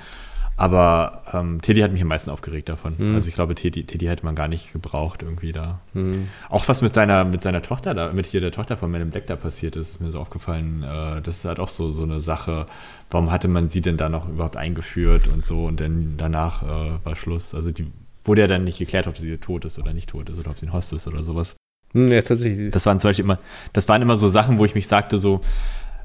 Aber 0.62 1.24
ähm, 1.34 1.60
Teddy 1.60 1.82
hat 1.82 1.92
mich 1.92 2.04
am 2.04 2.08
meisten 2.08 2.30
aufgeregt 2.30 2.70
davon. 2.70 2.94
Mhm. 2.96 3.16
Also 3.16 3.30
ich 3.30 3.34
glaube, 3.34 3.56
Teddy, 3.56 3.84
Teddy 3.84 4.06
hätte 4.06 4.24
man 4.24 4.36
gar 4.36 4.48
nicht 4.48 4.72
gebraucht 4.72 5.24
irgendwie 5.24 5.54
da. 5.54 5.80
Mhm. 5.94 6.28
Auch 6.50 6.68
was 6.68 6.84
mit 6.84 6.94
seiner, 6.94 7.26
mit 7.26 7.42
seiner 7.42 7.64
Tochter 7.64 7.96
da, 7.96 8.14
mit 8.14 8.28
hier 8.28 8.42
der 8.42 8.52
Tochter 8.52 8.78
von 8.78 8.92
Man 8.92 9.02
in 9.02 9.10
Black 9.10 9.26
da 9.26 9.36
passiert 9.36 9.76
ist, 9.76 9.96
ist 9.96 10.02
mir 10.02 10.12
so 10.12 10.20
aufgefallen. 10.20 10.84
Äh, 10.84 11.24
das 11.24 11.38
ist 11.38 11.46
halt 11.46 11.60
auch 11.60 11.68
so, 11.68 11.90
so 11.90 12.04
eine 12.04 12.22
Sache. 12.22 12.68
Warum 13.10 13.32
hatte 13.32 13.48
man 13.48 13.70
sie 13.70 13.82
denn 13.82 13.98
da 13.98 14.08
noch 14.08 14.30
überhaupt 14.30 14.56
eingeführt 14.56 15.30
und 15.34 15.48
so 15.48 15.66
und 15.66 15.80
dann 15.80 16.14
danach 16.18 16.62
äh, 16.62 17.04
war 17.04 17.16
Schluss. 17.16 17.56
Also 17.56 17.72
die 17.72 17.88
wurde 18.24 18.42
ja 18.42 18.48
dann 18.48 18.64
nicht 18.64 18.78
geklärt, 18.78 19.08
ob 19.08 19.18
sie 19.18 19.36
tot 19.38 19.66
ist 19.66 19.80
oder 19.80 19.94
nicht 19.94 20.12
tot 20.12 20.30
ist 20.30 20.38
oder 20.38 20.52
ob 20.52 20.60
sie 20.60 20.68
ein 20.68 20.74
Host 20.74 20.94
ist 20.94 21.08
oder 21.08 21.24
sowas. 21.24 21.56
Hm, 21.94 22.08
ja, 22.08 22.22
tatsächlich. 22.22 22.70
Das 22.70 22.86
waren 22.86 23.00
zum 23.00 23.10
Beispiel 23.10 23.26
immer, 23.26 23.40
das 23.74 23.90
waren 23.90 24.04
immer 24.04 24.16
so 24.16 24.28
Sachen, 24.28 24.60
wo 24.60 24.66
ich 24.66 24.76
mich 24.76 24.88
sagte 24.88 25.18
so, 25.18 25.42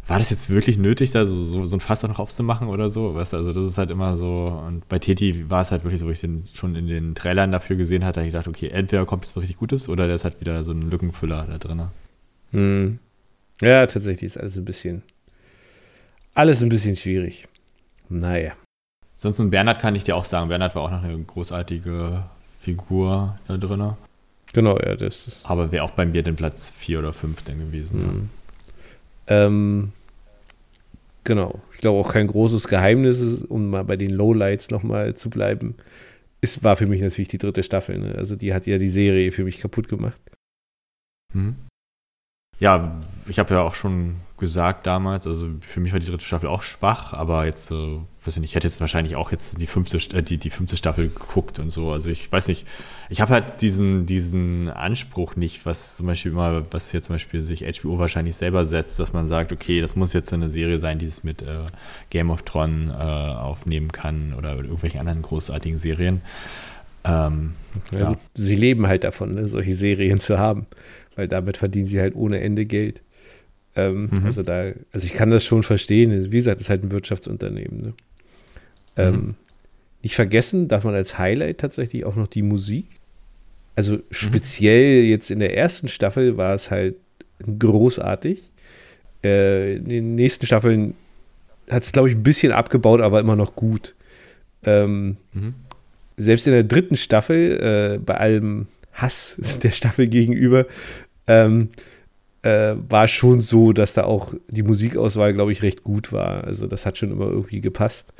war 0.08 0.18
das 0.18 0.30
jetzt 0.30 0.48
wirklich 0.48 0.78
nötig, 0.78 1.10
da 1.10 1.26
so, 1.26 1.42
so, 1.42 1.66
so 1.66 1.76
ein 1.76 1.80
Fass 1.80 2.02
noch 2.04 2.18
aufzumachen 2.18 2.68
oder 2.68 2.88
so? 2.88 3.14
Weißt 3.14 3.32
du, 3.32 3.38
also 3.38 3.52
das 3.52 3.66
ist 3.66 3.76
halt 3.76 3.90
immer 3.90 4.16
so. 4.16 4.62
Und 4.66 4.88
bei 4.88 4.98
Teti 5.00 5.50
war 5.50 5.62
es 5.62 5.72
halt 5.72 5.82
wirklich 5.82 6.00
so, 6.00 6.06
wo 6.06 6.10
ich 6.10 6.20
den 6.20 6.46
schon 6.52 6.76
in 6.76 6.86
den 6.86 7.14
Trailern 7.14 7.50
dafür 7.50 7.76
gesehen 7.76 8.04
hatte, 8.04 8.20
da 8.20 8.26
ich 8.26 8.32
dachte, 8.32 8.50
okay, 8.50 8.68
entweder 8.68 9.04
kommt 9.04 9.24
jetzt 9.24 9.36
was 9.36 9.42
richtig 9.42 9.58
Gutes 9.58 9.88
oder 9.88 10.06
der 10.06 10.14
ist 10.14 10.24
halt 10.24 10.40
wieder 10.40 10.62
so 10.62 10.72
ein 10.72 10.90
Lückenfüller 10.90 11.46
da 11.48 11.58
drin. 11.58 11.82
Hm. 12.52 12.98
Ja, 13.60 13.86
tatsächlich 13.86 14.24
ist 14.24 14.36
alles 14.36 14.56
ein 14.56 14.64
bisschen, 14.64 15.02
alles 16.34 16.62
ein 16.62 16.68
bisschen 16.68 16.94
schwierig. 16.94 17.48
Naja. 18.08 18.52
Sonst 19.16 19.40
ein 19.40 19.50
Bernhard 19.50 19.80
kann 19.80 19.96
ich 19.96 20.04
dir 20.04 20.14
auch 20.14 20.24
sagen. 20.24 20.48
Bernhard 20.48 20.74
war 20.76 20.82
auch 20.82 20.90
noch 20.90 21.02
eine 21.02 21.18
großartige 21.18 22.24
Figur 22.60 23.38
da 23.48 23.56
drin. 23.56 23.94
Genau, 24.52 24.78
ja, 24.78 24.94
das 24.94 25.26
ist. 25.26 25.50
Aber 25.50 25.72
wäre 25.72 25.84
auch 25.84 25.90
bei 25.90 26.06
mir 26.06 26.22
den 26.22 26.36
Platz 26.36 26.70
4 26.70 27.00
oder 27.00 27.12
5 27.12 27.42
denn 27.42 27.58
gewesen. 27.58 27.98
Mhm. 27.98 28.04
Ne? 28.06 28.28
Ähm, 29.28 29.92
Genau. 31.26 31.60
Ich 31.72 31.78
glaube 31.78 31.98
auch 31.98 32.12
kein 32.12 32.28
großes 32.28 32.68
Geheimnis, 32.68 33.44
um 33.44 33.68
mal 33.68 33.82
bei 33.82 33.96
den 33.96 34.10
Lowlights 34.10 34.70
nochmal 34.70 35.16
zu 35.16 35.28
bleiben. 35.28 35.74
Es 36.40 36.62
war 36.62 36.76
für 36.76 36.86
mich 36.86 37.00
natürlich 37.00 37.26
die 37.26 37.38
dritte 37.38 37.64
Staffel. 37.64 37.98
Ne? 37.98 38.14
Also 38.14 38.36
die 38.36 38.54
hat 38.54 38.68
ja 38.68 38.78
die 38.78 38.86
Serie 38.86 39.32
für 39.32 39.42
mich 39.42 39.58
kaputt 39.58 39.88
gemacht. 39.88 40.20
Mhm. 41.34 41.56
Ja, 42.58 42.98
ich 43.28 43.38
habe 43.38 43.54
ja 43.54 43.62
auch 43.62 43.74
schon 43.74 44.16
gesagt 44.38 44.86
damals, 44.86 45.26
also 45.26 45.48
für 45.60 45.80
mich 45.80 45.92
war 45.92 46.00
die 46.00 46.06
dritte 46.06 46.24
Staffel 46.24 46.48
auch 46.48 46.62
schwach, 46.62 47.14
aber 47.14 47.46
jetzt, 47.46 47.70
äh, 47.70 47.74
weiß 47.74 48.34
ich 48.34 48.36
nicht, 48.36 48.50
ich 48.50 48.54
hätte 48.54 48.66
jetzt 48.66 48.80
wahrscheinlich 48.80 49.16
auch 49.16 49.32
jetzt 49.32 49.60
die 49.60 49.66
fünfte, 49.66 49.96
äh, 50.14 50.22
die, 50.22 50.36
die 50.36 50.50
fünfte 50.50 50.76
Staffel 50.76 51.08
geguckt 51.08 51.58
und 51.58 51.70
so. 51.70 51.90
Also 51.90 52.10
ich 52.10 52.30
weiß 52.30 52.48
nicht, 52.48 52.66
ich 53.08 53.20
habe 53.22 53.32
halt 53.32 53.62
diesen, 53.62 54.04
diesen 54.04 54.68
Anspruch 54.68 55.36
nicht, 55.36 55.64
was 55.64 55.96
zum 55.96 56.06
Beispiel 56.06 56.32
immer, 56.32 56.64
was 56.70 56.90
hier 56.90 57.00
zum 57.00 57.14
Beispiel 57.14 57.42
sich 57.42 57.64
HBO 57.80 57.98
wahrscheinlich 57.98 58.36
selber 58.36 58.66
setzt, 58.66 58.98
dass 58.98 59.12
man 59.14 59.26
sagt, 59.26 59.52
okay, 59.52 59.80
das 59.80 59.96
muss 59.96 60.12
jetzt 60.12 60.32
eine 60.32 60.50
Serie 60.50 60.78
sein, 60.78 60.98
die 60.98 61.06
es 61.06 61.24
mit 61.24 61.42
äh, 61.42 61.60
Game 62.10 62.30
of 62.30 62.42
Thrones 62.42 62.90
äh, 62.90 62.94
aufnehmen 62.94 63.90
kann 63.90 64.34
oder 64.36 64.54
irgendwelchen 64.56 65.00
anderen 65.00 65.22
großartigen 65.22 65.78
Serien. 65.78 66.20
Ähm, 67.04 67.54
ja, 67.92 67.98
ja. 67.98 68.16
Sie 68.34 68.56
leben 68.56 68.86
halt 68.86 69.04
davon, 69.04 69.30
ne, 69.30 69.48
solche 69.48 69.74
Serien 69.74 70.20
zu 70.20 70.38
haben, 70.38 70.66
weil 71.16 71.28
damit 71.28 71.56
verdienen 71.56 71.86
sie 71.86 72.00
halt 72.00 72.14
ohne 72.14 72.40
Ende 72.40 72.66
Geld. 72.66 73.02
Ähm, 73.74 74.08
mhm. 74.10 74.26
Also 74.26 74.42
da, 74.42 74.72
also 74.92 75.06
ich 75.06 75.12
kann 75.12 75.30
das 75.30 75.44
schon 75.44 75.62
verstehen. 75.62 76.30
Wie 76.30 76.36
gesagt, 76.36 76.60
es 76.60 76.66
ist 76.66 76.70
halt 76.70 76.84
ein 76.84 76.92
Wirtschaftsunternehmen. 76.92 77.80
Ne? 77.80 77.94
Ähm, 78.96 79.14
mhm. 79.14 79.34
nicht 80.02 80.14
vergessen 80.14 80.68
darf 80.68 80.84
man 80.84 80.94
als 80.94 81.18
Highlight 81.18 81.58
tatsächlich 81.58 82.04
auch 82.04 82.16
noch 82.16 82.28
die 82.28 82.42
Musik. 82.42 82.86
Also 83.74 83.96
mhm. 83.96 84.02
speziell 84.10 85.02
mhm. 85.02 85.08
jetzt 85.08 85.30
in 85.30 85.40
der 85.40 85.56
ersten 85.56 85.88
Staffel 85.88 86.36
war 86.36 86.54
es 86.54 86.70
halt 86.70 86.96
großartig. 87.58 88.50
Äh, 89.22 89.76
in 89.76 89.88
den 89.88 90.14
nächsten 90.14 90.46
Staffeln 90.46 90.94
hat 91.70 91.82
es, 91.82 91.92
glaube 91.92 92.08
ich, 92.08 92.14
ein 92.14 92.22
bisschen 92.22 92.52
abgebaut, 92.52 93.00
aber 93.00 93.20
immer 93.20 93.36
noch 93.36 93.56
gut. 93.56 93.94
Ähm, 94.64 95.16
mhm. 95.32 95.54
Selbst 96.16 96.46
in 96.46 96.54
der 96.54 96.64
dritten 96.64 96.96
Staffel, 96.96 97.96
äh, 97.96 97.98
bei 97.98 98.16
allem 98.16 98.68
Hass 98.92 99.36
der 99.62 99.70
Staffel 99.70 100.06
gegenüber, 100.06 100.66
ähm, 101.26 101.70
äh, 102.42 102.74
war 102.88 103.08
schon 103.08 103.40
so, 103.40 103.72
dass 103.72 103.94
da 103.94 104.04
auch 104.04 104.34
die 104.48 104.62
Musikauswahl, 104.62 105.32
glaube 105.34 105.52
ich, 105.52 105.62
recht 105.62 105.82
gut 105.82 106.12
war. 106.12 106.44
Also 106.44 106.66
das 106.66 106.86
hat 106.86 106.98
schon 106.98 107.10
immer 107.10 107.26
irgendwie 107.26 107.60
gepasst. 107.60 108.12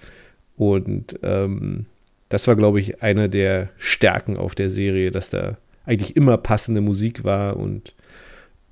Und 0.56 1.18
ähm, 1.22 1.86
das 2.28 2.48
war, 2.48 2.56
glaube 2.56 2.80
ich, 2.80 3.02
einer 3.02 3.28
der 3.28 3.68
Stärken 3.78 4.36
auf 4.36 4.54
der 4.54 4.70
Serie, 4.70 5.10
dass 5.10 5.30
da 5.30 5.58
eigentlich 5.84 6.16
immer 6.16 6.36
passende 6.38 6.80
Musik 6.80 7.22
war 7.22 7.56
und 7.56 7.94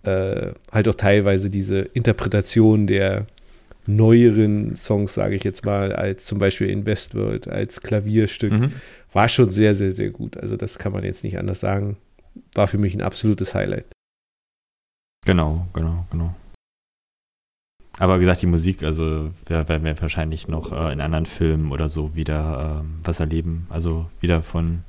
äh, 0.03 0.53
halt 0.73 0.89
auch 0.89 0.95
teilweise 0.95 1.49
diese 1.49 1.79
Interpretation 1.79 2.87
der 2.87 3.27
neueren 3.87 4.77
Songs, 4.77 5.15
sage 5.15 5.37
ich 5.37 5.45
jetzt 5.45 5.65
mal, 5.65 5.93
als 5.93 6.25
zum 6.25 6.39
Beispiel 6.39 6.71
in 6.71 6.87
Westworld, 6.87 7.49
als 7.49 7.81
Klavierstück, 7.81 8.53
mhm. 8.53 8.73
war 9.13 9.29
schon 9.29 9.51
sehr, 9.51 9.75
sehr, 9.75 9.93
sehr 9.93 10.11
gut. 10.11 10.37
Also 10.37 10.57
das 10.57 10.79
kann 10.79 10.93
man 10.93 11.05
jetzt 11.05 11.23
nicht 11.23 11.39
anders 11.39 11.61
sagen. 11.61 11.97
War 12.55 12.67
für 12.67 12.79
mich 12.79 12.95
ein 12.95 13.03
absolutes 13.03 13.55
Highlight. 13.55 13.87
Genau, 15.25 15.67
genau, 15.73 16.07
genau. 16.11 16.35
Aber 17.99 18.17
wie 18.17 18.21
gesagt, 18.21 18.43
die 18.43 18.47
Musik, 18.47 18.83
also 18.83 19.31
werden 19.47 19.85
wir 19.85 20.01
wahrscheinlich 20.01 20.49
noch 20.49 20.73
äh, 20.73 20.93
in 20.93 21.01
anderen 21.01 21.27
Filmen 21.27 21.71
oder 21.71 21.89
so 21.89 22.17
wieder 22.17 22.83
äh, 22.83 22.87
was 23.05 23.21
erleben. 23.21 23.67
Also 23.71 24.11
wieder 24.21 24.43
von 24.43 24.83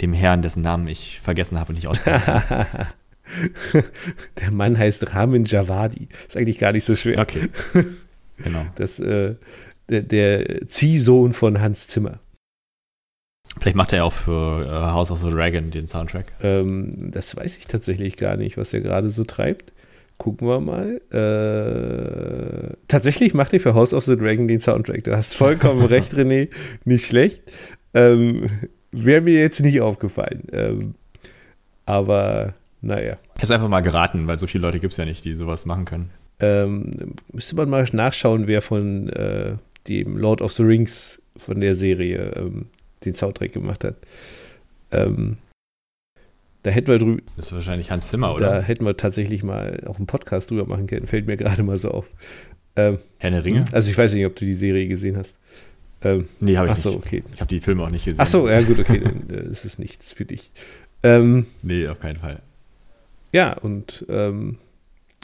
dem 0.00 0.14
Herrn, 0.14 0.40
dessen 0.42 0.62
Namen 0.62 0.88
ich 0.88 1.20
vergessen 1.20 1.58
habe 1.58 1.70
und 1.70 1.74
nicht 1.74 1.86
ausspreche. 1.86 2.88
Der 4.40 4.52
Mann 4.52 4.78
heißt 4.78 5.14
Ramin 5.14 5.44
Javadi. 5.44 6.08
Ist 6.26 6.36
eigentlich 6.36 6.58
gar 6.58 6.72
nicht 6.72 6.84
so 6.84 6.96
schwer. 6.96 7.18
Okay. 7.18 7.48
Genau. 8.42 8.64
Das, 8.76 8.98
äh, 8.98 9.34
der, 9.90 10.00
der 10.00 10.66
Ziehsohn 10.66 11.34
von 11.34 11.60
Hans 11.60 11.88
Zimmer. 11.88 12.20
Vielleicht 13.58 13.76
macht 13.76 13.92
er 13.92 13.98
ja 13.98 14.04
auch 14.04 14.12
für 14.12 14.64
äh, 14.66 14.92
House 14.92 15.10
of 15.10 15.18
the 15.18 15.30
Dragon 15.30 15.70
den 15.70 15.86
Soundtrack. 15.86 16.32
Ähm, 16.42 17.10
das 17.10 17.36
weiß 17.36 17.58
ich 17.58 17.66
tatsächlich 17.66 18.16
gar 18.16 18.36
nicht, 18.36 18.56
was 18.56 18.72
er 18.72 18.80
gerade 18.80 19.08
so 19.08 19.24
treibt. 19.24 19.72
Gucken 20.18 20.46
wir 20.46 20.60
mal. 20.60 21.00
Äh, 21.10 22.76
tatsächlich 22.88 23.34
macht 23.34 23.52
er 23.52 23.60
für 23.60 23.74
House 23.74 23.94
of 23.94 24.04
the 24.04 24.16
Dragon 24.16 24.46
den 24.46 24.60
Soundtrack. 24.60 25.04
Du 25.04 25.16
hast 25.16 25.34
vollkommen 25.34 25.84
recht, 25.86 26.14
René. 26.14 26.48
Nicht 26.84 27.06
schlecht. 27.06 27.42
Ähm, 27.94 28.46
Wäre 28.92 29.20
mir 29.20 29.38
jetzt 29.40 29.60
nicht 29.60 29.80
aufgefallen. 29.80 30.42
Ähm, 30.52 30.94
aber 31.86 32.54
naja. 32.82 33.16
Ich 33.36 33.42
habe 33.42 33.54
einfach 33.54 33.68
mal 33.68 33.80
geraten, 33.80 34.26
weil 34.26 34.38
so 34.38 34.46
viele 34.46 34.62
Leute 34.62 34.80
gibt 34.80 34.92
es 34.92 34.96
ja 34.96 35.04
nicht, 35.04 35.24
die 35.24 35.34
sowas 35.34 35.66
machen 35.66 35.84
können. 35.86 36.10
Ähm, 36.40 37.14
müsste 37.32 37.56
man 37.56 37.68
mal 37.68 37.86
nachschauen, 37.92 38.46
wer 38.46 38.62
von 38.62 39.08
äh, 39.10 39.56
dem 39.88 40.16
Lord 40.16 40.40
of 40.40 40.52
the 40.52 40.62
Rings 40.62 41.20
von 41.36 41.60
der 41.60 41.74
Serie 41.74 42.32
ähm, 42.36 42.66
den 43.04 43.14
Soundtrack 43.14 43.52
gemacht 43.52 43.84
hat. 43.84 43.96
Ähm, 44.92 45.38
da 46.62 46.70
hätten 46.70 46.88
wir 46.88 46.98
drüber. 46.98 47.22
Das 47.36 47.46
ist 47.46 47.52
wahrscheinlich 47.52 47.90
Hans 47.90 48.08
Zimmer, 48.08 48.34
oder? 48.34 48.46
Da 48.46 48.60
hätten 48.60 48.84
wir 48.84 48.96
tatsächlich 48.96 49.42
mal 49.42 49.82
auch 49.86 49.96
einen 49.96 50.06
Podcast 50.06 50.50
drüber 50.50 50.66
machen 50.66 50.86
können. 50.86 51.06
Fällt 51.06 51.26
mir 51.26 51.36
gerade 51.36 51.62
mal 51.62 51.76
so 51.76 51.90
auf. 51.90 52.10
Ähm, 52.76 52.98
Herr 53.18 53.30
der 53.30 53.44
Ringe? 53.44 53.64
Also 53.72 53.90
ich 53.90 53.96
weiß 53.96 54.12
nicht, 54.14 54.26
ob 54.26 54.36
du 54.36 54.44
die 54.44 54.54
Serie 54.54 54.86
gesehen 54.86 55.16
hast. 55.16 55.36
Ähm, 56.02 56.28
nee, 56.38 56.56
habe 56.56 56.68
ich 56.68 56.72
achso, 56.72 56.90
nicht. 56.90 56.98
okay. 56.98 57.22
Ich 57.34 57.40
habe 57.40 57.48
die 57.48 57.60
Filme 57.60 57.82
auch 57.82 57.90
nicht 57.90 58.04
gesehen. 58.04 58.20
Achso, 58.20 58.48
ja 58.48 58.60
gut, 58.62 58.78
okay, 58.78 59.00
dann 59.00 59.28
äh, 59.30 59.50
ist 59.50 59.64
es 59.64 59.78
nichts 59.78 60.12
für 60.12 60.24
dich. 60.24 60.50
Ähm, 61.02 61.46
nee, 61.62 61.86
auf 61.88 62.00
keinen 62.00 62.18
Fall. 62.18 62.40
Ja, 63.32 63.52
und 63.52 64.04
ähm, 64.08 64.58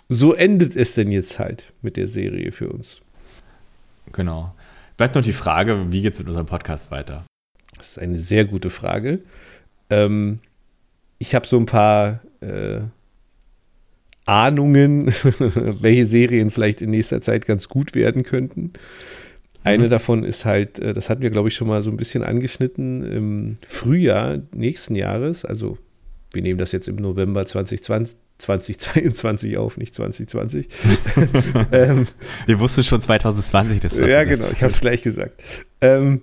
so 0.09 0.35
endet 0.35 0.77
es 0.77 0.95
denn 0.95 1.11
jetzt 1.11 1.39
halt 1.39 1.73
mit 1.83 1.97
der 1.97 2.07
Serie 2.07 2.53
für 2.53 2.69
uns. 2.69 3.01
Genau. 4.13 4.55
Bleibt 4.97 5.15
noch 5.15 5.23
die 5.23 5.33
Frage, 5.33 5.87
wie 5.91 6.03
geht 6.03 6.13
es 6.13 6.19
mit 6.19 6.29
unserem 6.29 6.47
Podcast 6.47 6.91
weiter? 6.91 7.25
Das 7.77 7.91
ist 7.91 7.99
eine 7.99 8.19
sehr 8.19 8.45
gute 8.45 8.71
Frage. 8.71 9.21
Ähm, 9.91 10.39
ich 11.19 11.35
habe 11.35 11.47
so 11.47 11.57
ein 11.59 11.67
paar 11.67 12.21
äh, 12.41 12.81
Ahnungen, 14.25 15.07
welche 15.81 16.05
Serien 16.05 16.51
vielleicht 16.51 16.83
in 16.83 16.91
nächster 16.91 17.21
Zeit 17.21 17.47
ganz 17.47 17.69
gut 17.69 17.95
werden 17.95 18.23
könnten. 18.23 18.73
Eine 19.63 19.87
mhm. 19.87 19.91
davon 19.91 20.25
ist 20.25 20.45
halt, 20.45 20.79
äh, 20.79 20.93
das 20.93 21.11
hatten 21.11 21.23
wir, 21.23 21.31
glaube 21.31 21.49
ich, 21.49 21.55
schon 21.55 21.69
mal 21.69 21.83
so 21.83 21.91
ein 21.91 21.97
bisschen 21.97 22.23
angeschnitten, 22.23 23.05
im 23.05 23.55
Frühjahr 23.67 24.43
nächsten 24.53 24.95
Jahres, 24.95 25.45
also 25.45 25.79
wir 26.33 26.43
nehmen 26.43 26.59
das 26.59 26.73
jetzt 26.73 26.87
im 26.87 26.97
November 26.97 27.47
2020, 27.47 28.19
2022 28.39 29.57
auf, 29.57 29.77
nicht 29.77 29.95
2020. 29.95 30.69
ähm, 31.73 32.07
wir 32.47 32.61
wussten 32.61 32.85
schon 32.85 33.01
2020, 33.01 33.81
das 33.81 33.99
Ja, 33.99 34.25
genau, 34.25 34.47
ich 34.51 34.63
habe 34.63 34.73
es 34.73 34.81
gleich 34.81 35.03
gesagt. 35.03 35.43
Ähm, 35.81 36.21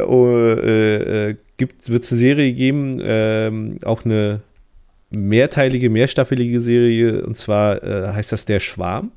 äh, 0.00 1.30
äh, 1.30 1.36
wird 1.58 1.82
es 1.82 2.12
eine 2.12 2.18
Serie 2.18 2.52
geben, 2.52 3.00
ähm, 3.02 3.78
auch 3.84 4.04
eine 4.04 4.40
mehrteilige, 5.10 5.90
mehrstaffelige 5.90 6.60
Serie, 6.60 7.24
und 7.24 7.36
zwar 7.36 7.82
äh, 7.82 8.12
heißt 8.12 8.32
das 8.32 8.44
Der 8.44 8.60
Schwarm. 8.60 9.12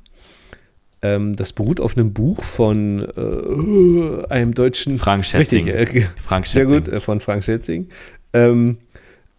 Ähm, 1.02 1.36
das 1.36 1.52
beruht 1.52 1.80
auf 1.80 1.96
einem 1.96 2.12
Buch 2.12 2.42
von 2.42 3.00
äh, 3.00 4.32
einem 4.32 4.54
deutschen. 4.54 4.96
Frank 4.96 5.26
Schätzing. 5.26 5.68
Richtig, 5.68 6.04
äh, 6.04 6.06
Frank 6.16 6.46
Schätzing. 6.46 6.68
Sehr 6.68 6.80
gut, 6.80 6.88
äh, 6.88 7.00
von 7.00 7.20
Frank 7.20 7.44
Schätzing. 7.44 7.88
Ähm, 8.32 8.78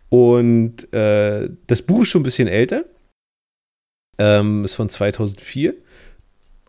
und 0.09 0.93
äh, 0.93 1.49
das 1.67 1.81
Buch 1.81 2.03
ist 2.03 2.09
schon 2.09 2.21
ein 2.21 2.23
bisschen 2.23 2.47
älter. 2.47 2.85
Ähm, 4.17 4.63
ist 4.63 4.75
von 4.75 4.89
2004. 4.89 5.73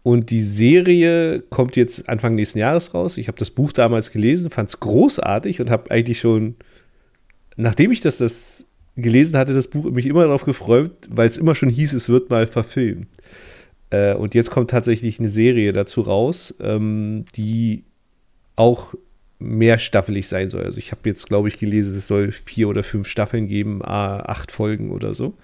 Und 0.07 0.30
die 0.30 0.40
Serie 0.40 1.40
kommt 1.50 1.74
jetzt 1.74 2.09
Anfang 2.09 2.36
nächsten 2.36 2.61
Jahres 2.61 2.94
raus. 2.94 3.16
Ich 3.16 3.26
habe 3.26 3.40
das 3.40 3.50
Buch 3.50 3.72
damals 3.72 4.12
gelesen, 4.12 4.50
fand 4.50 4.68
es 4.68 4.78
großartig 4.78 5.61
und 5.61 5.68
habe 5.68 5.90
eigentlich 5.90 6.20
schon, 6.20 6.54
nachdem 7.57 7.90
ich 7.90 8.02
das, 8.02 8.18
das 8.18 8.66
gelesen 8.94 9.36
hatte, 9.36 9.52
das 9.52 9.66
Buch 9.66 9.90
mich 9.90 10.07
immer 10.07 10.22
darauf 10.22 10.44
gefreut, 10.44 10.92
weil 11.09 11.26
es 11.26 11.36
immer 11.36 11.57
schon 11.57 11.70
hieß, 11.70 11.92
es 11.92 12.09
wird 12.09 12.30
mal 12.30 12.46
verfilmt. 12.46 13.09
Äh, 13.90 14.14
und 14.14 14.36
jetzt 14.36 14.52
kommt 14.52 14.70
tatsächlich 14.70 15.18
eine 15.18 15.28
Serie 15.28 15.72
dazu 15.72 16.02
raus, 16.02 16.54
ähm, 16.61 17.24
die 17.34 17.82
auch 18.54 18.94
mehrstaffelig 19.40 20.28
sein 20.28 20.50
soll. 20.50 20.62
Also 20.62 20.78
ich 20.78 20.92
habe 20.92 21.00
jetzt, 21.07 21.26
glaube 21.26 21.48
ich, 21.48 21.59
gelesen, 21.59 21.96
es 21.96 22.07
soll 22.07 22.30
vier 22.30 22.68
oder 22.68 22.84
fünf 22.84 23.09
Staffeln 23.09 23.48
geben, 23.48 23.80
acht 23.84 24.52
Folgen 24.52 24.92
oder 24.92 25.14
so. 25.14 25.34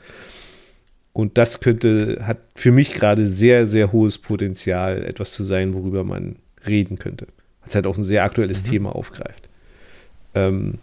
Und 1.13 1.37
das 1.37 1.61
könnte, 1.61 2.27
hat 2.27 2.39
für 2.55 2.73
mich 2.73 2.95
gerade 2.95 3.27
sehr, 3.27 3.67
sehr 3.67 3.93
hohes 3.93 4.19
Potenzial, 4.19 5.05
etwas 5.05 5.35
zu 5.35 5.45
sein, 5.45 5.75
worüber 5.75 6.05
man 6.05 6.37
reden 6.67 6.99
könnte. 6.99 7.27
Weil 7.61 7.69
es 7.69 7.75
halt 7.75 7.87
auch 7.87 7.99
ein 7.99 8.05
sehr 8.05 8.25
aktuelles 8.25 8.65
mhm. 8.65 8.71
Thema 8.71 8.95
aufgreift. 8.97 9.49
Ähm, 10.35 10.79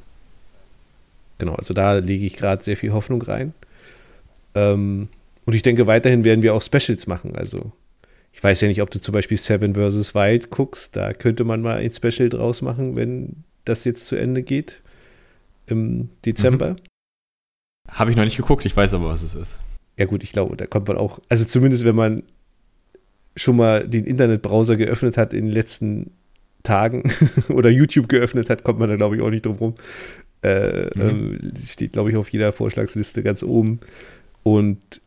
genau, 1.39 1.55
also 1.55 1.73
da 1.73 1.93
lege 1.93 2.25
ich 2.25 2.35
gerade 2.35 2.63
sehr 2.63 2.77
viel 2.77 2.93
Hoffnung 2.93 3.21
rein. 3.21 3.53
Ähm, 4.53 5.07
und 5.45 5.55
ich 5.55 5.63
denke, 5.63 5.87
weiterhin 5.87 6.23
werden 6.23 6.43
wir 6.43 6.53
auch 6.53 6.61
Specials 6.61 7.07
machen. 7.07 7.35
Also 7.35 7.71
ich 8.31 8.43
weiß 8.43 8.61
ja 8.61 8.67
nicht, 8.67 8.83
ob 8.83 8.91
du 8.91 9.01
zum 9.01 9.13
Beispiel 9.13 9.37
Seven 9.37 9.73
vs. 9.73 10.13
Wild 10.13 10.51
guckst. 10.51 10.95
Da 10.95 11.13
könnte 11.13 11.43
man 11.43 11.61
mal 11.61 11.77
ein 11.77 11.91
Special 11.91 12.29
draus 12.29 12.61
machen, 12.61 12.95
wenn 12.95 13.43
das 13.65 13.83
jetzt 13.83 14.05
zu 14.05 14.15
Ende 14.15 14.43
geht 14.43 14.81
im 15.65 16.09
Dezember. 16.25 16.71
Mhm. 16.71 16.77
Habe 17.89 18.11
ich 18.11 18.17
noch 18.17 18.23
nicht 18.23 18.37
geguckt, 18.37 18.65
ich 18.65 18.77
weiß 18.77 18.93
aber, 18.93 19.09
was 19.09 19.23
es 19.23 19.33
ist. 19.33 19.59
Ja, 19.99 20.05
gut, 20.05 20.23
ich 20.23 20.31
glaube, 20.31 20.55
da 20.55 20.65
kommt 20.65 20.87
man 20.87 20.97
auch, 20.97 21.19
also 21.27 21.43
zumindest 21.43 21.83
wenn 21.83 21.95
man 21.95 22.23
schon 23.35 23.57
mal 23.57 23.85
den 23.85 24.05
Internetbrowser 24.05 24.77
geöffnet 24.77 25.17
hat 25.17 25.33
in 25.33 25.45
den 25.45 25.53
letzten 25.53 26.11
Tagen 26.63 27.11
oder 27.49 27.69
YouTube 27.69 28.07
geöffnet 28.07 28.49
hat, 28.49 28.63
kommt 28.63 28.79
man 28.79 28.87
da, 28.87 28.95
glaube 28.95 29.17
ich, 29.17 29.21
auch 29.21 29.29
nicht 29.29 29.45
drum 29.45 29.57
rum. 29.57 29.75
Äh, 30.41 30.87
mhm. 30.95 31.51
äh, 31.53 31.67
steht, 31.67 31.91
glaube 31.91 32.11
ich, 32.11 32.15
auf 32.15 32.29
jeder 32.29 32.53
Vorschlagsliste 32.53 33.23
ganz 33.23 33.43
oben. 33.43 33.81
Und 34.43 35.01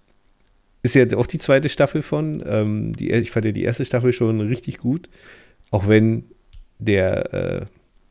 ist 0.82 0.95
ja 0.95 1.07
auch 1.16 1.26
die 1.26 1.38
zweite 1.38 1.70
Staffel 1.70 2.03
von. 2.03 2.43
Ähm, 2.47 2.93
die, 2.93 3.12
ich 3.12 3.30
fand 3.30 3.47
ja 3.47 3.53
die 3.53 3.64
erste 3.64 3.86
Staffel 3.86 4.12
schon 4.12 4.43
richtig 4.43 4.76
gut. 4.76 5.09
Auch 5.70 5.88
wenn 5.88 6.24
der 6.78 7.32
äh, 7.32 7.66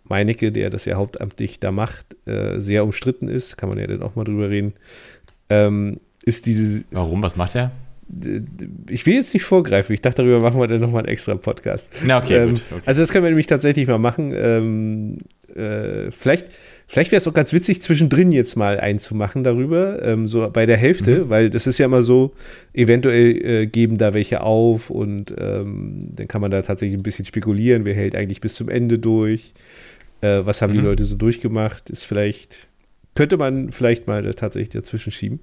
Meinecke, 0.05 0.51
der 0.51 0.71
das 0.71 0.85
ja 0.85 0.95
hauptamtlich 0.95 1.59
da 1.59 1.71
macht, 1.71 2.15
äh, 2.25 2.59
sehr 2.59 2.83
umstritten 2.83 3.27
ist, 3.27 3.55
kann 3.55 3.69
man 3.69 3.77
ja 3.77 3.85
dann 3.85 4.01
auch 4.01 4.15
mal 4.15 4.23
drüber 4.23 4.49
reden. 4.49 4.73
Ähm, 5.47 5.99
ist 6.23 6.45
diese. 6.45 6.83
Warum? 6.91 7.23
Was 7.23 7.35
macht 7.35 7.55
er? 7.55 7.71
Ich 8.89 9.05
will 9.05 9.13
jetzt 9.13 9.33
nicht 9.33 9.43
vorgreifen. 9.43 9.93
Ich 9.93 10.01
dachte, 10.01 10.21
darüber 10.21 10.41
machen 10.41 10.59
wir 10.59 10.67
dann 10.67 10.81
nochmal 10.81 11.03
einen 11.03 11.09
extra 11.09 11.35
Podcast. 11.35 11.91
Na, 12.05 12.17
okay, 12.17 12.43
ähm, 12.43 12.49
gut. 12.49 12.61
Okay. 12.69 12.81
Also, 12.85 13.01
das 13.01 13.11
können 13.11 13.23
wir 13.23 13.29
nämlich 13.29 13.47
tatsächlich 13.47 13.87
mal 13.87 13.99
machen. 13.99 14.33
Ähm, 14.35 15.17
äh, 15.55 16.11
vielleicht 16.11 16.47
Vielleicht 16.91 17.13
wäre 17.13 17.19
es 17.19 17.27
auch 17.29 17.33
ganz 17.33 17.53
witzig, 17.53 17.81
zwischendrin 17.81 18.33
jetzt 18.33 18.57
mal 18.57 18.77
einzumachen 18.77 19.45
darüber, 19.45 20.03
ähm, 20.03 20.27
so 20.27 20.49
bei 20.51 20.65
der 20.65 20.75
Hälfte, 20.75 21.23
mhm. 21.23 21.29
weil 21.29 21.49
das 21.49 21.65
ist 21.65 21.77
ja 21.77 21.85
immer 21.85 22.03
so, 22.03 22.33
eventuell 22.73 23.45
äh, 23.45 23.65
geben 23.65 23.97
da 23.97 24.13
welche 24.13 24.41
auf 24.41 24.89
und 24.89 25.33
ähm, 25.37 26.09
dann 26.13 26.27
kann 26.27 26.41
man 26.41 26.51
da 26.51 26.61
tatsächlich 26.63 26.99
ein 26.99 27.03
bisschen 27.03 27.23
spekulieren, 27.23 27.85
wer 27.85 27.93
hält 27.93 28.13
eigentlich 28.13 28.41
bis 28.41 28.55
zum 28.55 28.67
Ende 28.67 28.99
durch, 28.99 29.53
äh, 30.19 30.41
was 30.43 30.61
haben 30.61 30.73
mhm. 30.73 30.79
die 30.79 30.81
Leute 30.81 31.05
so 31.05 31.15
durchgemacht, 31.15 31.89
ist 31.89 32.03
vielleicht, 32.03 32.67
könnte 33.15 33.37
man 33.37 33.71
vielleicht 33.71 34.07
mal 34.07 34.29
tatsächlich 34.33 34.67
dazwischen 34.67 35.13
schieben. 35.13 35.39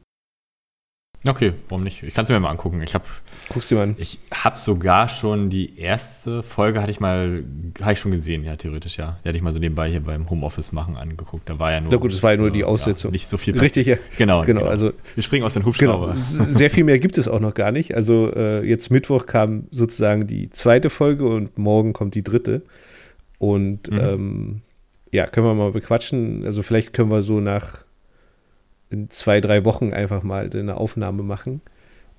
Okay, 1.26 1.52
warum 1.68 1.84
nicht? 1.84 2.02
Ich 2.02 2.14
kann 2.14 2.24
es 2.24 2.28
mir 2.28 2.38
mal 2.38 2.50
angucken. 2.50 2.80
Ich 2.82 2.94
habe 2.94 3.04
Guckst 3.48 3.70
du 3.70 3.76
mal 3.76 3.82
an. 3.84 3.96
Ich 3.98 4.18
habe 4.32 4.58
sogar 4.58 5.08
schon 5.08 5.48
die 5.48 5.78
erste 5.78 6.42
Folge 6.42 6.80
hatte 6.80 6.90
ich 6.90 7.00
mal 7.00 7.44
habe 7.80 7.92
ich 7.92 7.98
schon 7.98 8.10
gesehen, 8.10 8.44
ja, 8.44 8.56
theoretisch 8.56 8.98
ja. 8.98 9.18
Die 9.24 9.28
hatte 9.28 9.36
ich 9.36 9.42
mal 9.42 9.52
so 9.52 9.58
nebenbei 9.58 9.88
hier 9.88 10.00
beim 10.00 10.28
Homeoffice 10.28 10.72
machen 10.72 10.96
angeguckt. 10.96 11.48
Da 11.48 11.58
war 11.58 11.72
ja 11.72 11.80
nur 11.80 11.90
Na 11.90 11.96
gut, 11.96 12.12
das 12.12 12.22
war 12.22 12.32
ja 12.32 12.36
nur 12.36 12.50
die 12.50 12.64
Aussetzung. 12.64 13.10
Ja, 13.10 13.12
nicht 13.12 13.26
so 13.26 13.38
viel. 13.38 13.58
Richtig, 13.58 13.86
ja. 13.86 13.96
Genau, 14.16 14.42
genau, 14.42 14.60
genau. 14.60 14.70
Also 14.70 14.92
wir 15.14 15.22
springen 15.22 15.44
aus 15.44 15.54
den 15.54 15.64
Hubschrauber. 15.64 16.14
Genau. 16.14 16.50
Sehr 16.50 16.70
viel 16.70 16.84
mehr 16.84 16.98
gibt 16.98 17.18
es 17.18 17.26
auch 17.26 17.40
noch 17.40 17.54
gar 17.54 17.72
nicht. 17.72 17.94
Also 17.94 18.30
äh, 18.34 18.62
jetzt 18.64 18.90
Mittwoch 18.90 19.26
kam 19.26 19.64
sozusagen 19.70 20.26
die 20.26 20.50
zweite 20.50 20.90
Folge 20.90 21.26
und 21.26 21.56
morgen 21.58 21.94
kommt 21.94 22.14
die 22.14 22.22
dritte. 22.22 22.62
Und 23.38 23.90
mhm. 23.90 23.98
ähm, 23.98 24.62
ja, 25.10 25.26
können 25.26 25.46
wir 25.46 25.54
mal 25.54 25.72
bequatschen. 25.72 26.44
Also 26.44 26.62
vielleicht 26.62 26.92
können 26.92 27.10
wir 27.10 27.22
so 27.22 27.40
nach 27.40 27.84
in 28.90 29.10
zwei, 29.10 29.40
drei 29.40 29.64
Wochen 29.64 29.92
einfach 29.92 30.22
mal 30.22 30.50
eine 30.52 30.76
Aufnahme 30.76 31.22
machen. 31.22 31.60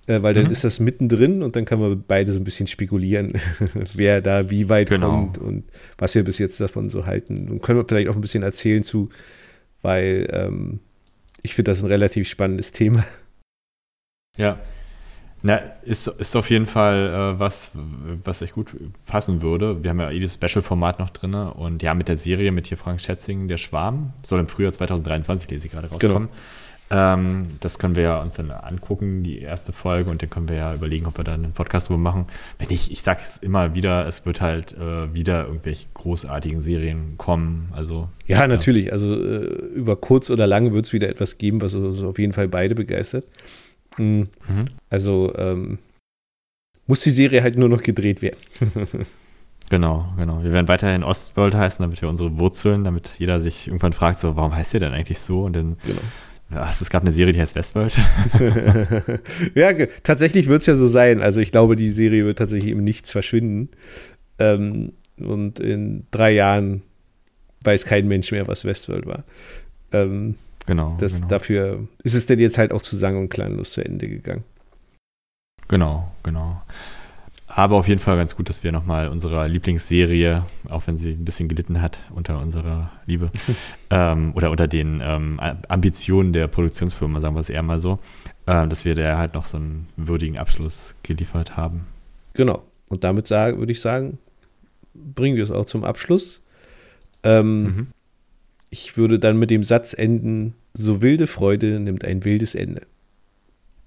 Äh, 0.07 0.23
weil 0.23 0.33
dann 0.33 0.45
mhm. 0.45 0.51
ist 0.51 0.63
das 0.63 0.79
mittendrin 0.79 1.43
und 1.43 1.55
dann 1.55 1.65
können 1.65 1.81
wir 1.81 1.95
beide 1.95 2.31
so 2.31 2.39
ein 2.39 2.43
bisschen 2.43 2.65
spekulieren, 2.65 3.33
wer 3.93 4.21
da 4.21 4.49
wie 4.49 4.67
weit 4.67 4.89
genau. 4.89 5.11
kommt 5.11 5.37
und 5.37 5.65
was 5.99 6.15
wir 6.15 6.23
bis 6.23 6.39
jetzt 6.39 6.59
davon 6.59 6.89
so 6.89 7.05
halten. 7.05 7.47
Und 7.49 7.61
können 7.61 7.77
wir 7.77 7.85
vielleicht 7.87 8.09
auch 8.09 8.15
ein 8.15 8.21
bisschen 8.21 8.41
erzählen 8.41 8.83
zu, 8.83 9.09
weil 9.83 10.27
ähm, 10.33 10.79
ich 11.43 11.53
finde 11.53 11.71
das 11.71 11.83
ein 11.83 11.87
relativ 11.87 12.27
spannendes 12.27 12.71
Thema. 12.71 13.05
Ja. 14.35 14.59
Na, 15.41 15.61
ist, 15.83 16.07
ist 16.07 16.35
auf 16.35 16.49
jeden 16.49 16.65
Fall 16.65 17.35
äh, 17.35 17.39
was, 17.39 17.71
was 18.23 18.41
echt 18.41 18.53
gut 18.53 18.67
passen 19.07 19.41
würde. 19.41 19.83
Wir 19.83 19.91
haben 19.91 19.99
ja 19.99 20.11
eh 20.11 20.19
das 20.19 20.33
Special-Format 20.33 20.99
noch 20.99 21.09
drin 21.09 21.33
und 21.33 21.81
ja, 21.81 21.93
mit 21.93 22.07
der 22.07 22.17
Serie 22.17 22.51
mit 22.51 22.67
hier 22.67 22.77
Frank 22.77 22.99
Schätzing, 22.99 23.47
der 23.47 23.57
Schwarm, 23.57 24.13
soll 24.21 24.39
im 24.39 24.47
Frühjahr 24.47 24.73
2023, 24.73 25.49
lese 25.49 25.67
ich 25.67 25.71
gerade 25.71 25.87
rauskommen. 25.89 26.27
Genau. 26.27 26.39
Ähm, 26.91 27.47
das 27.59 27.77
können 27.77 27.95
wir 27.95 28.03
ja 28.03 28.19
uns 28.19 28.35
dann 28.35 28.49
angucken, 28.51 29.23
die 29.23 29.39
erste 29.39 29.71
Folge, 29.71 30.09
und 30.09 30.21
dann 30.21 30.29
können 30.29 30.49
wir 30.49 30.55
ja 30.55 30.73
überlegen, 30.73 31.05
ob 31.05 31.17
wir 31.17 31.23
dann 31.23 31.43
einen 31.43 31.53
Podcast 31.53 31.89
drüber 31.89 31.99
machen. 31.99 32.25
Wenn 32.57 32.71
ich, 32.71 32.91
ich 32.91 33.03
sage 33.03 33.19
es 33.21 33.37
immer 33.37 33.75
wieder, 33.75 34.07
es 34.07 34.25
wird 34.25 34.41
halt 34.41 34.73
äh, 34.73 35.13
wieder 35.13 35.45
irgendwelche 35.45 35.85
großartigen 35.93 36.59
Serien 36.59 37.15
kommen. 37.17 37.69
Also 37.73 38.09
ja, 38.25 38.39
ja. 38.39 38.47
natürlich. 38.47 38.91
Also 38.91 39.13
äh, 39.13 39.45
über 39.75 39.95
kurz 39.97 40.29
oder 40.31 40.47
lang 40.47 40.73
wird 40.73 40.85
es 40.85 40.93
wieder 40.93 41.09
etwas 41.09 41.37
geben, 41.37 41.61
was 41.61 41.75
uns 41.75 42.01
auf 42.01 42.17
jeden 42.17 42.33
Fall 42.33 42.47
beide 42.47 42.73
begeistert. 42.73 43.25
Mhm. 43.99 44.65
Also 44.89 45.33
ähm, 45.37 45.79
muss 46.87 47.01
die 47.01 47.11
Serie 47.11 47.43
halt 47.43 47.57
nur 47.57 47.69
noch 47.69 47.81
gedreht 47.81 48.21
werden. 48.21 48.37
Genau, 49.69 50.11
genau. 50.17 50.43
Wir 50.43 50.51
werden 50.51 50.67
weiterhin 50.67 51.03
Ostworld 51.03 51.53
heißen, 51.53 51.83
damit 51.83 52.01
wir 52.01 52.09
unsere 52.09 52.39
Wurzeln, 52.39 52.83
damit 52.83 53.11
jeder 53.19 53.39
sich 53.39 53.67
irgendwann 53.67 53.93
fragt, 53.93 54.17
so, 54.17 54.35
warum 54.35 54.55
heißt 54.55 54.73
der 54.73 54.79
denn 54.79 54.93
eigentlich 54.93 55.19
so? 55.19 55.43
Und 55.43 55.55
dann 55.55 55.77
genau 55.85 56.01
Ja, 56.51 56.67
es 56.67 56.89
gab 56.89 57.03
eine 57.03 57.11
Serie, 57.11 57.33
die 57.33 57.39
heißt 57.39 57.55
Westworld. 57.55 57.95
ja, 59.55 59.71
tatsächlich 60.01 60.47
wird 60.47 60.61
es 60.61 60.65
ja 60.65 60.73
so 60.73 60.87
sein. 60.87 61.21
Also 61.21 61.39
ich 61.41 61.51
glaube, 61.51 61.75
die 61.75 61.91
Serie 61.91 62.25
wird 62.25 62.39
tatsächlich 62.39 62.71
im 62.71 62.83
Nichts 62.83 63.11
verschwinden. 63.11 63.69
Ähm, 64.39 64.93
und 65.19 65.59
in 65.59 66.07
drei 66.09 66.31
Jahren 66.31 66.81
weiß 67.63 67.85
kein 67.85 68.07
Mensch 68.07 68.31
mehr, 68.31 68.47
was 68.47 68.65
Westworld 68.65 69.05
war. 69.05 69.23
Ähm, 69.91 70.35
genau, 70.69 70.95
das, 70.99 71.15
genau. 71.15 71.27
Dafür 71.27 71.87
ist 72.03 72.13
es 72.13 72.25
denn 72.25 72.39
jetzt 72.39 72.57
halt 72.57 72.71
auch 72.71 72.81
zu 72.81 72.95
sang- 72.95 73.17
und 73.17 73.29
klanglos 73.29 73.71
zu 73.71 73.83
Ende 73.83 74.07
gegangen. 74.07 74.43
Genau, 75.67 76.11
genau. 76.23 76.61
Aber 77.47 77.77
auf 77.77 77.87
jeden 77.87 77.99
Fall 77.99 78.15
ganz 78.15 78.35
gut, 78.35 78.47
dass 78.47 78.63
wir 78.63 78.71
nochmal 78.71 79.07
unserer 79.07 79.47
Lieblingsserie, 79.47 80.45
auch 80.69 80.85
wenn 80.85 80.97
sie 80.97 81.11
ein 81.11 81.25
bisschen 81.25 81.49
gelitten 81.49 81.81
hat 81.81 81.99
unter 82.11 82.39
unserer 82.39 82.91
Liebe 83.07 83.31
ähm, 83.89 84.33
oder 84.35 84.51
unter 84.51 84.67
den 84.67 85.01
ähm, 85.03 85.39
Ambitionen 85.67 86.31
der 86.31 86.47
Produktionsfirma, 86.47 87.21
sagen 87.21 87.35
wir 87.35 87.41
es 87.41 87.49
eher 87.49 87.63
mal 87.63 87.79
so, 87.79 87.99
äh, 88.45 88.67
dass 88.67 88.85
wir 88.85 88.93
da 88.93 89.17
halt 89.17 89.33
noch 89.33 89.45
so 89.45 89.57
einen 89.57 89.87
würdigen 89.97 90.37
Abschluss 90.37 90.95
geliefert 91.01 91.57
haben. 91.57 91.87
Genau. 92.33 92.63
Und 92.87 93.03
damit 93.03 93.29
würde 93.29 93.71
ich 93.71 93.81
sagen, 93.81 94.19
bringen 94.93 95.35
wir 95.35 95.43
es 95.43 95.51
auch 95.51 95.65
zum 95.65 95.83
Abschluss. 95.83 96.41
Ähm, 97.23 97.63
mhm. 97.63 97.87
Ich 98.69 98.97
würde 98.97 99.19
dann 99.19 99.37
mit 99.37 99.49
dem 99.51 99.63
Satz 99.63 99.93
enden: 99.93 100.53
so 100.73 101.01
wilde 101.01 101.27
Freude 101.27 101.79
nimmt 101.79 102.05
ein 102.05 102.23
wildes 102.25 102.55
Ende. 102.55 102.85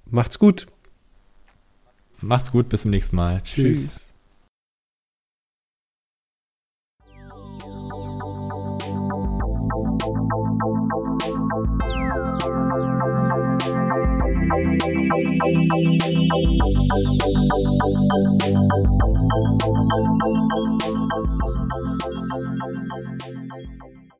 Macht's 0.06 0.38
gut. 0.38 0.66
Macht's 2.20 2.52
gut, 2.52 2.68
bis 2.68 2.82
zum 2.82 2.90
nächsten 2.90 3.16
Mal. 3.16 3.42
Tschüss. 3.44 3.92
Tschüss. 3.92 4.12